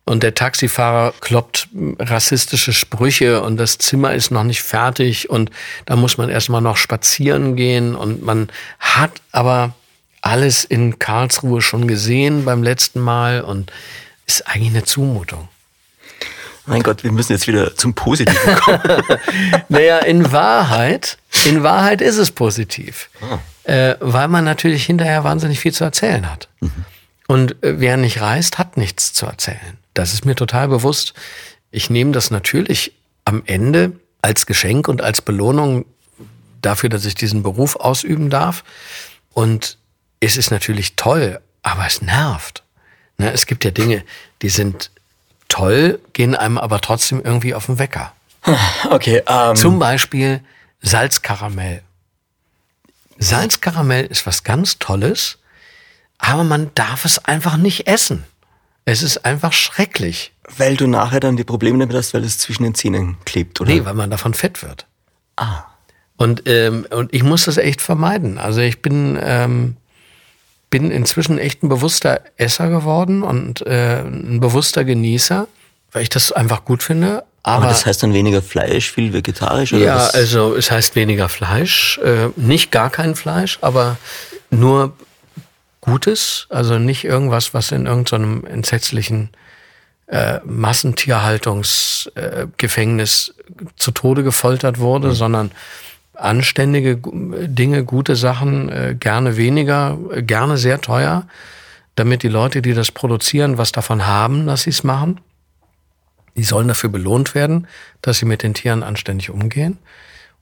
Und 0.09 0.23
der 0.23 0.35
Taxifahrer 0.35 1.15
kloppt 1.21 1.69
rassistische 1.99 2.73
Sprüche 2.73 3.43
und 3.43 3.57
das 3.57 3.79
Zimmer 3.79 4.15
ist 4.15 4.31
noch 4.31 4.45
nicht 4.45 4.63
fertig 4.63 5.29
und 5.29 5.51
da 5.85 5.97
muss 5.97 6.17
man 6.17 6.29
erstmal 6.29 6.61
noch 6.61 6.77
spazieren 6.77 7.57
gehen 7.57 7.97
und 7.97 8.23
man 8.23 8.49
hat 8.79 9.11
aber 9.33 9.75
alles 10.21 10.63
in 10.65 11.01
Karlsruhe 11.01 11.61
schon 11.61 11.89
gesehen 11.89 12.45
beim 12.45 12.63
letzten 12.63 13.01
Mal 13.01 13.41
und 13.41 13.73
ist 14.27 14.47
eigentlich 14.47 14.71
eine 14.71 14.85
Zumutung. 14.85 15.49
Mein 16.67 16.83
Gott, 16.83 17.03
wir 17.03 17.13
müssen 17.13 17.33
jetzt 17.33 17.47
wieder 17.49 17.75
zum 17.75 17.95
Positiven 17.95 18.55
kommen. 18.57 18.81
naja, 19.69 19.99
in 19.99 20.31
Wahrheit, 20.33 21.17
in 21.45 21.63
Wahrheit 21.63 22.01
ist 22.01 22.17
es 22.17 22.31
positiv. 22.31 23.09
Ah. 23.21 23.73
äh, 23.73 23.97
weil 24.01 24.29
man 24.29 24.45
natürlich 24.45 24.87
hinterher 24.87 25.25
wahnsinnig 25.25 25.59
viel 25.59 25.73
zu 25.73 25.85
erzählen 25.85 26.31
hat. 26.31 26.49
Mhm. 26.61 26.85
Und 27.27 27.62
äh, 27.62 27.81
wer 27.81 27.97
nicht 27.97 28.20
reist, 28.20 28.59
hat 28.59 28.77
nichts 28.77 29.12
zu 29.12 29.27
erzählen. 29.27 29.79
Das 29.95 30.12
ist 30.12 30.24
mir 30.24 30.35
total 30.35 30.68
bewusst. 30.68 31.14
Ich 31.70 31.91
nehme 31.91 32.12
das 32.12 32.31
natürlich 32.31 32.93
am 33.24 33.43
Ende 33.47 33.93
als 34.22 34.47
Geschenk 34.47 34.89
und 34.89 35.03
als 35.03 35.22
Belohnung 35.22 35.85
dafür, 36.62 36.89
dass 36.89 37.05
ich 37.05 37.14
diesen 37.14 37.43
Beruf 37.43 37.77
ausüben 37.77 38.31
darf. 38.31 38.64
Und 39.33 39.79
es 40.20 40.37
ist 40.37 40.51
natürlich 40.51 40.97
toll, 40.97 41.41
aber 41.62 41.87
es 41.87 42.03
nervt. 42.03 42.62
Ne, 43.18 43.33
es 43.33 43.47
gibt 43.47 43.64
ja 43.64 43.70
Dinge, 43.70 44.05
die 44.43 44.49
sind 44.49 44.91
toll, 45.49 46.01
gehen 46.12 46.35
einem 46.35 46.59
aber 46.59 46.81
trotzdem 46.81 47.22
irgendwie 47.22 47.55
auf 47.55 47.66
den 47.66 47.79
Wecker. 47.79 48.12
Okay. 48.91 49.22
Um 49.27 49.35
ähm, 49.51 49.57
Zum 49.57 49.79
Beispiel 49.79 50.41
Salzkaramell. 50.81 51.83
Salzkaramell 53.18 54.07
ist 54.07 54.27
was 54.27 54.45
ganz 54.45 54.79
Tolles, 54.79 55.39
aber 56.19 56.45
man 56.45 56.71
darf 56.75 57.05
es 57.05 57.25
einfach 57.25 57.57
nicht 57.57 57.87
essen. 57.87 58.25
Es 58.85 59.03
ist 59.03 59.25
einfach 59.25 59.53
schrecklich. 59.53 60.33
Weil 60.57 60.77
du 60.77 60.87
nachher 60.87 61.21
dann 61.21 61.37
die 61.37 61.45
Probleme 61.45 61.79
damit 61.79 61.97
hast, 61.97 62.14
weil 62.14 62.25
es 62.25 62.39
zwischen 62.39 62.62
den 62.62 62.75
Zähnen 62.75 63.17
klebt, 63.25 63.61
oder? 63.61 63.73
Nee, 63.73 63.85
weil 63.85 63.95
man 63.95 64.11
davon 64.11 64.33
fett 64.33 64.62
wird. 64.62 64.87
Ah. 65.37 65.64
Und, 66.17 66.45
ähm, 66.47 66.87
und 66.91 67.12
ich 67.12 67.23
muss 67.23 67.45
das 67.45 67.59
echt 67.59 67.83
vermeiden. 67.83 68.39
Also 68.39 68.61
ich 68.61 68.81
bin, 68.81 69.19
ähm, 69.21 69.77
bin 70.71 70.91
inzwischen 70.91 71.39
echt 71.39 71.62
ein 71.62 71.69
bewusster 71.69 72.21
Esser 72.37 72.69
geworden 72.69 73.23
und 73.23 73.67
äh, 73.67 74.01
ein 74.01 74.41
bewusster 74.41 74.85
Genießer, 74.85 75.49
weil 75.93 76.03
ich 76.03 76.09
das 76.09 76.33
einfach 76.33 76.64
gut 76.64 76.83
finde. 76.83 77.25
Aber, 77.43 77.64
Aber 77.64 77.67
das 77.69 77.87
heißt 77.87 78.03
dann 78.03 78.14
weniger 78.14 78.41
Fleisch, 78.41 78.91
viel 78.91 79.12
vegetarisch? 79.12 79.73
Oder 79.73 79.85
ja, 79.85 79.97
was? 79.97 80.14
also 80.14 80.55
es 80.57 80.71
heißt 80.71 80.97
weniger 80.97 81.29
Fleisch, 81.29 81.99
äh, 81.99 82.29
nicht 82.37 82.73
gar 82.73 82.91
kein 82.91 83.14
Fleisch, 83.14 83.59
aber 83.61 83.99
nur 84.51 84.95
Gutes, 85.87 86.47
also 86.51 86.78
nicht 86.78 87.05
irgendwas, 87.05 87.55
was 87.55 87.70
in 87.70 87.87
irgendeinem 87.87 88.43
so 88.43 88.49
entsetzlichen 88.49 89.30
äh, 90.09 90.41
Massentierhaltungsgefängnis 90.45 93.34
äh, 93.39 93.43
zu 93.76 93.93
Tode 93.93 94.24
gefoltert 94.24 94.78
wurde, 94.78 95.09
mhm. 95.09 95.14
sondern 95.14 95.51
anständige 96.14 96.97
Dinge, 96.97 97.84
gute 97.84 98.16
Sachen, 98.16 98.68
äh, 98.68 98.97
gerne 98.99 99.37
weniger, 99.37 99.99
äh, 100.12 100.22
gerne 100.22 100.59
sehr 100.59 100.80
teuer, 100.80 101.26
damit 101.95 102.22
die 102.22 102.28
Leute, 102.28 102.62
die 102.62 102.74
das 102.74 102.91
produzieren, 102.91 103.59
was 103.59 103.70
davon 103.72 104.07
haben, 104.07 104.47
dass 104.47 104.62
sie 104.62 104.70
es 104.70 104.84
machen. 104.84 105.20
Die 106.37 106.45
sollen 106.45 106.68
dafür 106.68 106.91
belohnt 106.91 107.34
werden, 107.34 107.66
dass 108.03 108.18
sie 108.18 108.26
mit 108.26 108.43
den 108.43 108.55
Tieren 108.55 108.82
anständig 108.82 109.30
umgehen. 109.30 109.78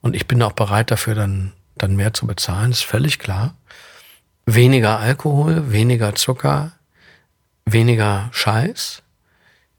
Und 0.01 0.15
ich 0.15 0.27
bin 0.27 0.41
auch 0.41 0.53
bereit 0.53 0.91
dafür, 0.91 1.15
dann, 1.15 1.53
dann 1.77 1.95
mehr 1.95 2.13
zu 2.13 2.27
bezahlen, 2.27 2.71
ist 2.71 2.83
völlig 2.83 3.19
klar. 3.19 3.55
Weniger 4.45 4.99
Alkohol, 4.99 5.71
weniger 5.71 6.15
Zucker, 6.15 6.73
weniger 7.65 8.29
Scheiß. 8.31 9.01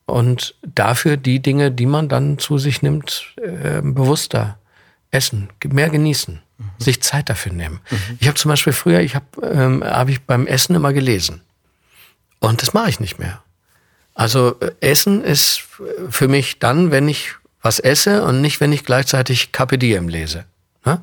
Und 0.06 0.54
dafür 0.62 1.16
die 1.16 1.40
Dinge, 1.40 1.72
die 1.72 1.86
man 1.86 2.08
dann 2.08 2.38
zu 2.38 2.58
sich 2.58 2.82
nimmt, 2.82 3.34
äh, 3.36 3.80
bewusster 3.82 4.58
essen, 5.10 5.48
mehr 5.64 5.90
genießen, 5.90 6.40
mhm. 6.58 6.70
sich 6.78 7.02
Zeit 7.02 7.28
dafür 7.28 7.52
nehmen. 7.52 7.80
Mhm. 7.90 8.18
Ich 8.20 8.28
habe 8.28 8.36
zum 8.36 8.50
Beispiel 8.50 8.72
früher, 8.72 9.00
ich 9.00 9.14
habe 9.14 9.26
ähm, 9.42 9.82
hab 9.84 10.08
ich 10.08 10.22
beim 10.22 10.46
Essen 10.46 10.76
immer 10.76 10.92
gelesen. 10.92 11.42
Und 12.38 12.62
das 12.62 12.72
mache 12.72 12.90
ich 12.90 13.00
nicht 13.00 13.18
mehr. 13.18 13.42
Also 14.14 14.56
äh, 14.60 14.72
Essen 14.80 15.22
ist 15.24 15.62
für 16.08 16.28
mich 16.28 16.58
dann, 16.58 16.90
wenn 16.90 17.08
ich 17.08 17.34
was 17.62 17.80
esse 17.80 18.24
und 18.24 18.40
nicht, 18.40 18.60
wenn 18.60 18.72
ich 18.72 18.84
gleichzeitig 18.84 19.52
Carpe 19.52 19.76
Diem 19.78 20.08
lese. 20.08 20.44
Ne? 20.84 21.02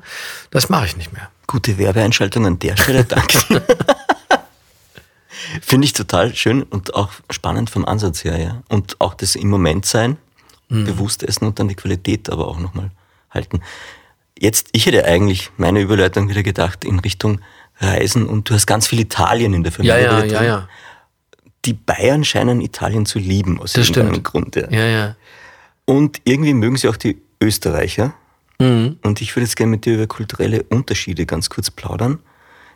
Das 0.50 0.68
mache 0.68 0.86
ich 0.86 0.96
nicht 0.96 1.12
mehr. 1.12 1.30
Gute 1.46 1.78
Werbeeinschaltung 1.78 2.46
an 2.46 2.58
der 2.58 2.76
Stelle, 2.76 3.04
danke. 3.04 3.38
Finde 5.60 5.84
ich 5.84 5.92
total 5.92 6.34
schön 6.34 6.62
und 6.62 6.94
auch 6.94 7.10
spannend 7.30 7.70
vom 7.70 7.84
Ansatz 7.84 8.24
her, 8.24 8.38
ja. 8.38 8.62
Und 8.68 9.00
auch 9.00 9.14
das 9.14 9.36
im 9.36 9.48
Moment 9.48 9.86
sein, 9.86 10.16
mhm. 10.68 10.84
bewusst 10.84 11.22
essen 11.22 11.46
und 11.46 11.58
dann 11.58 11.68
die 11.68 11.74
Qualität 11.74 12.30
aber 12.30 12.48
auch 12.48 12.58
nochmal 12.58 12.90
halten. 13.30 13.60
Jetzt, 14.38 14.68
ich 14.72 14.86
hätte 14.86 15.04
eigentlich 15.04 15.50
meine 15.56 15.80
Überleitung 15.80 16.28
wieder 16.28 16.42
gedacht 16.42 16.84
in 16.84 16.98
Richtung 16.98 17.40
Reisen 17.78 18.26
und 18.26 18.48
du 18.48 18.54
hast 18.54 18.66
ganz 18.66 18.86
viel 18.86 19.00
Italien 19.00 19.54
in 19.54 19.62
der 19.62 19.72
Familie. 19.72 20.02
Ja, 20.02 20.18
ja, 20.20 20.24
ja, 20.24 20.42
ja. 20.42 20.68
Die 21.64 21.72
Bayern 21.72 22.24
scheinen 22.24 22.60
Italien 22.60 23.06
zu 23.06 23.18
lieben 23.18 23.60
aus 23.60 23.72
das 23.72 23.88
irgendeinem 23.88 24.22
Grund. 24.22 24.56
Ja. 24.56 24.70
ja, 24.70 24.86
ja. 24.86 25.16
Und 25.84 26.20
irgendwie 26.24 26.54
mögen 26.54 26.76
sie 26.76 26.88
auch 26.88 26.96
die 26.96 27.20
Österreicher. 27.40 28.14
Mhm. 28.58 28.98
Und 29.02 29.20
ich 29.20 29.34
würde 29.34 29.44
jetzt 29.44 29.56
gerne 29.56 29.70
mit 29.70 29.84
dir 29.84 29.94
über 29.94 30.06
kulturelle 30.06 30.62
Unterschiede 30.64 31.26
ganz 31.26 31.50
kurz 31.50 31.70
plaudern 31.70 32.18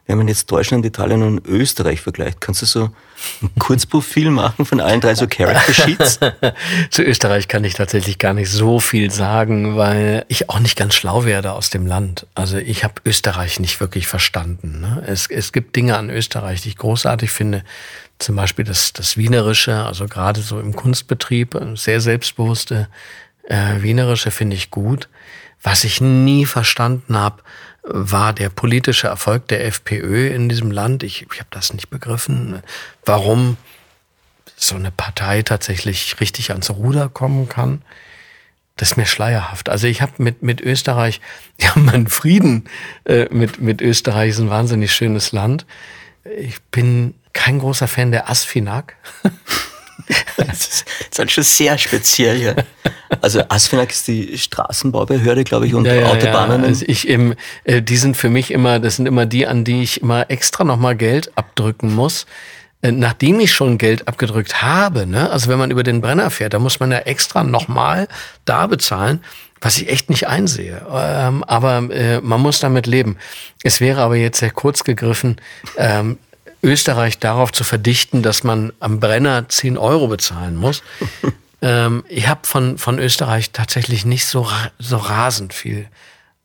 wenn 0.09 0.17
man 0.17 0.27
jetzt 0.27 0.51
Deutschland, 0.51 0.87
Italien 0.87 1.23
und 1.23 1.47
Österreich 1.47 2.01
vergleicht, 2.01 2.41
kannst 2.41 2.63
du 2.63 2.67
so 2.67 2.91
ein 3.43 3.51
Kurzprofil 3.59 4.31
machen 4.31 4.65
von 4.65 4.81
allen 4.81 5.03
drei 5.03 5.15
so 5.15 5.27
Character 5.29 5.75
Sheets? 5.75 6.19
Zu 6.91 7.03
Österreich 7.03 7.47
kann 7.47 7.63
ich 7.63 7.75
tatsächlich 7.75 8.19
gar 8.19 8.33
nicht 8.33 8.51
so 8.51 8.81
viel 8.81 9.11
sagen, 9.11 9.77
weil 9.77 10.25
ich 10.29 10.49
auch 10.49 10.61
nicht 10.61 10.79
ganz 10.79 10.95
schlau 10.95 11.27
werde 11.27 11.53
aus 11.53 11.69
dem 11.69 11.87
Land. 11.87 12.27
Also 12.35 12.57
ich 12.57 12.85
habe 12.85 12.95
Österreich 13.05 13.61
nicht 13.61 13.81
wirklich 13.81 14.07
verstanden. 14.07 14.81
Ne? 14.81 15.05
Es, 15.07 15.27
es 15.29 15.53
gibt 15.53 15.77
Dinge 15.77 15.99
an 15.99 16.09
Österreich, 16.09 16.63
die 16.63 16.71
ich 16.71 16.77
großartig 16.77 17.31
finde. 17.31 17.63
Zum 18.19 18.35
Beispiel 18.35 18.65
das, 18.65 18.95
das 18.95 19.19
Wienerische, 19.19 19.85
also 19.85 20.07
gerade 20.07 20.41
so 20.41 20.59
im 20.59 20.75
Kunstbetrieb, 20.75 21.55
sehr 21.75 22.01
selbstbewusste 22.01 22.89
äh, 23.49 23.83
Wienerische 23.83 24.31
finde 24.31 24.57
ich 24.57 24.71
gut. 24.71 25.09
Was 25.63 25.85
ich 25.85 26.01
nie 26.01 26.47
verstanden 26.47 27.17
habe, 27.17 27.43
war 27.83 28.33
der 28.33 28.49
politische 28.49 29.09
Erfolg 29.09 29.49
der 29.49 29.65
FPÖ 29.67 30.29
in 30.29 30.49
diesem 30.49 30.71
Land. 30.71 31.03
Ich, 31.03 31.27
ich 31.33 31.39
habe 31.39 31.49
das 31.51 31.73
nicht 31.73 31.89
begriffen, 31.91 32.63
warum 33.05 33.57
so 34.57 34.75
eine 34.75 34.91
Partei 34.91 35.43
tatsächlich 35.43 36.21
richtig 36.21 36.51
ans 36.51 36.71
Ruder 36.71 37.09
kommen 37.09 37.49
kann. 37.49 37.83
Das 38.77 38.93
ist 38.93 38.97
mir 38.97 39.07
schleierhaft. 39.07 39.69
Also 39.69 39.87
ich 39.87 40.03
habe 40.03 40.13
mit, 40.19 40.43
mit 40.43 40.61
Österreich, 40.61 41.21
ja, 41.61 41.73
mein 41.77 42.07
Frieden 42.07 42.69
äh, 43.05 43.27
mit, 43.31 43.61
mit 43.61 43.81
Österreich 43.81 44.31
ist 44.31 44.39
ein 44.39 44.51
wahnsinnig 44.51 44.93
schönes 44.93 45.33
Land. 45.33 45.67
Ich 46.39 46.61
bin 46.71 47.15
kein 47.33 47.59
großer 47.59 47.89
Fan 47.89 48.13
der 48.13 48.29
Asfinag. 48.29 48.95
das 50.37 50.85
ist, 51.11 51.19
halt 51.19 51.31
schon 51.31 51.45
sehr 51.45 51.79
speziell. 51.79 52.41
Ja. 52.41 52.55
Also 53.21 53.43
Asfinag 53.49 53.91
ist 53.91 54.09
die 54.09 54.37
Straßenbaubehörde, 54.37 55.45
glaube 55.45 55.67
ich, 55.67 55.75
und 55.75 55.85
ja, 55.87 55.95
ja, 55.95 56.07
Autobahnen. 56.09 56.63
Ja. 56.63 56.69
Also 56.69 56.85
ich 56.87 57.09
eben, 57.09 57.35
äh, 57.65 57.83
die 57.83 57.97
sind 57.97 58.17
für 58.17 58.31
mich 58.31 58.51
immer, 58.51 58.79
das 58.81 58.97
sind 58.97 59.07
immer 59.07 59.27
die, 59.27 59.47
an 59.47 59.65
die 59.65 59.83
ich 59.83 60.03
immer 60.03 60.31
extra 60.31 60.65
nochmal 60.65 60.97
Geld 60.97 61.37
abdrücken 61.37 61.95
muss 61.95 62.27
äh, 62.81 62.93
nachdem 62.93 63.41
ich 63.41 63.53
schon 63.53 63.77
Geld 63.77 64.07
abgedrückt 64.07 64.63
habe, 64.63 65.05
ne, 65.05 65.31
also 65.31 65.51
wenn 65.51 65.59
man 65.59 65.73
über 65.73 65.83
den 65.83 66.01
Brenner 66.01 66.31
fährt, 66.31 66.55
da 66.55 66.61
muss 66.61 66.79
man 66.79 66.93
ja 66.93 66.99
extra 66.99 67.43
nochmal 67.43 68.07
da 68.45 68.69
bezahlen, 68.69 69.21
was 69.61 69.79
ich 69.79 69.89
echt 69.89 70.11
nicht 70.11 70.29
einsehe. 70.29 70.87
Ähm, 70.93 71.43
aber 71.45 71.91
äh, 71.91 72.21
man 72.21 72.41
muss 72.41 72.61
damit 72.61 72.87
leben. 72.87 73.17
Es 73.65 73.81
wäre 73.81 74.03
aber 74.03 74.17
jetzt 74.17 74.39
sehr 74.39 74.51
kurz 74.51 74.85
gegriffen, 74.85 75.41
ähm, 75.77 76.19
Österreich 76.63 77.19
darauf 77.19 77.53
zu 77.53 77.65
verdichten, 77.65 78.23
dass 78.23 78.45
man 78.45 78.73
am 78.81 79.01
Brenner 79.01 79.49
10 79.49 79.79
Euro 79.79 80.09
bezahlen 80.09 80.57
muss. 80.57 80.83
ähm, 81.63 82.05
ich 82.09 82.29
habe 82.29 82.41
von, 82.47 82.79
von 82.79 82.99
Österreich 82.99 83.53
tatsächlich 83.53 84.05
nicht 84.05 84.27
so, 84.27 84.49
so 84.79 84.97
rasend 84.97 85.55
viel 85.55 85.87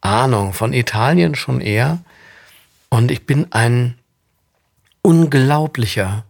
Ahnung. 0.01 0.53
Von 0.53 0.73
Italien 0.73 1.35
schon 1.35 1.61
eher. 1.61 1.99
Und 2.89 3.09
ich 3.09 3.25
bin 3.25 3.51
ein 3.51 3.97
unglaublicher 5.01 6.25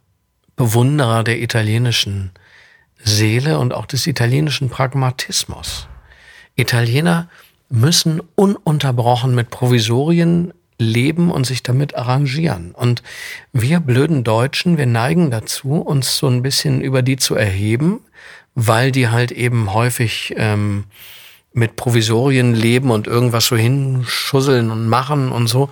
Bewunderer 0.55 1.23
der 1.23 1.41
italienischen 1.41 2.31
Seele 3.03 3.59
und 3.59 3.73
auch 3.73 3.85
des 3.85 4.07
italienischen 4.07 4.69
Pragmatismus. 4.69 5.87
Italiener 6.55 7.27
müssen 7.69 8.21
ununterbrochen 8.35 9.33
mit 9.33 9.49
Provisorien 9.49 10.53
leben 10.83 11.31
und 11.31 11.45
sich 11.45 11.63
damit 11.63 11.95
arrangieren. 11.95 12.71
Und 12.71 13.03
wir 13.51 13.79
blöden 13.79 14.23
Deutschen, 14.23 14.77
wir 14.77 14.85
neigen 14.85 15.31
dazu, 15.31 15.81
uns 15.81 16.17
so 16.17 16.27
ein 16.27 16.41
bisschen 16.41 16.81
über 16.81 17.01
die 17.01 17.17
zu 17.17 17.35
erheben, 17.35 18.01
weil 18.55 18.91
die 18.91 19.09
halt 19.09 19.31
eben 19.31 19.73
häufig 19.73 20.33
ähm, 20.37 20.85
mit 21.53 21.75
Provisorien 21.75 22.53
leben 22.53 22.91
und 22.91 23.07
irgendwas 23.07 23.45
so 23.45 23.55
hinschusseln 23.55 24.71
und 24.71 24.87
machen 24.87 25.31
und 25.31 25.47
so. 25.47 25.69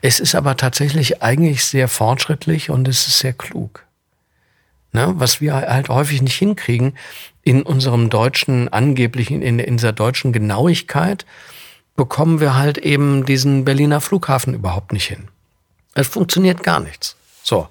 Es 0.00 0.20
ist 0.20 0.34
aber 0.34 0.56
tatsächlich 0.56 1.22
eigentlich 1.22 1.64
sehr 1.64 1.88
fortschrittlich 1.88 2.70
und 2.70 2.88
es 2.88 3.06
ist 3.06 3.18
sehr 3.20 3.32
klug. 3.32 3.86
Ne? 4.92 5.14
Was 5.16 5.40
wir 5.40 5.54
halt 5.54 5.88
häufig 5.88 6.22
nicht 6.22 6.36
hinkriegen 6.36 6.94
in 7.42 7.62
unserem 7.62 8.10
deutschen, 8.10 8.68
angeblichen, 8.68 9.42
in, 9.42 9.58
in 9.58 9.76
dieser 9.78 9.92
deutschen 9.92 10.32
Genauigkeit, 10.32 11.24
bekommen 11.96 12.40
wir 12.40 12.56
halt 12.56 12.78
eben 12.78 13.24
diesen 13.26 13.64
Berliner 13.64 14.00
Flughafen 14.00 14.54
überhaupt 14.54 14.92
nicht 14.92 15.06
hin. 15.06 15.28
Es 15.94 16.08
funktioniert 16.08 16.62
gar 16.62 16.80
nichts. 16.80 17.16
So. 17.42 17.68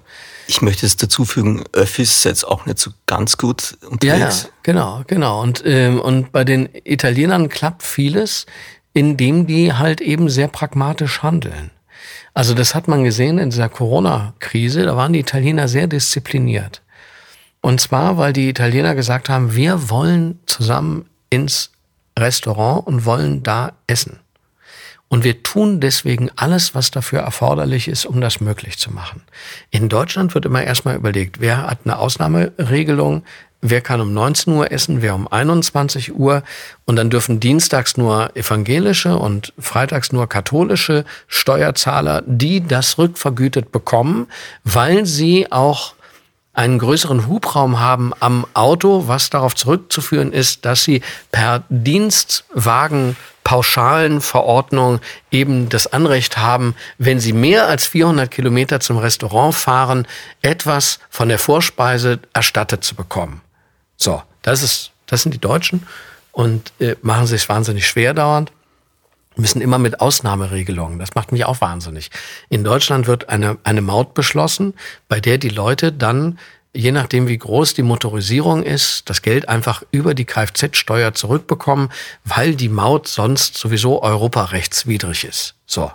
Ich 0.48 0.60
möchte 0.60 0.86
es 0.86 0.96
dazu 0.96 1.24
fügen, 1.24 1.64
Öffis 1.72 2.24
jetzt 2.24 2.46
auch 2.46 2.66
nicht 2.66 2.78
so 2.78 2.90
ganz 3.06 3.38
gut 3.38 3.76
unterwegs. 3.88 4.02
Ja, 4.02 4.18
ja 4.18 4.54
genau, 4.62 5.02
genau. 5.06 5.40
Und, 5.40 5.62
ähm, 5.64 6.00
und 6.00 6.32
bei 6.32 6.44
den 6.44 6.68
Italienern 6.84 7.48
klappt 7.48 7.82
vieles, 7.82 8.46
indem 8.92 9.46
die 9.46 9.72
halt 9.72 10.00
eben 10.00 10.28
sehr 10.28 10.48
pragmatisch 10.48 11.22
handeln. 11.22 11.70
Also 12.34 12.54
das 12.54 12.74
hat 12.74 12.88
man 12.88 13.04
gesehen 13.04 13.38
in 13.38 13.50
dieser 13.50 13.68
Corona-Krise, 13.68 14.84
da 14.84 14.96
waren 14.96 15.12
die 15.12 15.20
Italiener 15.20 15.68
sehr 15.68 15.86
diszipliniert. 15.86 16.82
Und 17.60 17.80
zwar, 17.80 18.16
weil 18.18 18.32
die 18.32 18.48
Italiener 18.48 18.94
gesagt 18.94 19.28
haben, 19.28 19.54
wir 19.54 19.88
wollen 19.88 20.40
zusammen 20.46 21.06
ins 21.30 21.70
Restaurant 22.22 22.86
und 22.86 23.04
wollen 23.04 23.42
da 23.42 23.72
essen. 23.86 24.20
Und 25.08 25.24
wir 25.24 25.42
tun 25.42 25.78
deswegen 25.80 26.30
alles, 26.36 26.74
was 26.74 26.90
dafür 26.90 27.20
erforderlich 27.20 27.86
ist, 27.86 28.06
um 28.06 28.22
das 28.22 28.40
möglich 28.40 28.78
zu 28.78 28.90
machen. 28.90 29.20
In 29.70 29.90
Deutschland 29.90 30.32
wird 30.34 30.46
immer 30.46 30.62
erstmal 30.62 30.96
überlegt, 30.96 31.38
wer 31.38 31.66
hat 31.66 31.80
eine 31.84 31.98
Ausnahmeregelung, 31.98 33.22
wer 33.60 33.82
kann 33.82 34.00
um 34.00 34.14
19 34.14 34.52
Uhr 34.54 34.72
essen, 34.72 35.02
wer 35.02 35.14
um 35.14 35.28
21 35.28 36.14
Uhr. 36.14 36.42
Und 36.86 36.96
dann 36.96 37.10
dürfen 37.10 37.40
dienstags 37.40 37.98
nur 37.98 38.34
evangelische 38.36 39.18
und 39.18 39.52
freitags 39.58 40.12
nur 40.12 40.28
katholische 40.28 41.04
Steuerzahler, 41.28 42.22
die 42.26 42.66
das 42.66 42.96
rückvergütet 42.96 43.70
bekommen, 43.70 44.28
weil 44.64 45.04
sie 45.04 45.52
auch 45.52 45.94
einen 46.54 46.78
größeren 46.78 47.26
Hubraum 47.28 47.80
haben 47.80 48.12
am 48.20 48.46
Auto, 48.54 49.08
was 49.08 49.30
darauf 49.30 49.54
zurückzuführen 49.54 50.32
ist, 50.32 50.64
dass 50.64 50.84
sie 50.84 51.00
per 51.30 51.64
Dienstwagen 51.70 53.16
pauschalen 53.44 54.20
Verordnung 54.20 55.00
eben 55.30 55.68
das 55.68 55.86
Anrecht 55.86 56.38
haben, 56.38 56.74
wenn 56.98 57.20
sie 57.20 57.32
mehr 57.32 57.66
als 57.66 57.86
400 57.86 58.30
Kilometer 58.30 58.80
zum 58.80 58.98
Restaurant 58.98 59.54
fahren, 59.54 60.06
etwas 60.42 61.00
von 61.10 61.28
der 61.28 61.38
Vorspeise 61.38 62.20
erstattet 62.34 62.84
zu 62.84 62.94
bekommen. 62.94 63.40
So, 63.96 64.22
das 64.42 64.62
ist, 64.62 64.92
das 65.06 65.22
sind 65.22 65.32
die 65.32 65.40
Deutschen 65.40 65.86
und 66.32 66.72
äh, 66.80 66.96
machen 67.02 67.26
sich 67.26 67.48
wahnsinnig 67.48 67.86
schwer 67.86 68.14
dauernd 68.14 68.52
müssen 69.36 69.60
immer 69.60 69.78
mit 69.78 70.00
Ausnahmeregelungen. 70.00 70.98
Das 70.98 71.14
macht 71.14 71.32
mich 71.32 71.44
auch 71.44 71.60
wahnsinnig. 71.60 72.10
In 72.48 72.64
Deutschland 72.64 73.06
wird 73.06 73.28
eine, 73.28 73.58
eine 73.64 73.82
Maut 73.82 74.14
beschlossen, 74.14 74.74
bei 75.08 75.20
der 75.20 75.38
die 75.38 75.48
Leute 75.48 75.92
dann, 75.92 76.38
je 76.74 76.92
nachdem 76.92 77.28
wie 77.28 77.38
groß 77.38 77.74
die 77.74 77.82
Motorisierung 77.82 78.62
ist, 78.62 79.08
das 79.08 79.22
Geld 79.22 79.48
einfach 79.48 79.82
über 79.90 80.14
die 80.14 80.24
Kfz-Steuer 80.24 81.14
zurückbekommen, 81.14 81.90
weil 82.24 82.54
die 82.54 82.68
Maut 82.68 83.08
sonst 83.08 83.56
sowieso 83.56 84.02
europarechtswidrig 84.02 85.24
ist. 85.24 85.54
So. 85.66 85.90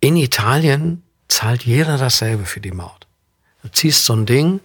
In 0.00 0.16
Italien 0.16 1.02
zahlt 1.28 1.64
jeder 1.64 1.98
dasselbe 1.98 2.44
für 2.44 2.60
die 2.60 2.70
Maut. 2.70 3.06
Du 3.62 3.68
ziehst 3.70 4.04
so 4.04 4.14
ein 4.14 4.26
Ding, 4.26 4.60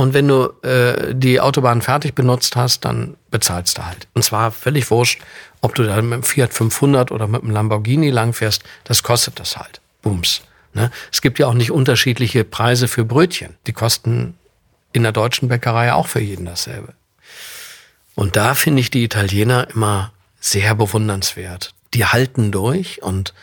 und 0.00 0.14
wenn 0.14 0.28
du 0.28 0.48
äh, 0.62 1.14
die 1.14 1.42
Autobahn 1.42 1.82
fertig 1.82 2.14
benutzt 2.14 2.56
hast, 2.56 2.86
dann 2.86 3.18
bezahlst 3.30 3.76
du 3.76 3.84
halt. 3.84 4.08
Und 4.14 4.22
zwar 4.22 4.50
völlig 4.50 4.90
wurscht, 4.90 5.20
ob 5.60 5.74
du 5.74 5.82
da 5.84 6.00
mit 6.00 6.12
dem 6.12 6.22
Fiat 6.22 6.54
500 6.54 7.10
oder 7.12 7.26
mit 7.26 7.42
dem 7.42 7.50
Lamborghini 7.50 8.10
langfährst, 8.10 8.62
das 8.84 9.02
kostet 9.02 9.38
das 9.40 9.56
halt. 9.56 9.80
Bums. 10.02 10.42
Ne? 10.72 10.90
Es 11.12 11.20
gibt 11.20 11.38
ja 11.38 11.46
auch 11.46 11.54
nicht 11.54 11.70
unterschiedliche 11.70 12.44
Preise 12.44 12.88
für 12.88 13.04
Brötchen. 13.04 13.56
Die 13.66 13.72
kosten 13.72 14.34
in 14.92 15.02
der 15.02 15.12
deutschen 15.12 15.48
Bäckerei 15.48 15.92
auch 15.92 16.06
für 16.06 16.20
jeden 16.20 16.46
dasselbe. 16.46 16.94
Und 18.14 18.36
da 18.36 18.54
finde 18.54 18.80
ich 18.80 18.90
die 18.90 19.04
Italiener 19.04 19.68
immer 19.70 20.12
sehr 20.40 20.74
bewundernswert. 20.74 21.74
Die 21.94 22.06
halten 22.06 22.50
durch 22.50 23.02
und 23.02 23.34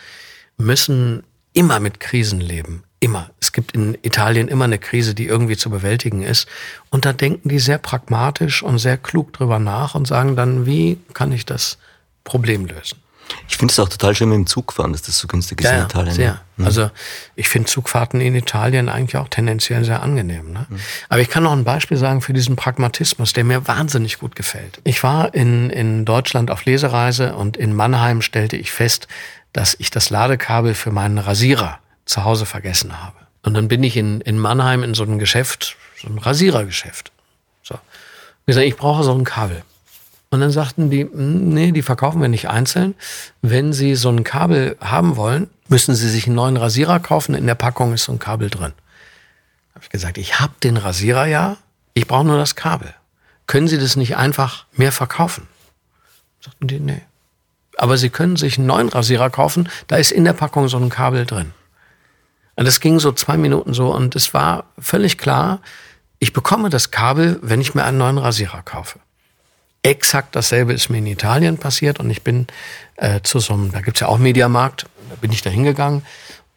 müssen 0.56 1.24
immer 1.52 1.80
mit 1.80 2.00
Krisen 2.00 2.40
leben. 2.40 2.82
Immer. 3.00 3.30
Es 3.40 3.52
gibt 3.52 3.72
in 3.72 3.96
Italien 4.02 4.48
immer 4.48 4.64
eine 4.64 4.78
Krise, 4.78 5.14
die 5.14 5.26
irgendwie 5.26 5.56
zu 5.56 5.70
bewältigen 5.70 6.22
ist. 6.22 6.48
Und 6.90 7.04
da 7.04 7.12
denken 7.12 7.48
die 7.48 7.60
sehr 7.60 7.78
pragmatisch 7.78 8.62
und 8.62 8.78
sehr 8.78 8.96
klug 8.96 9.32
drüber 9.32 9.60
nach 9.60 9.94
und 9.94 10.08
sagen 10.08 10.34
dann, 10.34 10.66
wie 10.66 10.98
kann 11.14 11.30
ich 11.30 11.46
das 11.46 11.78
Problem 12.28 12.66
lösen? 12.66 12.98
Ich 13.48 13.56
finde 13.56 13.72
es 13.72 13.78
auch 13.78 13.88
total 13.88 14.14
schön 14.14 14.28
mit 14.28 14.36
dem 14.36 14.46
Zugfahren, 14.46 14.92
dass 14.92 15.02
das 15.02 15.18
so 15.18 15.26
günstig 15.26 15.60
ist 15.60 15.66
ja, 15.66 15.78
in 15.78 15.84
Italien. 15.84 16.14
Sehr. 16.14 16.40
Mhm. 16.56 16.66
Also 16.66 16.90
ich 17.34 17.48
finde 17.48 17.68
Zugfahrten 17.68 18.20
in 18.20 18.34
Italien 18.34 18.88
eigentlich 18.88 19.16
auch 19.16 19.28
tendenziell 19.28 19.84
sehr 19.84 20.02
angenehm. 20.02 20.52
Ne? 20.52 20.66
Mhm. 20.68 20.80
Aber 21.08 21.20
ich 21.20 21.28
kann 21.28 21.42
noch 21.42 21.52
ein 21.52 21.64
Beispiel 21.64 21.96
sagen 21.96 22.20
für 22.20 22.32
diesen 22.32 22.56
Pragmatismus, 22.56 23.32
der 23.32 23.44
mir 23.44 23.66
wahnsinnig 23.66 24.18
gut 24.18 24.36
gefällt. 24.36 24.80
Ich 24.84 25.02
war 25.02 25.34
in, 25.34 25.70
in 25.70 26.04
Deutschland 26.04 26.50
auf 26.50 26.64
Lesereise 26.64 27.34
und 27.34 27.56
in 27.56 27.74
Mannheim 27.74 28.22
stellte 28.22 28.56
ich 28.56 28.70
fest, 28.70 29.08
dass 29.52 29.76
ich 29.78 29.90
das 29.90 30.10
Ladekabel 30.10 30.74
für 30.74 30.90
meinen 30.90 31.18
Rasierer 31.18 31.78
zu 32.04 32.24
Hause 32.24 32.46
vergessen 32.46 33.02
habe. 33.02 33.16
Und 33.42 33.54
dann 33.54 33.68
bin 33.68 33.82
ich 33.82 33.96
in, 33.96 34.20
in 34.20 34.38
Mannheim 34.38 34.82
in 34.82 34.94
so 34.94 35.02
einem 35.02 35.18
Geschäft, 35.18 35.76
so 36.00 36.08
ein 36.08 36.18
Rasierergeschäft. 36.18 37.12
So. 37.62 37.74
Ich 37.74 38.46
gesagt, 38.46 38.66
ich 38.66 38.76
brauche 38.76 39.04
so 39.04 39.12
ein 39.12 39.24
Kabel. 39.24 39.62
Und 40.30 40.40
dann 40.40 40.50
sagten 40.50 40.90
die, 40.90 41.02
hm, 41.04 41.48
nee, 41.48 41.72
die 41.72 41.82
verkaufen 41.82 42.20
wir 42.20 42.28
nicht 42.28 42.48
einzeln. 42.48 42.94
Wenn 43.40 43.72
Sie 43.72 43.94
so 43.94 44.10
ein 44.10 44.24
Kabel 44.24 44.76
haben 44.80 45.16
wollen, 45.16 45.48
müssen 45.68 45.94
Sie 45.94 46.08
sich 46.08 46.26
einen 46.26 46.36
neuen 46.36 46.56
Rasierer 46.56 47.00
kaufen. 47.00 47.34
In 47.34 47.46
der 47.46 47.54
Packung 47.54 47.94
ist 47.94 48.04
so 48.04 48.12
ein 48.12 48.18
Kabel 48.18 48.50
drin. 48.50 48.72
Habe 49.74 49.84
ich 49.84 49.90
gesagt, 49.90 50.18
ich 50.18 50.40
habe 50.40 50.52
den 50.62 50.76
Rasierer 50.76 51.26
ja, 51.26 51.56
ich 51.94 52.06
brauche 52.06 52.26
nur 52.26 52.36
das 52.36 52.56
Kabel. 52.56 52.94
Können 53.46 53.68
Sie 53.68 53.78
das 53.78 53.96
nicht 53.96 54.16
einfach 54.16 54.66
mehr 54.72 54.92
verkaufen? 54.92 55.48
Sagten 56.40 56.68
die, 56.68 56.80
nee. 56.80 57.02
Aber 57.78 57.96
Sie 57.96 58.10
können 58.10 58.36
sich 58.36 58.58
einen 58.58 58.66
neuen 58.66 58.88
Rasierer 58.88 59.30
kaufen, 59.30 59.68
da 59.86 59.96
ist 59.96 60.10
in 60.10 60.24
der 60.24 60.32
Packung 60.32 60.68
so 60.68 60.76
ein 60.78 60.90
Kabel 60.90 61.24
drin. 61.24 61.52
Und 62.56 62.66
das 62.66 62.80
ging 62.80 62.98
so 62.98 63.12
zwei 63.12 63.36
Minuten 63.36 63.72
so 63.72 63.94
und 63.94 64.16
es 64.16 64.34
war 64.34 64.64
völlig 64.78 65.16
klar, 65.16 65.60
ich 66.18 66.32
bekomme 66.32 66.70
das 66.70 66.90
Kabel, 66.90 67.38
wenn 67.40 67.60
ich 67.60 67.74
mir 67.74 67.84
einen 67.84 67.98
neuen 67.98 68.18
Rasierer 68.18 68.62
kaufe. 68.62 68.98
Exakt 69.88 70.36
dasselbe 70.36 70.72
ist 70.72 70.88
mir 70.88 70.98
in 70.98 71.06
Italien 71.06 71.58
passiert 71.58 71.98
und 72.00 72.10
ich 72.10 72.22
bin 72.22 72.46
äh, 72.96 73.20
zu 73.22 73.38
so 73.38 73.54
einem, 73.54 73.72
da 73.72 73.80
gibt's 73.80 74.00
ja 74.00 74.08
auch 74.08 74.18
Mediamarkt, 74.18 74.86
da 75.10 75.16
bin 75.16 75.32
ich 75.32 75.42
da 75.42 75.50
hingegangen 75.50 76.02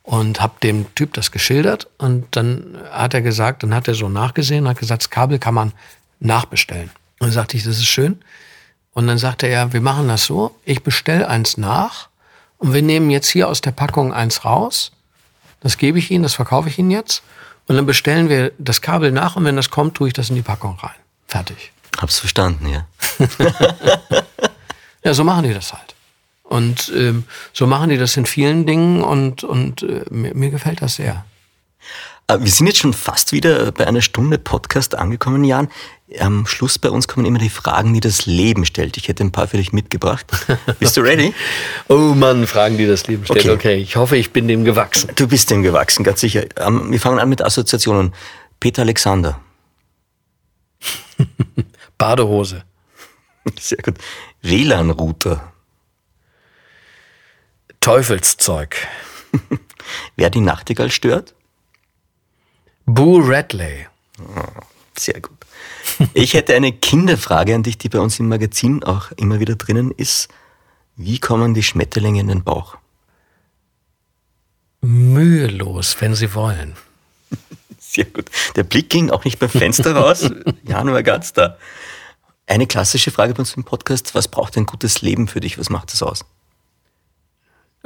und 0.03 0.41
habe 0.41 0.53
dem 0.63 0.93
Typ 0.95 1.13
das 1.13 1.31
geschildert 1.31 1.87
und 1.97 2.25
dann 2.35 2.77
hat 2.91 3.13
er 3.13 3.21
gesagt, 3.21 3.63
dann 3.63 3.73
hat 3.73 3.87
er 3.87 3.95
so 3.95 4.09
nachgesehen, 4.09 4.67
hat 4.67 4.79
gesagt, 4.79 5.03
das 5.03 5.09
Kabel 5.09 5.39
kann 5.39 5.53
man 5.53 5.73
nachbestellen. 6.19 6.91
Und 7.19 7.27
dann 7.27 7.31
sagte 7.31 7.57
ich, 7.57 7.63
das 7.63 7.77
ist 7.77 7.85
schön. 7.85 8.21
Und 8.93 9.07
dann 9.07 9.17
sagte 9.17 9.47
er, 9.47 9.73
wir 9.73 9.81
machen 9.81 10.07
das 10.07 10.25
so, 10.25 10.55
ich 10.65 10.83
bestelle 10.83 11.27
eins 11.27 11.57
nach 11.57 12.09
und 12.57 12.73
wir 12.73 12.81
nehmen 12.81 13.09
jetzt 13.09 13.29
hier 13.29 13.47
aus 13.47 13.61
der 13.61 13.71
Packung 13.71 14.11
eins 14.11 14.43
raus 14.43 14.91
das 15.61 15.77
gebe 15.77 15.99
ich 15.99 16.11
Ihnen, 16.11 16.23
das 16.23 16.33
verkaufe 16.33 16.67
ich 16.67 16.77
Ihnen 16.77 16.91
jetzt. 16.91 17.23
Und 17.67 17.77
dann 17.77 17.85
bestellen 17.85 18.27
wir 18.27 18.51
das 18.57 18.81
Kabel 18.81 19.11
nach 19.11 19.37
und 19.37 19.45
wenn 19.45 19.55
das 19.55 19.69
kommt, 19.69 19.95
tue 19.95 20.09
ich 20.09 20.13
das 20.13 20.29
in 20.29 20.35
die 20.35 20.41
Packung 20.41 20.77
rein. 20.81 20.95
Fertig. 21.27 21.71
Hab's 21.99 22.19
verstanden, 22.19 22.67
ja. 22.67 22.87
ja, 25.03 25.13
so 25.13 25.23
machen 25.23 25.43
die 25.43 25.53
das 25.53 25.73
halt. 25.73 25.95
Und 26.43 26.91
ähm, 26.95 27.23
so 27.53 27.65
machen 27.65 27.89
die 27.89 27.97
das 27.97 28.17
in 28.17 28.25
vielen 28.25 28.65
Dingen 28.65 29.03
und, 29.03 29.43
und 29.43 29.83
äh, 29.83 30.03
mir, 30.09 30.35
mir 30.35 30.49
gefällt 30.49 30.81
das 30.81 30.95
sehr. 30.95 31.25
Äh, 32.27 32.39
wir 32.39 32.51
sind 32.51 32.67
jetzt 32.67 32.79
schon 32.79 32.93
fast 32.93 33.31
wieder 33.31 33.71
bei 33.71 33.87
einer 33.87 34.01
Stunde 34.01 34.37
Podcast 34.37 34.95
angekommen, 34.95 35.43
Jan. 35.43 35.69
Am 36.19 36.45
Schluss 36.45 36.77
bei 36.77 36.89
uns 36.89 37.07
kommen 37.07 37.25
immer 37.25 37.39
die 37.39 37.49
Fragen, 37.49 37.93
die 37.93 38.01
das 38.01 38.25
Leben 38.25 38.65
stellt. 38.65 38.97
Ich 38.97 39.07
hätte 39.07 39.23
ein 39.23 39.31
paar 39.31 39.47
für 39.47 39.55
dich 39.55 39.71
mitgebracht. 39.71 40.25
Bist 40.79 40.97
du 40.97 41.01
ready? 41.01 41.33
oh 41.87 42.13
Mann, 42.13 42.47
Fragen, 42.47 42.77
die 42.77 42.85
das 42.85 43.07
Leben 43.07 43.23
stellt. 43.23 43.45
Okay. 43.45 43.51
okay, 43.51 43.75
ich 43.75 43.95
hoffe, 43.95 44.17
ich 44.17 44.31
bin 44.31 44.49
dem 44.49 44.65
gewachsen. 44.65 45.11
Du 45.15 45.27
bist 45.27 45.49
dem 45.51 45.63
gewachsen, 45.63 46.03
ganz 46.03 46.19
sicher. 46.19 46.43
Ähm, 46.57 46.91
wir 46.91 46.99
fangen 46.99 47.19
an 47.19 47.29
mit 47.29 47.41
Assoziationen. 47.41 48.13
Peter 48.59 48.81
Alexander. 48.81 49.39
Badehose. 52.01 52.63
Sehr 53.59 53.77
gut. 53.77 53.99
WLAN-Router. 54.41 55.53
Teufelszeug. 57.79 58.75
Wer 60.15 60.31
die 60.31 60.39
Nachtigall 60.39 60.89
stört? 60.89 61.35
Boo 62.87 63.19
Radley. 63.23 63.85
Sehr 64.97 65.21
gut. 65.21 65.37
Ich 66.15 66.33
hätte 66.33 66.55
eine 66.55 66.71
Kinderfrage 66.71 67.53
an 67.53 67.61
dich, 67.61 67.77
die 67.77 67.89
bei 67.89 67.99
uns 67.99 68.19
im 68.19 68.29
Magazin 68.29 68.83
auch 68.83 69.11
immer 69.11 69.39
wieder 69.39 69.55
drinnen 69.55 69.91
ist. 69.91 70.27
Wie 70.95 71.19
kommen 71.19 71.53
die 71.53 71.61
Schmetterlinge 71.61 72.21
in 72.21 72.29
den 72.29 72.43
Bauch? 72.43 72.77
Mühelos, 74.81 75.97
wenn 75.99 76.15
sie 76.15 76.33
wollen. 76.33 76.75
Sehr 77.91 78.05
gut. 78.05 78.31
Der 78.55 78.63
Blick 78.63 78.89
ging 78.89 79.09
auch 79.09 79.25
nicht 79.25 79.37
beim 79.37 79.49
Fenster 79.49 79.93
raus. 79.93 80.21
Jan 80.63 80.93
war 80.93 81.03
ganz 81.03 81.33
da. 81.33 81.57
Eine 82.47 82.65
klassische 82.65 83.11
Frage 83.11 83.33
bei 83.33 83.39
uns 83.39 83.53
im 83.57 83.65
Podcast. 83.65 84.15
Was 84.15 84.29
braucht 84.29 84.55
ein 84.55 84.65
gutes 84.65 85.01
Leben 85.01 85.27
für 85.27 85.41
dich? 85.41 85.59
Was 85.59 85.69
macht 85.69 85.93
es 85.93 86.01
aus? 86.01 86.23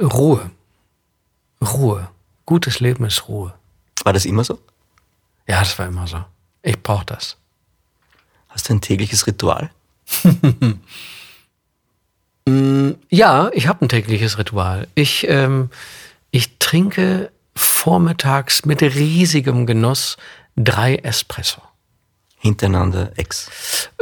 Ruhe. 0.00 0.48
Ruhe. 1.60 2.08
Gutes 2.44 2.78
Leben 2.78 3.04
ist 3.04 3.26
Ruhe. 3.26 3.52
War 4.04 4.12
das 4.12 4.26
immer 4.26 4.44
so? 4.44 4.60
Ja, 5.48 5.58
das 5.58 5.76
war 5.76 5.88
immer 5.88 6.06
so. 6.06 6.24
Ich 6.62 6.80
brauche 6.80 7.06
das. 7.06 7.36
Hast 8.48 8.68
du 8.68 8.74
ein 8.74 8.80
tägliches 8.80 9.26
Ritual? 9.26 9.70
Mm, 12.48 12.92
ja, 13.10 13.50
ich 13.54 13.66
habe 13.66 13.84
ein 13.84 13.88
tägliches 13.88 14.38
Ritual. 14.38 14.86
Ich, 14.94 15.26
ähm, 15.28 15.68
ich 16.30 16.60
trinke 16.60 17.32
vormittags 17.56 18.64
mit 18.64 18.82
riesigem 18.82 19.66
Genuss 19.66 20.16
drei 20.56 20.96
Espresso. 20.96 21.62
Hintereinander 22.38 23.12
ex? 23.16 23.50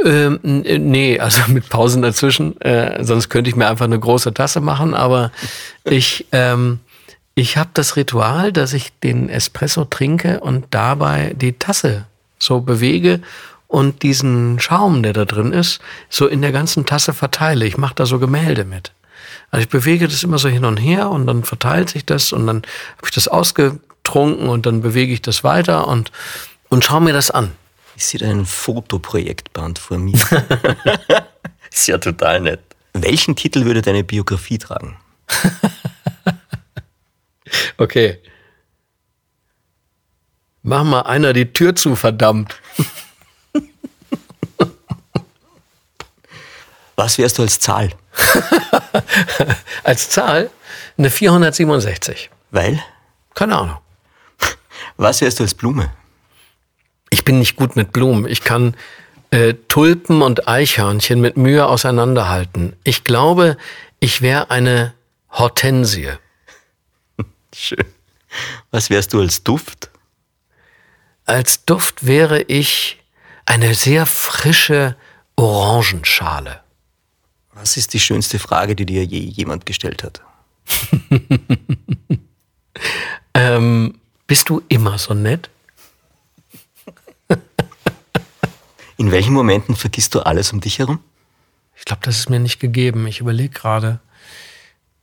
Ähm, 0.03 0.39
nee, 0.43 1.19
also 1.19 1.41
mit 1.47 1.69
Pausen 1.69 2.01
dazwischen. 2.01 2.59
Äh, 2.61 3.03
sonst 3.03 3.29
könnte 3.29 3.49
ich 3.49 3.55
mir 3.55 3.67
einfach 3.67 3.85
eine 3.85 3.99
große 3.99 4.33
Tasse 4.33 4.61
machen. 4.61 4.93
Aber 4.93 5.31
ich, 5.83 6.27
ähm, 6.31 6.79
Ich 7.37 7.57
habe 7.57 7.69
das 7.73 7.97
Ritual, 7.97 8.53
dass 8.53 8.71
ich 8.71 8.97
den 9.03 9.27
Espresso 9.27 9.83
trinke 9.83 10.39
und 10.39 10.67
dabei 10.69 11.33
die 11.35 11.51
Tasse 11.53 12.05
so 12.39 12.61
bewege 12.61 13.19
und 13.67 14.03
diesen 14.03 14.57
Schaum, 14.61 15.03
der 15.03 15.11
da 15.11 15.25
drin 15.25 15.51
ist, 15.51 15.81
so 16.09 16.27
in 16.27 16.41
der 16.41 16.53
ganzen 16.53 16.85
Tasse 16.85 17.13
verteile. 17.13 17.65
Ich 17.65 17.77
mache 17.77 17.95
da 17.95 18.05
so 18.05 18.19
Gemälde 18.19 18.63
mit. 18.63 18.93
Also 19.55 19.63
ich 19.63 19.69
bewege 19.69 20.09
das 20.09 20.21
immer 20.21 20.37
so 20.37 20.49
hin 20.49 20.65
und 20.65 20.75
her 20.75 21.09
und 21.09 21.27
dann 21.27 21.45
verteilt 21.45 21.89
sich 21.89 22.05
das 22.05 22.33
und 22.33 22.45
dann 22.45 22.57
habe 22.97 23.05
ich 23.05 23.11
das 23.11 23.29
ausgetrunken 23.29 24.49
und 24.49 24.65
dann 24.65 24.81
bewege 24.81 25.13
ich 25.13 25.21
das 25.21 25.45
weiter 25.45 25.87
und, 25.87 26.11
und 26.67 26.83
schaue 26.83 26.99
mir 26.99 27.13
das 27.13 27.31
an. 27.31 27.53
Ich 27.95 28.05
sehe 28.05 28.19
da 28.19 28.29
ein 28.29 28.45
Fotoprojektband 28.45 29.79
vor 29.79 29.97
mir. 29.97 30.11
ist 31.71 31.87
ja 31.87 31.97
total 31.99 32.41
nett. 32.41 32.59
Welchen 32.91 33.37
Titel 33.37 33.63
würde 33.63 33.81
deine 33.81 34.03
Biografie 34.03 34.57
tragen? 34.57 34.97
okay. 37.77 38.19
Mach 40.63 40.83
mal 40.83 41.03
einer 41.03 41.31
die 41.31 41.53
Tür 41.53 41.77
zu, 41.77 41.95
verdammt. 41.95 42.59
Was 46.97 47.17
wärst 47.17 47.37
du 47.37 47.43
als 47.43 47.61
Zahl? 47.61 47.93
als 49.83 50.09
Zahl 50.09 50.49
eine 50.97 51.09
467. 51.09 52.29
Weil? 52.51 52.81
Keine 53.33 53.57
Ahnung. 53.57 53.77
Was 54.97 55.21
wärst 55.21 55.39
du 55.39 55.43
als 55.43 55.53
Blume? 55.53 55.91
Ich 57.09 57.23
bin 57.23 57.39
nicht 57.39 57.55
gut 57.55 57.75
mit 57.75 57.91
Blumen. 57.91 58.27
Ich 58.27 58.41
kann 58.41 58.75
äh, 59.31 59.53
Tulpen 59.67 60.21
und 60.21 60.47
Eichhörnchen 60.47 61.19
mit 61.19 61.37
Mühe 61.37 61.65
auseinanderhalten. 61.65 62.75
Ich 62.83 63.03
glaube, 63.03 63.57
ich 63.99 64.21
wäre 64.21 64.51
eine 64.51 64.93
Hortensie. 65.31 66.11
Schön. 67.55 67.85
Was 68.71 68.89
wärst 68.89 69.13
du 69.13 69.21
als 69.21 69.43
Duft? 69.43 69.89
Als 71.25 71.65
Duft 71.65 72.05
wäre 72.05 72.41
ich 72.43 73.01
eine 73.45 73.73
sehr 73.73 74.05
frische 74.05 74.95
Orangenschale. 75.35 76.61
Was 77.55 77.77
ist 77.77 77.93
die 77.93 77.99
schönste 77.99 78.37
Frage, 78.37 78.75
die 78.75 78.85
dir 78.85 79.03
je 79.03 79.19
jemand 79.19 79.65
gestellt 79.65 80.03
hat? 80.03 80.21
ähm, 83.33 83.97
bist 84.27 84.49
du 84.49 84.61
immer 84.67 84.97
so 84.97 85.13
nett? 85.13 85.49
In 88.97 89.11
welchen 89.11 89.33
Momenten 89.33 89.75
vergisst 89.75 90.13
du 90.15 90.19
alles 90.19 90.51
um 90.51 90.59
dich 90.59 90.79
herum? 90.79 90.99
Ich 91.77 91.85
glaube, 91.85 92.01
das 92.03 92.17
ist 92.19 92.29
mir 92.29 92.39
nicht 92.39 92.59
gegeben. 92.59 93.07
Ich 93.07 93.19
überlege 93.19 93.49
gerade, 93.49 93.99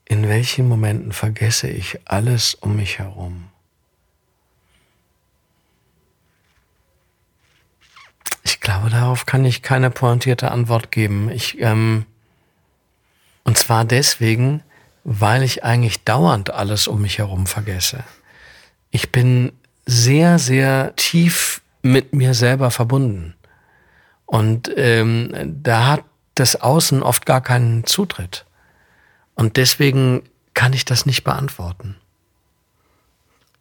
in 0.04 0.28
welchen 0.28 0.68
Momenten 0.68 1.12
vergesse 1.12 1.68
ich 1.68 1.98
alles 2.04 2.54
um 2.54 2.76
mich 2.76 2.98
herum? 2.98 3.48
Ich 8.42 8.60
glaube, 8.60 8.90
darauf 8.90 9.26
kann 9.26 9.44
ich 9.44 9.62
keine 9.62 9.90
pointierte 9.90 10.50
Antwort 10.50 10.90
geben. 10.90 11.30
Ich, 11.30 11.60
ähm, 11.60 12.04
und 13.44 13.58
zwar 13.58 13.84
deswegen, 13.84 14.62
weil 15.04 15.42
ich 15.42 15.64
eigentlich 15.64 16.04
dauernd 16.04 16.50
alles 16.50 16.86
um 16.86 17.02
mich 17.02 17.18
herum 17.18 17.46
vergesse. 17.46 18.04
Ich 18.90 19.10
bin 19.10 19.52
sehr, 19.84 20.38
sehr 20.38 20.94
tief 20.96 21.60
mit 21.82 22.14
mir 22.14 22.34
selber 22.34 22.70
verbunden. 22.70 23.34
Und 24.26 24.70
ähm, 24.76 25.60
da 25.62 25.86
hat 25.88 26.04
das 26.34 26.56
Außen 26.56 27.02
oft 27.02 27.26
gar 27.26 27.40
keinen 27.40 27.84
Zutritt. 27.84 28.46
Und 29.34 29.56
deswegen 29.56 30.22
kann 30.54 30.72
ich 30.72 30.84
das 30.84 31.06
nicht 31.06 31.24
beantworten. 31.24 31.96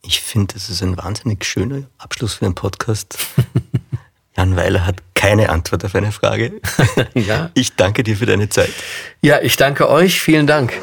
Ich 0.04 0.22
finde, 0.22 0.54
das 0.54 0.70
ist 0.70 0.82
ein 0.82 0.98
wahnsinnig 0.98 1.46
schöner 1.46 1.84
Abschluss 1.98 2.36
für 2.36 2.46
einen 2.46 2.56
Podcast. 2.56 3.18
Jan 4.38 4.56
Weiler 4.56 4.86
hat 4.86 5.11
keine 5.22 5.50
Antwort 5.50 5.86
auf 5.86 5.94
eine 5.94 6.12
Frage. 6.12 6.52
ja. 7.14 7.52
Ich 7.54 7.76
danke 7.76 8.02
dir 8.02 8.18
für 8.18 8.26
deine 8.26 8.50
Zeit. 8.50 8.72
Ja, 9.22 9.40
ich 9.40 9.56
danke 9.56 9.88
euch. 9.88 10.20
Vielen 10.20 10.48
Dank. 10.48 10.74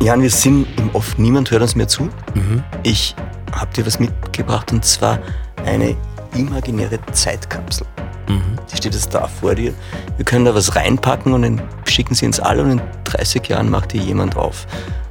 Jan, 0.00 0.22
wir 0.22 0.30
sind 0.30 0.66
im 0.76 0.90
Off. 0.92 1.18
Niemand 1.18 1.52
hört 1.52 1.62
uns 1.62 1.76
mehr 1.76 1.86
zu. 1.86 2.10
Mhm. 2.34 2.64
Ich 2.82 3.14
habe 3.52 3.72
dir 3.74 3.86
was 3.86 4.00
mitgebracht 4.00 4.72
und 4.72 4.84
zwar 4.84 5.20
eine 5.64 5.96
imaginäre 6.34 6.98
Zeitkapsel. 7.12 7.86
Mhm. 8.28 8.42
Die 8.72 8.76
steht 8.76 8.94
jetzt 8.94 9.14
da 9.14 9.28
vor 9.28 9.54
dir. 9.54 9.72
Wir 10.16 10.24
können 10.24 10.46
da 10.46 10.54
was 10.56 10.74
reinpacken 10.74 11.32
und 11.32 11.42
dann 11.42 11.62
schicken 11.84 12.16
sie 12.16 12.26
ins 12.26 12.40
All 12.40 12.58
und 12.58 12.72
in 12.72 12.80
30 13.04 13.46
Jahren 13.46 13.70
macht 13.70 13.92
dir 13.92 14.00
jemand 14.00 14.36
auf. 14.36 14.66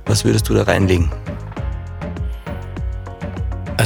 Was 0.05 0.25
würdest 0.25 0.49
du 0.49 0.53
da 0.53 0.63
reinlegen? 0.63 1.09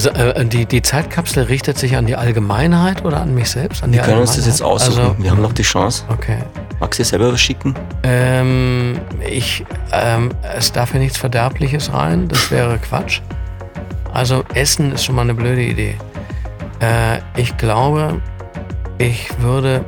Also 0.03 0.19
äh, 0.19 0.45
die, 0.45 0.65
die 0.65 0.81
Zeitkapsel 0.81 1.43
richtet 1.43 1.77
sich 1.77 1.95
an 1.95 2.07
die 2.07 2.15
Allgemeinheit 2.15 3.05
oder 3.05 3.21
an 3.21 3.35
mich 3.35 3.51
selbst? 3.51 3.83
An 3.83 3.93
Wir 3.93 4.01
können 4.01 4.21
uns 4.21 4.35
das 4.35 4.47
jetzt 4.47 4.63
aussuchen. 4.63 4.99
Also, 4.99 5.15
Wir 5.19 5.29
haben 5.29 5.43
noch 5.43 5.53
die 5.53 5.61
Chance. 5.61 6.05
Okay. 6.09 6.39
Magst 6.79 6.99
du 6.99 7.03
selber 7.03 7.31
was 7.31 7.39
schicken? 7.39 7.75
Ähm, 8.01 8.99
ich, 9.29 9.63
ähm, 9.91 10.31
es 10.57 10.71
darf 10.71 10.95
ja 10.95 10.99
nichts 10.99 11.19
Verderbliches 11.19 11.93
rein. 11.93 12.27
Das 12.29 12.49
wäre 12.49 12.79
Quatsch. 12.79 13.21
Also 14.11 14.43
Essen 14.55 14.91
ist 14.91 15.05
schon 15.05 15.13
mal 15.13 15.21
eine 15.21 15.35
blöde 15.35 15.61
Idee. 15.61 15.93
Äh, 16.79 17.19
ich 17.39 17.55
glaube, 17.57 18.19
ich 18.97 19.29
würde 19.39 19.85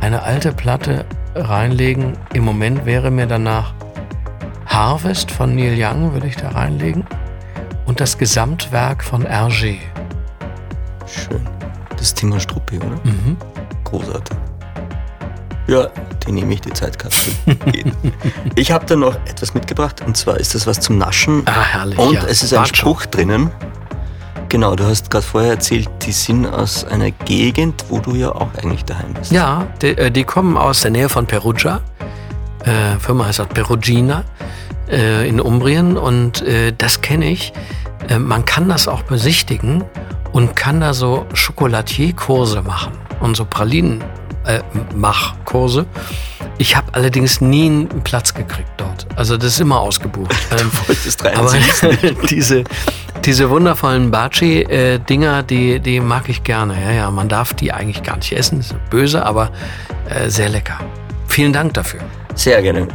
eine 0.00 0.22
alte 0.22 0.52
Platte 0.52 1.06
reinlegen. 1.34 2.12
Im 2.34 2.44
Moment 2.44 2.86
wäre 2.86 3.10
mir 3.10 3.26
danach 3.26 3.74
Harvest 4.66 5.32
von 5.32 5.56
Neil 5.56 5.74
Young 5.76 6.14
würde 6.14 6.28
ich 6.28 6.36
da 6.36 6.50
reinlegen 6.50 7.01
das 8.02 8.18
Gesamtwerk 8.18 9.04
von 9.04 9.24
Hergé. 9.24 9.78
Schön. 11.06 11.40
Das 11.96 12.12
Thema 12.12 12.40
Struppi, 12.40 12.78
oder? 12.78 12.98
Mhm. 13.04 13.36
Großartig. 13.84 14.36
Ja, 15.68 15.86
die 16.26 16.32
nehme 16.32 16.54
ich, 16.54 16.62
die 16.62 16.72
Zeitkapsel. 16.72 17.32
ich 18.56 18.72
habe 18.72 18.84
da 18.86 18.96
noch 18.96 19.14
etwas 19.26 19.54
mitgebracht 19.54 20.02
und 20.04 20.16
zwar 20.16 20.38
ist 20.38 20.52
das 20.56 20.66
was 20.66 20.80
zum 20.80 20.98
Naschen. 20.98 21.44
Ah, 21.46 21.62
herrlich. 21.62 21.96
Und 21.96 22.14
ja. 22.14 22.24
es 22.24 22.42
ist 22.42 22.52
ein 22.52 22.66
Spruch 22.66 23.06
drinnen. 23.06 23.52
Genau, 24.48 24.74
du 24.74 24.84
hast 24.84 25.08
gerade 25.08 25.24
vorher 25.24 25.52
erzählt, 25.52 25.88
die 26.04 26.10
sind 26.10 26.46
aus 26.46 26.84
einer 26.84 27.12
Gegend, 27.12 27.84
wo 27.88 28.00
du 28.00 28.16
ja 28.16 28.32
auch 28.32 28.52
eigentlich 28.60 28.84
daheim 28.84 29.14
bist. 29.14 29.30
Ja, 29.30 29.68
die, 29.80 29.96
äh, 29.96 30.10
die 30.10 30.24
kommen 30.24 30.56
aus 30.56 30.80
der 30.80 30.90
Nähe 30.90 31.08
von 31.08 31.26
Perugia. 31.26 31.80
Äh, 32.64 32.98
Firma 32.98 33.26
heißt 33.26 33.48
Perugina 33.50 34.24
äh, 34.88 35.28
in 35.28 35.40
Umbrien 35.40 35.96
und 35.96 36.42
äh, 36.42 36.72
das 36.76 37.00
kenne 37.00 37.30
ich. 37.30 37.52
Äh, 38.08 38.18
man 38.18 38.44
kann 38.44 38.68
das 38.68 38.88
auch 38.88 39.02
besichtigen 39.02 39.84
und 40.32 40.56
kann 40.56 40.80
da 40.80 40.94
so 40.94 41.26
Chocolatierkurse 41.34 42.62
machen 42.62 42.92
und 43.20 43.36
so 43.36 43.44
Pralinen 43.44 44.02
äh, 44.46 44.60
Machkurse. 44.94 45.86
Ich 46.58 46.76
habe 46.76 46.88
allerdings 46.92 47.40
nie 47.40 47.66
einen 47.66 48.02
Platz 48.04 48.34
gekriegt 48.34 48.70
dort. 48.76 49.06
Also 49.16 49.36
das 49.36 49.54
ist 49.54 49.60
immer 49.60 49.80
ausgebucht. 49.80 50.34
Ähm, 50.52 50.70
aber 51.34 51.54
diese, 52.28 52.64
diese 53.24 53.48
wundervollen 53.48 54.10
Baci-Dinger, 54.10 55.42
die, 55.44 55.80
die 55.80 56.00
mag 56.00 56.28
ich 56.28 56.44
gerne. 56.44 56.74
Ja, 56.82 56.92
ja, 56.92 57.10
man 57.10 57.28
darf 57.28 57.54
die 57.54 57.72
eigentlich 57.72 58.02
gar 58.02 58.16
nicht 58.16 58.32
essen. 58.32 58.60
ist 58.60 58.74
böse, 58.90 59.24
aber 59.24 59.50
äh, 60.10 60.28
sehr 60.28 60.50
lecker. 60.50 60.78
Vielen 61.32 61.54
Dank 61.54 61.72
dafür. 61.72 62.00
Sehr 62.34 62.60
gerne. 62.60 62.86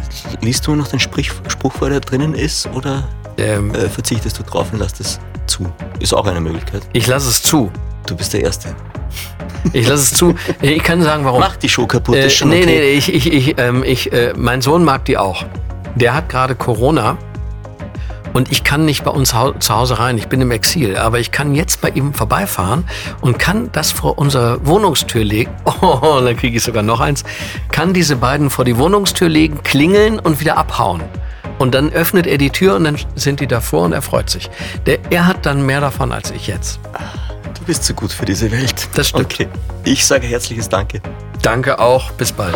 Liest 0.42 0.68
du 0.68 0.76
noch 0.76 0.88
den 0.88 1.00
Sprich, 1.00 1.32
Spruch, 1.48 1.74
wo 1.80 1.90
der 1.90 2.02
drinnen 2.02 2.36
ist, 2.36 2.68
oder 2.76 3.10
ähm, 3.40 3.74
äh, 3.74 3.90
verzichtest 3.90 4.38
du 4.38 4.44
drauf 4.44 4.72
und 4.72 4.78
lässt 4.78 5.00
es 5.00 5.20
zu? 5.48 5.66
Ist 6.00 6.14
auch 6.14 6.28
eine 6.28 6.40
Möglichkeit. 6.40 6.84
Ich 6.94 7.08
lasse 7.08 7.30
es 7.30 7.42
zu. 7.42 7.72
Du 8.06 8.16
bist 8.16 8.34
der 8.34 8.44
Erste. 8.44 8.76
Ich 9.74 9.88
lasse 9.88 10.04
es 10.04 10.14
zu. 10.14 10.36
Ich 10.62 10.84
kann 10.84 11.02
sagen, 11.02 11.26
warum. 11.26 11.40
Mach 11.40 11.56
die 11.56 11.68
Show 11.68 11.88
kaputt. 11.88 12.16
Äh, 12.16 12.28
nee, 12.46 12.62
okay. 12.62 12.66
nee, 12.68 12.92
ich, 12.92 13.12
ich, 13.12 13.34
ich, 13.34 13.56
ähm, 13.58 13.84
ich 13.84 14.14
äh, 14.14 14.34
mein 14.38 14.62
Sohn 14.62 14.84
mag 14.84 15.06
die 15.06 15.18
auch. 15.18 15.44
Der 15.96 16.14
hat 16.14 16.30
gerade 16.30 16.54
Corona 16.54 17.18
und 18.38 18.52
ich 18.52 18.64
kann 18.64 18.86
nicht 18.86 19.04
bei 19.04 19.12
uns 19.12 19.30
zu 19.32 19.76
Hause 19.76 20.00
rein. 20.00 20.18
Ich 20.18 20.28
bin 20.28 20.40
im 20.42 20.52
Exil, 20.52 20.96
aber 20.96 21.20
ich 21.20 21.32
kann 21.32 21.56
jetzt 21.56 21.82
bei 21.82 21.90
ihm 21.90 22.14
vorbeifahren 22.14 22.86
und 23.20 23.40
kann 23.40 23.70
das 23.72 23.92
vor 23.92 24.18
unsere 24.18 24.66
Wohnungstür 24.66 25.24
legen. 25.24 25.52
Oh, 25.82 26.22
dann 26.24 26.36
kriege 26.36 26.58
ich 26.58 26.64
sogar 26.64 26.84
noch 26.84 27.00
eins. 27.00 27.24
Kann 27.72 27.94
diese 27.94 28.16
beiden 28.16 28.50
vor 28.50 28.66
die 28.66 28.78
Wohnungstür 28.78 29.30
legen, 29.30 29.64
klingeln 29.64 30.20
und 30.20 30.40
wieder 30.40 30.58
abhauen. 30.58 31.02
Und 31.60 31.74
dann 31.74 31.92
öffnet 31.92 32.28
er 32.28 32.38
die 32.38 32.50
Tür 32.50 32.76
und 32.76 32.84
dann 32.84 32.98
sind 33.16 33.40
die 33.40 33.48
davor 33.48 33.84
und 33.84 33.94
er 33.94 34.02
freut 34.02 34.30
sich. 34.30 34.50
Der, 34.86 35.00
er 35.10 35.26
hat 35.26 35.46
dann 35.46 35.66
mehr 35.66 35.82
davon 35.82 36.12
als 36.12 36.32
ich 36.32 36.48
jetzt 36.48 36.80
bist 37.68 37.84
zu 37.84 37.94
gut 37.94 38.12
für 38.12 38.26
diese 38.26 38.50
Welt. 38.50 38.88
Das 38.96 39.10
stimmt. 39.10 39.26
Okay. 39.26 39.48
Ich 39.84 40.08
sage 40.08 40.26
herzliches 40.26 40.70
Danke. 40.70 41.02
Danke 41.44 41.78
auch. 41.78 42.12
Bis 42.14 42.32
bald. 42.32 42.56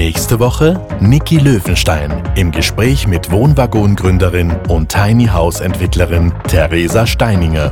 Nächste 0.00 0.40
Woche 0.40 0.80
Niki 0.98 1.36
Löwenstein 1.36 2.22
im 2.34 2.52
Gespräch 2.52 3.06
mit 3.06 3.30
Wohnwaggongründerin 3.30 4.50
und 4.68 4.90
Tiny 4.90 5.26
House 5.26 5.60
Entwicklerin 5.60 6.32
Theresa 6.48 7.06
Steininger. 7.06 7.70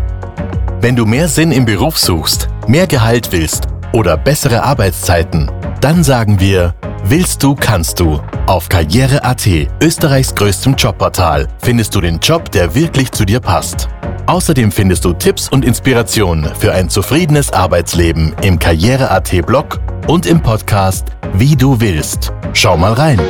Wenn 0.82 0.94
du 0.94 1.06
mehr 1.06 1.26
Sinn 1.28 1.52
im 1.52 1.64
Beruf 1.64 1.96
suchst, 1.96 2.50
mehr 2.66 2.86
Gehalt 2.86 3.32
willst 3.32 3.68
oder 3.94 4.18
bessere 4.18 4.62
Arbeitszeiten, 4.62 5.50
dann 5.80 6.04
sagen 6.04 6.40
wir, 6.40 6.74
willst 7.04 7.42
du, 7.42 7.54
kannst 7.54 8.00
du. 8.00 8.20
Auf 8.46 8.68
Karriere.at, 8.68 9.46
Österreichs 9.82 10.34
größtem 10.34 10.74
Jobportal, 10.74 11.48
findest 11.60 11.94
du 11.94 12.00
den 12.00 12.18
Job, 12.18 12.50
der 12.50 12.74
wirklich 12.74 13.12
zu 13.12 13.24
dir 13.24 13.40
passt. 13.40 13.88
Außerdem 14.26 14.72
findest 14.72 15.04
du 15.04 15.12
Tipps 15.12 15.48
und 15.48 15.64
Inspirationen 15.64 16.54
für 16.54 16.72
ein 16.72 16.90
zufriedenes 16.90 17.52
Arbeitsleben 17.52 18.34
im 18.42 18.58
Karriere.at 18.58 19.46
Blog 19.46 19.80
und 20.06 20.26
im 20.26 20.42
Podcast 20.42 21.06
Wie 21.32 21.56
du 21.56 21.80
willst. 21.80 22.32
Schau 22.52 22.76
mal 22.76 22.92
rein. 22.92 23.20